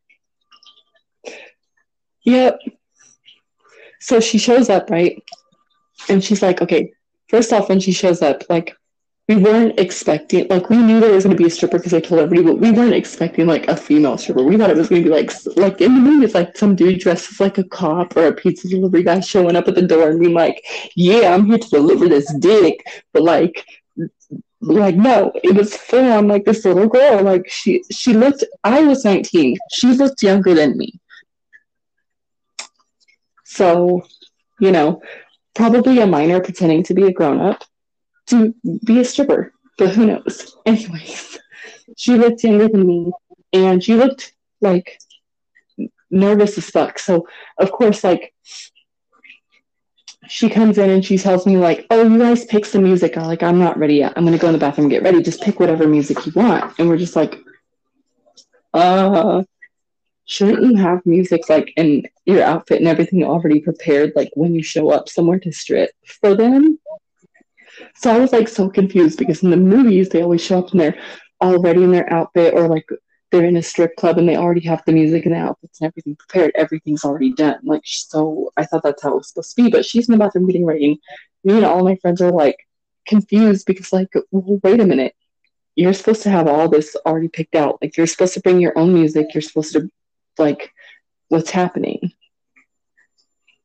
[2.25, 2.59] Yep.
[4.01, 5.23] So she shows up, right?
[6.09, 6.93] And she's like, okay,
[7.29, 8.75] first off, when she shows up, like,
[9.29, 12.01] we weren't expecting, like, we knew there was going to be a stripper because I
[12.01, 14.43] told everybody, but we weren't expecting, like, a female stripper.
[14.43, 16.75] We thought it was going to be, like, like in the movie, it's like some
[16.75, 19.83] dude dressed as, like, a cop or a pizza delivery guy showing up at the
[19.83, 20.65] door and being like,
[20.97, 22.87] yeah, I'm here to deliver this dick.
[23.13, 23.67] But, like,
[24.61, 27.23] like no it was full on like this little girl.
[27.23, 31.01] Like she she looked i was 19 she looked younger than me.
[33.45, 34.05] So
[34.61, 35.03] you know
[35.55, 37.65] probably a minor pretending to be a grown-up
[38.27, 38.55] to
[38.85, 40.57] be a stripper but who knows?
[40.67, 41.39] Anyways
[41.97, 43.13] she looked younger than me
[43.53, 44.99] and she looked like
[46.11, 46.99] nervous as fuck.
[46.99, 47.27] So
[47.59, 48.35] of course like
[50.29, 53.27] she comes in and she tells me like, "Oh, you guys pick some music." I'm
[53.27, 54.13] like, "I'm not ready yet.
[54.17, 55.23] I'm gonna go in the bathroom and get ready.
[55.23, 57.39] Just pick whatever music you want." And we're just like,
[58.75, 59.43] uh,
[60.27, 64.63] shouldn't you have music like in your outfit and everything already prepared like when you
[64.63, 66.79] show up somewhere to strip for them?
[67.95, 70.81] So I was like so confused because in the movies they always show up and
[70.81, 71.01] they're
[71.41, 72.87] already in their outfit or like
[73.31, 75.89] they're in a strip club and they already have the music and the outfits and
[75.89, 76.53] everything prepared.
[76.55, 77.59] Everything's already done.
[77.63, 79.71] Like so I thought that's how it was supposed to be.
[79.71, 81.01] But she's in the bathroom getting ready.
[81.45, 82.57] Me and all my friends are like
[83.07, 85.15] confused because like well, wait a minute.
[85.75, 87.79] You're supposed to have all this already picked out.
[87.81, 89.29] Like you're supposed to bring your own music.
[89.35, 89.91] You're supposed to
[90.39, 90.73] like
[91.29, 92.13] what's happening.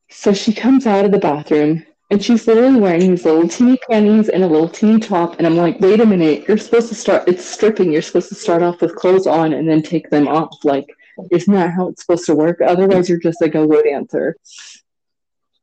[0.10, 4.30] So she comes out of the bathroom and she's literally wearing these little teeny panties
[4.30, 5.40] and a little teeny top.
[5.40, 7.91] And I'm like, wait a minute, you're supposed to start, it's stripping.
[7.91, 10.64] You're supposed to start off with clothes on and then take them off.
[10.64, 10.85] Like,
[11.31, 12.61] isn't that how it's supposed to work?
[12.61, 14.38] Otherwise, you're just like a go go dancer.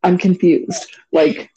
[0.02, 0.92] I'm confused.
[1.12, 1.52] Like,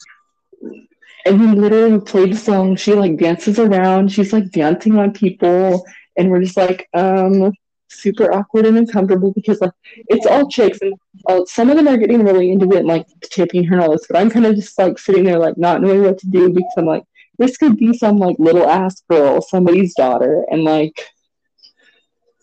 [1.26, 2.76] and we literally played the song.
[2.76, 4.12] She like dances around.
[4.12, 5.84] She's like dancing on people.
[6.16, 7.52] And we're just like, um,
[7.94, 9.72] super awkward and uncomfortable because like
[10.08, 10.94] it's all chicks and
[11.28, 13.92] uh, some of them are getting really into it and like tipping her and all
[13.92, 16.50] this, but I'm kind of just like sitting there like not knowing what to do
[16.50, 17.04] because I'm like
[17.38, 21.00] this could be some like little ass girl, somebody's daughter, and like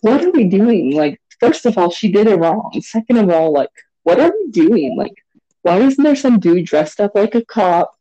[0.02, 0.96] what are we doing?
[0.96, 2.72] Like first of all, she did it wrong.
[2.82, 3.70] Second of all, like
[4.04, 4.98] what are we doing?
[4.98, 5.14] Like
[5.62, 7.94] why isn't there some dude dressed up like a cop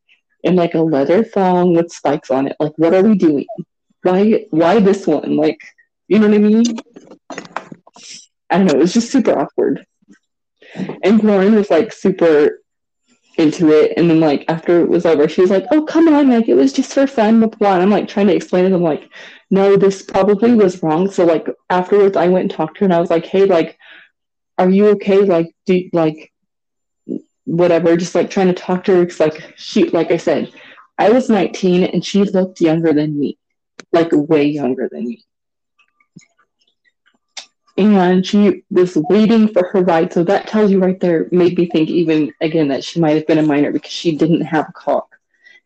[0.43, 2.57] in like a leather thong with spikes on it?
[2.59, 3.47] Like what are we doing?
[4.03, 5.37] Why why this one?
[5.37, 5.61] Like
[6.09, 6.65] you know what I mean?
[8.51, 9.87] I don't know, it was just super awkward.
[10.75, 12.61] And Lauren was like super
[13.37, 13.95] into it.
[13.97, 16.55] And then like after it was over, she was like, Oh, come on, like it
[16.55, 17.75] was just for fun, blah, blah.
[17.75, 18.73] And I'm like trying to explain it.
[18.73, 19.11] I'm like,
[19.51, 21.11] no, this probably was wrong.
[21.11, 23.79] So like afterwards I went and talked to her and I was like, Hey, like,
[24.59, 25.21] are you okay?
[25.21, 26.33] Like, do like
[27.45, 30.53] whatever, just like trying to talk to her because like she like I said,
[30.99, 33.39] I was 19 and she looked younger than me.
[33.93, 35.25] Like way younger than me
[37.77, 40.13] and she was waiting for her ride.
[40.13, 43.27] So that tells you right there, made me think even again that she might have
[43.27, 45.05] been a minor because she didn't have a car.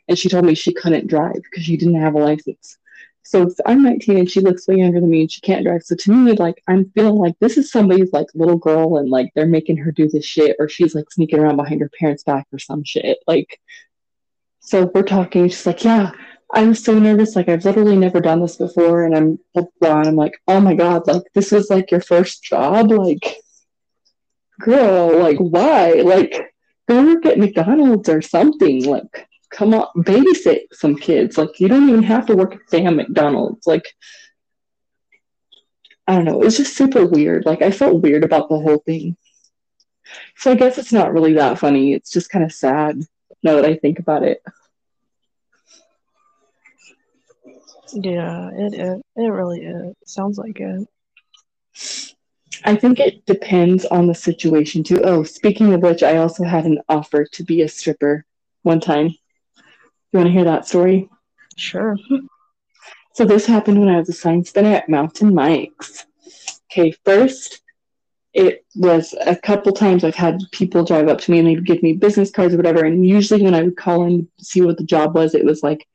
[0.08, 2.78] And she told me she couldn't drive because she didn't have a license.
[3.26, 5.82] So I'm 19 and she looks way younger than me and she can't drive.
[5.82, 9.32] So to me, like I'm feeling like this is somebody's like little girl and like
[9.34, 12.46] they're making her do this shit or she's like sneaking around behind her parents' back
[12.52, 13.18] or some shit.
[13.26, 13.60] Like,
[14.60, 15.48] so we're talking.
[15.48, 16.12] She's like, yeah,
[16.54, 17.34] I was so nervous.
[17.34, 19.38] Like I've literally never done this before, and I'm
[19.80, 23.36] blah, I'm like, oh my god, like this was like your first job, like
[24.60, 26.54] girl, like why, like
[26.88, 31.36] go work at McDonald's or something, like come on, babysit some kids.
[31.36, 33.66] Like you don't even have to work at damn McDonald's.
[33.66, 33.86] Like
[36.06, 37.46] I don't know, it was just super weird.
[37.46, 39.16] Like I felt weird about the whole thing.
[40.36, 41.94] So I guess it's not really that funny.
[41.94, 43.00] It's just kind of sad
[43.42, 44.40] now that I think about it.
[47.94, 49.94] Yeah, it it, it really is.
[50.04, 50.88] Sounds like it.
[52.64, 55.00] I think it depends on the situation too.
[55.04, 58.24] Oh, speaking of which, I also had an offer to be a stripper
[58.62, 59.06] one time.
[59.06, 61.08] You want to hear that story?
[61.56, 61.96] Sure.
[63.14, 66.06] So this happened when I was a sign spinner at Mountain Mike's.
[66.70, 67.60] Okay, first
[68.32, 71.82] it was a couple times I've had people drive up to me and they'd give
[71.82, 72.84] me business cards or whatever.
[72.84, 75.62] And usually when I would call in to see what the job was, it was
[75.62, 75.86] like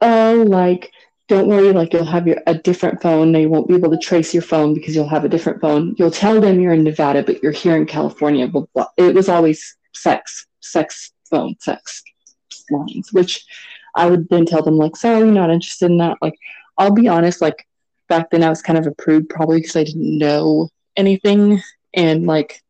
[0.00, 0.90] oh, like,
[1.28, 3.32] don't worry, like you'll have your a different phone.
[3.32, 5.94] They won't be able to trace your phone because you'll have a different phone.
[5.98, 8.46] You'll tell them you're in Nevada, but you're here in California.
[8.46, 8.86] Blah, blah.
[8.96, 12.02] It was always sex, sex phone, sex
[12.70, 13.44] lines, which
[13.96, 16.18] I would then tell them like, sorry, not interested in that.
[16.22, 16.34] Like,
[16.78, 17.66] I'll be honest, like
[18.08, 21.60] back then I was kind of a prude probably because I didn't know anything
[21.94, 22.62] and like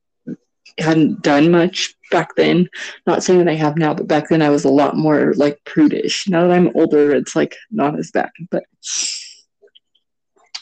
[0.79, 2.69] hadn't done much back then.
[3.07, 5.63] Not saying that I have now, but back then I was a lot more like
[5.65, 6.29] prudish.
[6.29, 8.31] Now that I'm older, it's like not as bad.
[8.51, 8.65] But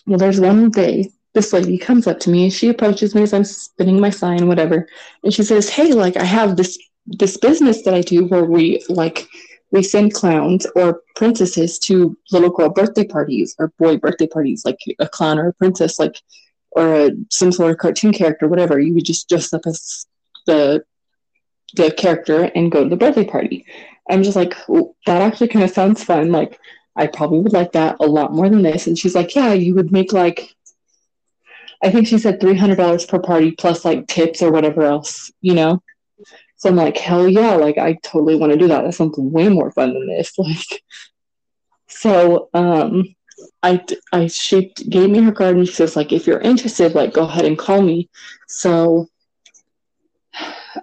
[0.06, 3.32] well, there's one day this lady comes up to me and she approaches me as
[3.32, 4.88] I'm spinning my sign, whatever,
[5.22, 8.84] and she says, "Hey, like I have this this business that I do where we
[8.88, 9.26] like."
[9.70, 14.78] We send clowns or princesses to little girl birthday parties or boy birthday parties, like
[15.00, 16.14] a clown or a princess, like
[16.74, 18.78] or a, some sort of cartoon character, whatever.
[18.78, 20.06] You would just dress up as
[20.46, 20.84] the
[21.74, 23.66] the character and go to the birthday party.
[24.08, 24.54] I'm just like,
[25.06, 26.30] that actually kind of sounds fun.
[26.30, 26.58] Like,
[26.96, 28.86] I probably would like that a lot more than this.
[28.86, 30.54] And she's like, yeah, you would make like,
[31.82, 35.82] I think she said $300 per party plus like tips or whatever else, you know?
[36.56, 38.84] So I'm like, hell yeah, like I totally want to do that.
[38.84, 40.32] That sounds way more fun than this.
[40.38, 40.82] Like,
[41.88, 43.14] so um,
[43.62, 47.12] I, I she gave me her card and she says like, if you're interested, like
[47.12, 48.08] go ahead and call me.
[48.48, 49.08] So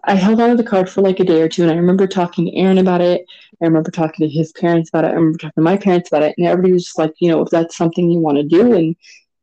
[0.04, 2.08] I held on to the card for like a day or two, and I remember
[2.08, 3.26] talking to Aaron about it.
[3.62, 5.10] I remember talking to his parents about it.
[5.10, 7.42] I remember talking to my parents about it, and everybody was just like, you know,
[7.42, 8.96] if that's something you want to do, and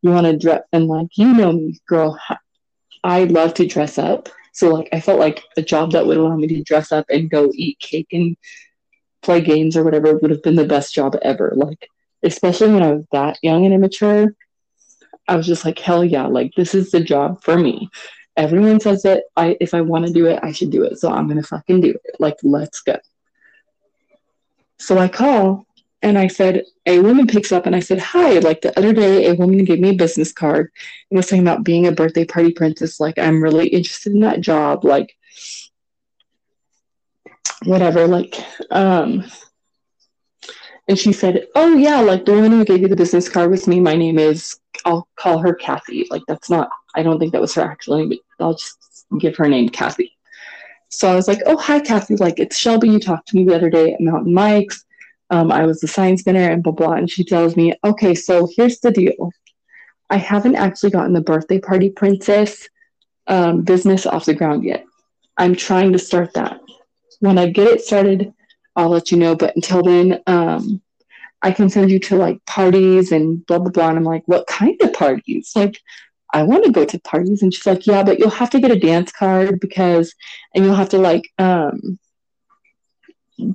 [0.03, 2.19] you want to dress and like you know me girl
[3.05, 6.37] i love to dress up so like i felt like a job that would allow
[6.37, 8.37] me to dress up and go eat cake and
[9.23, 11.89] play games or whatever would have been the best job ever like
[12.23, 14.35] especially when i was that young and immature
[15.27, 17.89] i was just like hell yeah like this is the job for me
[18.39, 19.25] everyone says it.
[19.37, 21.81] i if i want to do it i should do it so i'm gonna fucking
[21.81, 22.97] do it like let's go
[24.79, 25.67] so i call
[26.03, 28.39] and I said, a woman picks up and I said, Hi.
[28.39, 30.71] Like the other day, a woman gave me a business card
[31.11, 33.01] and was talking about being a birthday party princess.
[33.01, 34.85] Like, I'm really interested in that job.
[34.85, 35.17] Like,
[37.65, 38.07] whatever.
[38.07, 38.37] Like,
[38.71, 39.25] um,
[40.87, 43.67] and she said, Oh, yeah, like the woman who gave you the business card was
[43.67, 43.81] me.
[43.81, 46.07] My name is, I'll call her Kathy.
[46.11, 49.37] Like, that's not, I don't think that was her actual name, but I'll just give
[49.37, 50.17] her name Kathy.
[50.89, 52.17] So I was like, Oh, hi, Kathy.
[52.17, 52.89] Like, it's Shelby.
[52.89, 54.85] You talked to me the other day at Mountain Mike's
[55.31, 56.93] um, I was the science winner and blah blah.
[56.93, 59.33] And she tells me, okay, so here's the deal.
[60.11, 62.69] I haven't actually gotten the birthday party princess
[63.27, 64.85] um, business off the ground yet.
[65.37, 66.61] I'm trying to start that.
[67.21, 68.33] When I get it started,
[68.75, 69.37] I'll let you know.
[69.37, 70.81] But until then, um,
[71.43, 73.89] I can send you to like parties and blah blah blah.
[73.91, 75.53] And I'm like, what kind of parties?
[75.55, 75.79] Like,
[76.33, 77.43] I want to go to parties.
[77.43, 80.15] And she's like, yeah, but you'll have to get a dance card because,
[80.55, 81.99] and you'll have to like, um,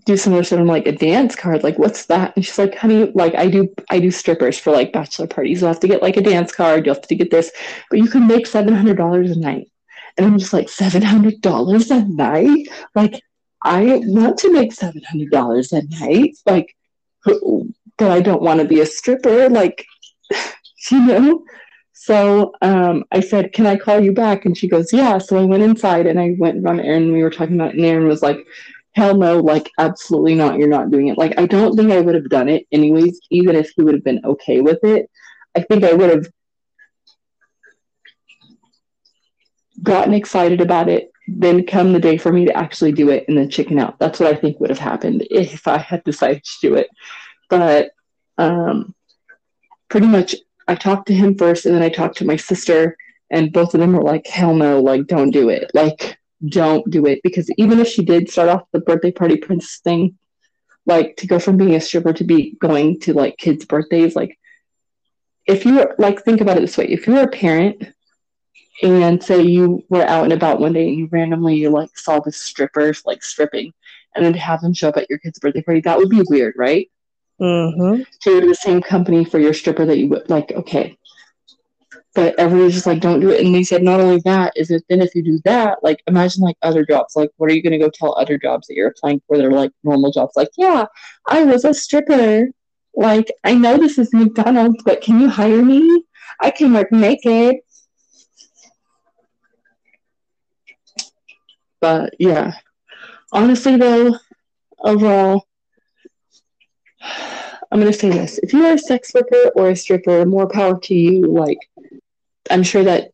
[0.05, 1.63] do similar sort of like a dance card.
[1.63, 2.35] Like, what's that?
[2.35, 5.61] And she's like, honey, like I do I do strippers for like bachelor parties.
[5.61, 7.51] You'll have to get like a dance card, you'll have to get this,
[7.89, 9.69] but you can make seven hundred dollars a night.
[10.17, 12.67] And I'm just like, seven hundred dollars a night?
[12.95, 13.21] Like,
[13.61, 16.37] I want to make seven hundred dollars a night.
[16.45, 16.75] Like,
[17.25, 19.49] but I don't want to be a stripper.
[19.49, 19.85] Like,
[20.91, 21.43] you know?
[22.05, 24.45] So um, I said, Can I call you back?
[24.45, 25.19] And she goes, Yeah.
[25.19, 27.13] So I went inside and I went and run Aaron.
[27.13, 28.45] We were talking about it, and Aaron was like,
[28.91, 31.17] hell no, like absolutely not, you're not doing it.
[31.17, 34.03] Like I don't think I would have done it anyways, even if he would have
[34.03, 35.09] been okay with it.
[35.55, 36.27] I think I would have
[39.81, 43.37] gotten excited about it, then come the day for me to actually do it and
[43.37, 43.97] then chicken out.
[43.97, 46.87] That's what I think would have happened if I had decided to do it.
[47.49, 47.91] But
[48.37, 48.93] um
[49.89, 50.35] pretty much
[50.67, 52.97] I talked to him first and then I talked to my sister
[53.29, 55.71] and both of them were like, hell no, like don't do it.
[55.73, 56.17] Like
[56.47, 60.17] don't do it because even if she did start off the birthday party princess thing,
[60.85, 64.37] like to go from being a stripper to be going to like kids' birthdays, like
[65.47, 67.83] if you were like think about it this way, if you were a parent
[68.81, 72.31] and say you were out and about one day and you randomly like saw the
[72.31, 73.73] strippers like stripping
[74.15, 76.53] and then have them show up at your kid's birthday party, that would be weird,
[76.57, 76.89] right?
[77.43, 78.03] Mm-hmm.
[78.21, 80.97] So you're the same company for your stripper that you would like, okay,
[82.15, 83.43] but everybody's just like, don't do it.
[83.43, 86.41] And they said, not only that, is it then if you do that, like imagine
[86.41, 89.21] like other jobs, like what are you gonna go tell other jobs that you're applying
[89.27, 90.37] for that are like normal jobs?
[90.37, 90.85] Like, yeah,
[91.27, 92.47] I was a stripper.
[92.95, 96.05] Like, I know this is McDonald's, but can you hire me?
[96.39, 97.57] I can work naked.
[101.81, 102.53] But yeah.
[103.33, 104.15] Honestly though,
[104.79, 105.45] overall,
[107.71, 108.39] I'm gonna say this.
[108.39, 111.25] If you are a sex worker or a stripper, more power to you.
[111.27, 111.57] Like
[112.49, 113.11] I'm sure that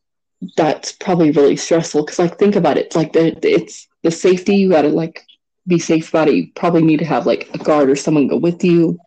[0.56, 4.70] that's probably really stressful because like think about it like the it's the safety you
[4.70, 5.22] gotta like
[5.66, 8.38] be safe about it you probably need to have like a guard or someone go
[8.38, 8.98] with you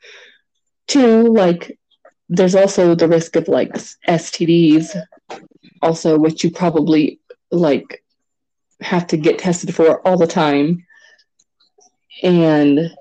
[0.88, 1.78] two like
[2.30, 3.72] there's also the risk of like
[4.08, 4.96] stds
[5.82, 7.20] also which you probably
[7.52, 8.04] like
[8.82, 10.86] have to get tested for all the time
[12.22, 12.92] and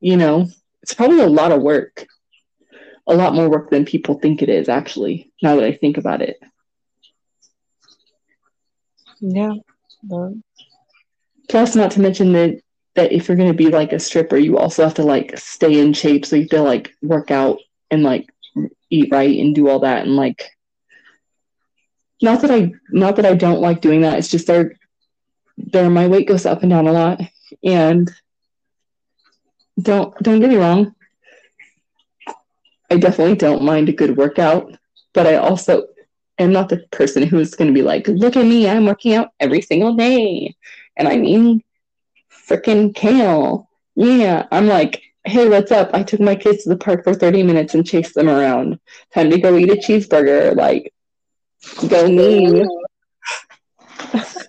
[0.00, 0.46] you know
[0.88, 2.06] it's probably a lot of work
[3.06, 6.22] a lot more work than people think it is actually now that i think about
[6.22, 6.38] it
[9.20, 9.54] Yeah.
[11.48, 12.60] plus not to mention that
[12.94, 15.78] that if you're going to be like a stripper you also have to like stay
[15.80, 17.58] in shape so you have to like work out
[17.90, 18.28] and like
[18.90, 20.44] eat right and do all that and like
[22.22, 24.72] not that i not that i don't like doing that it's just there
[25.56, 27.20] there my weight goes up and down a lot
[27.64, 28.10] and
[29.80, 30.94] don't don't get me wrong
[32.90, 34.76] I definitely don't mind a good workout,
[35.12, 35.84] but I also
[36.38, 39.30] am not the person who's going to be like, look at me, I'm working out
[39.40, 40.54] every single day.
[40.96, 41.62] And I'm eating
[42.30, 43.68] freaking kale.
[43.94, 44.46] Yeah.
[44.50, 45.90] I'm like, hey, what's up?
[45.92, 48.80] I took my kids to the park for 30 minutes and chased them around.
[49.12, 50.56] Time to go eat a cheeseburger.
[50.56, 50.92] Like,
[51.88, 52.64] go me.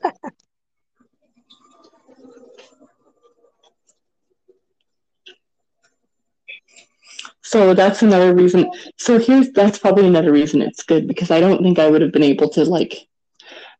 [7.49, 8.69] So that's another reason.
[8.97, 12.11] So here's that's probably another reason it's good because I don't think I would have
[12.11, 13.07] been able to like.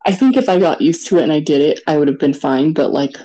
[0.08, 2.18] I think if I got used to it and I did it, I would have
[2.18, 2.74] been fine.
[2.74, 3.16] But like,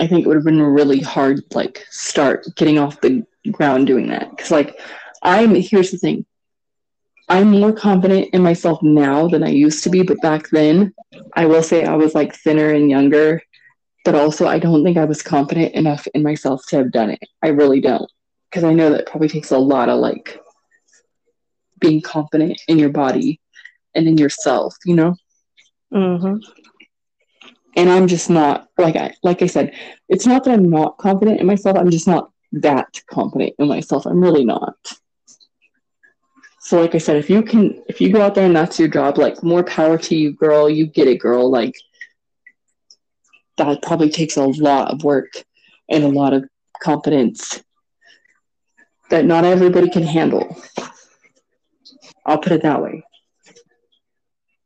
[0.00, 1.40] I think it would have been really hard.
[1.54, 4.80] Like, start getting off the ground doing that because like,
[5.22, 6.26] I'm here's the thing.
[7.28, 10.92] I'm more confident in myself now than I used to be, but back then,
[11.36, 13.40] I will say I was like thinner and younger,
[14.04, 17.22] but also I don't think I was confident enough in myself to have done it.
[17.40, 18.10] I really don't.
[18.54, 20.40] Because I know that probably takes a lot of like
[21.80, 23.40] being confident in your body
[23.96, 25.16] and in yourself, you know?
[25.92, 26.36] Mm-hmm.
[27.76, 29.74] And I'm just not like I like I said,
[30.08, 34.06] it's not that I'm not confident in myself, I'm just not that confident in myself.
[34.06, 34.76] I'm really not.
[36.60, 38.86] So like I said, if you can if you go out there and that's your
[38.86, 40.70] job, like more power to you, girl.
[40.70, 41.50] You get it, girl.
[41.50, 41.74] Like
[43.56, 45.32] that probably takes a lot of work
[45.90, 46.44] and a lot of
[46.80, 47.63] confidence
[49.14, 50.56] that not everybody can handle.
[52.26, 53.04] I'll put it that way.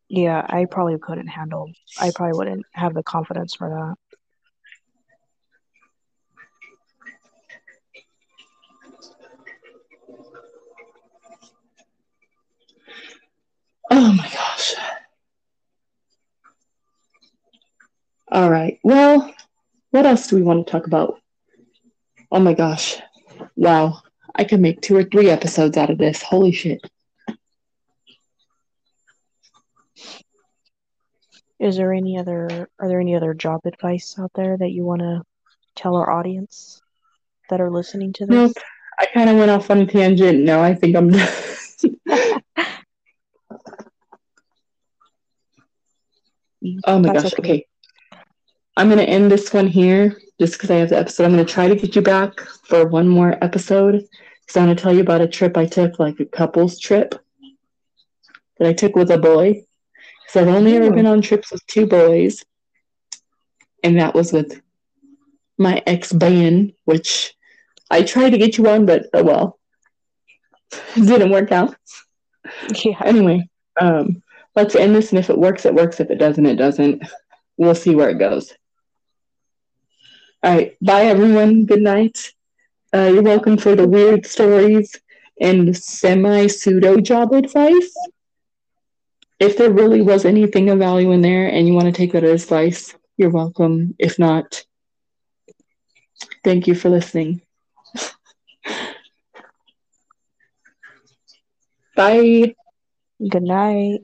[0.09, 1.71] Yeah, I probably couldn't handle.
[2.01, 3.95] I probably wouldn't have the confidence for that.
[13.91, 14.75] Oh my gosh.
[18.33, 18.79] All right.
[18.83, 19.35] Well,
[19.91, 21.21] what else do we want to talk about?
[22.33, 22.97] Oh my gosh.
[23.57, 24.01] Wow.
[24.35, 26.23] I could make two or three episodes out of this.
[26.23, 26.81] Holy shit.
[31.59, 35.01] Is there any other are there any other job advice out there that you want
[35.01, 35.23] to
[35.75, 36.81] tell our audience
[37.51, 38.35] that are listening to this?
[38.35, 38.53] Nope.
[39.01, 40.41] I kind of went off on a tangent.
[40.41, 41.11] No, I think I'm
[46.85, 47.35] Oh my That's gosh.
[47.35, 47.43] okay.
[47.43, 47.67] Okay.
[48.77, 51.25] I'm going to end this one here just because I have the episode.
[51.25, 54.05] I'm going to try to get you back for one more episode.
[54.41, 57.15] because I'm going to tell you about a trip I took, like a couples trip
[58.59, 59.65] that I took with a boy.
[60.29, 62.45] So I've only ever been on trips with two boys.
[63.83, 64.61] And that was with
[65.57, 67.35] my ex band, which
[67.91, 69.59] I tried to get you on, but oh well.
[70.97, 71.75] It didn't work out.
[72.85, 73.01] Yeah.
[73.05, 73.49] Anyway,
[73.81, 74.23] um,
[74.55, 76.01] let's end this, and if it works, it works.
[76.01, 77.03] If it doesn't, it doesn't.
[77.57, 78.53] We'll see where it goes.
[80.43, 81.65] All right, bye everyone.
[81.67, 82.33] Good night.
[82.95, 84.95] Uh, you're welcome for the weird stories
[85.41, 87.95] and semi pseudo job advice.
[89.41, 92.25] If there really was anything of value in there and you want to take that
[92.25, 93.95] as advice, you're welcome.
[93.99, 94.65] If not,
[96.45, 97.41] thank you for listening.
[101.97, 102.55] Bye.
[103.29, 104.01] Good night.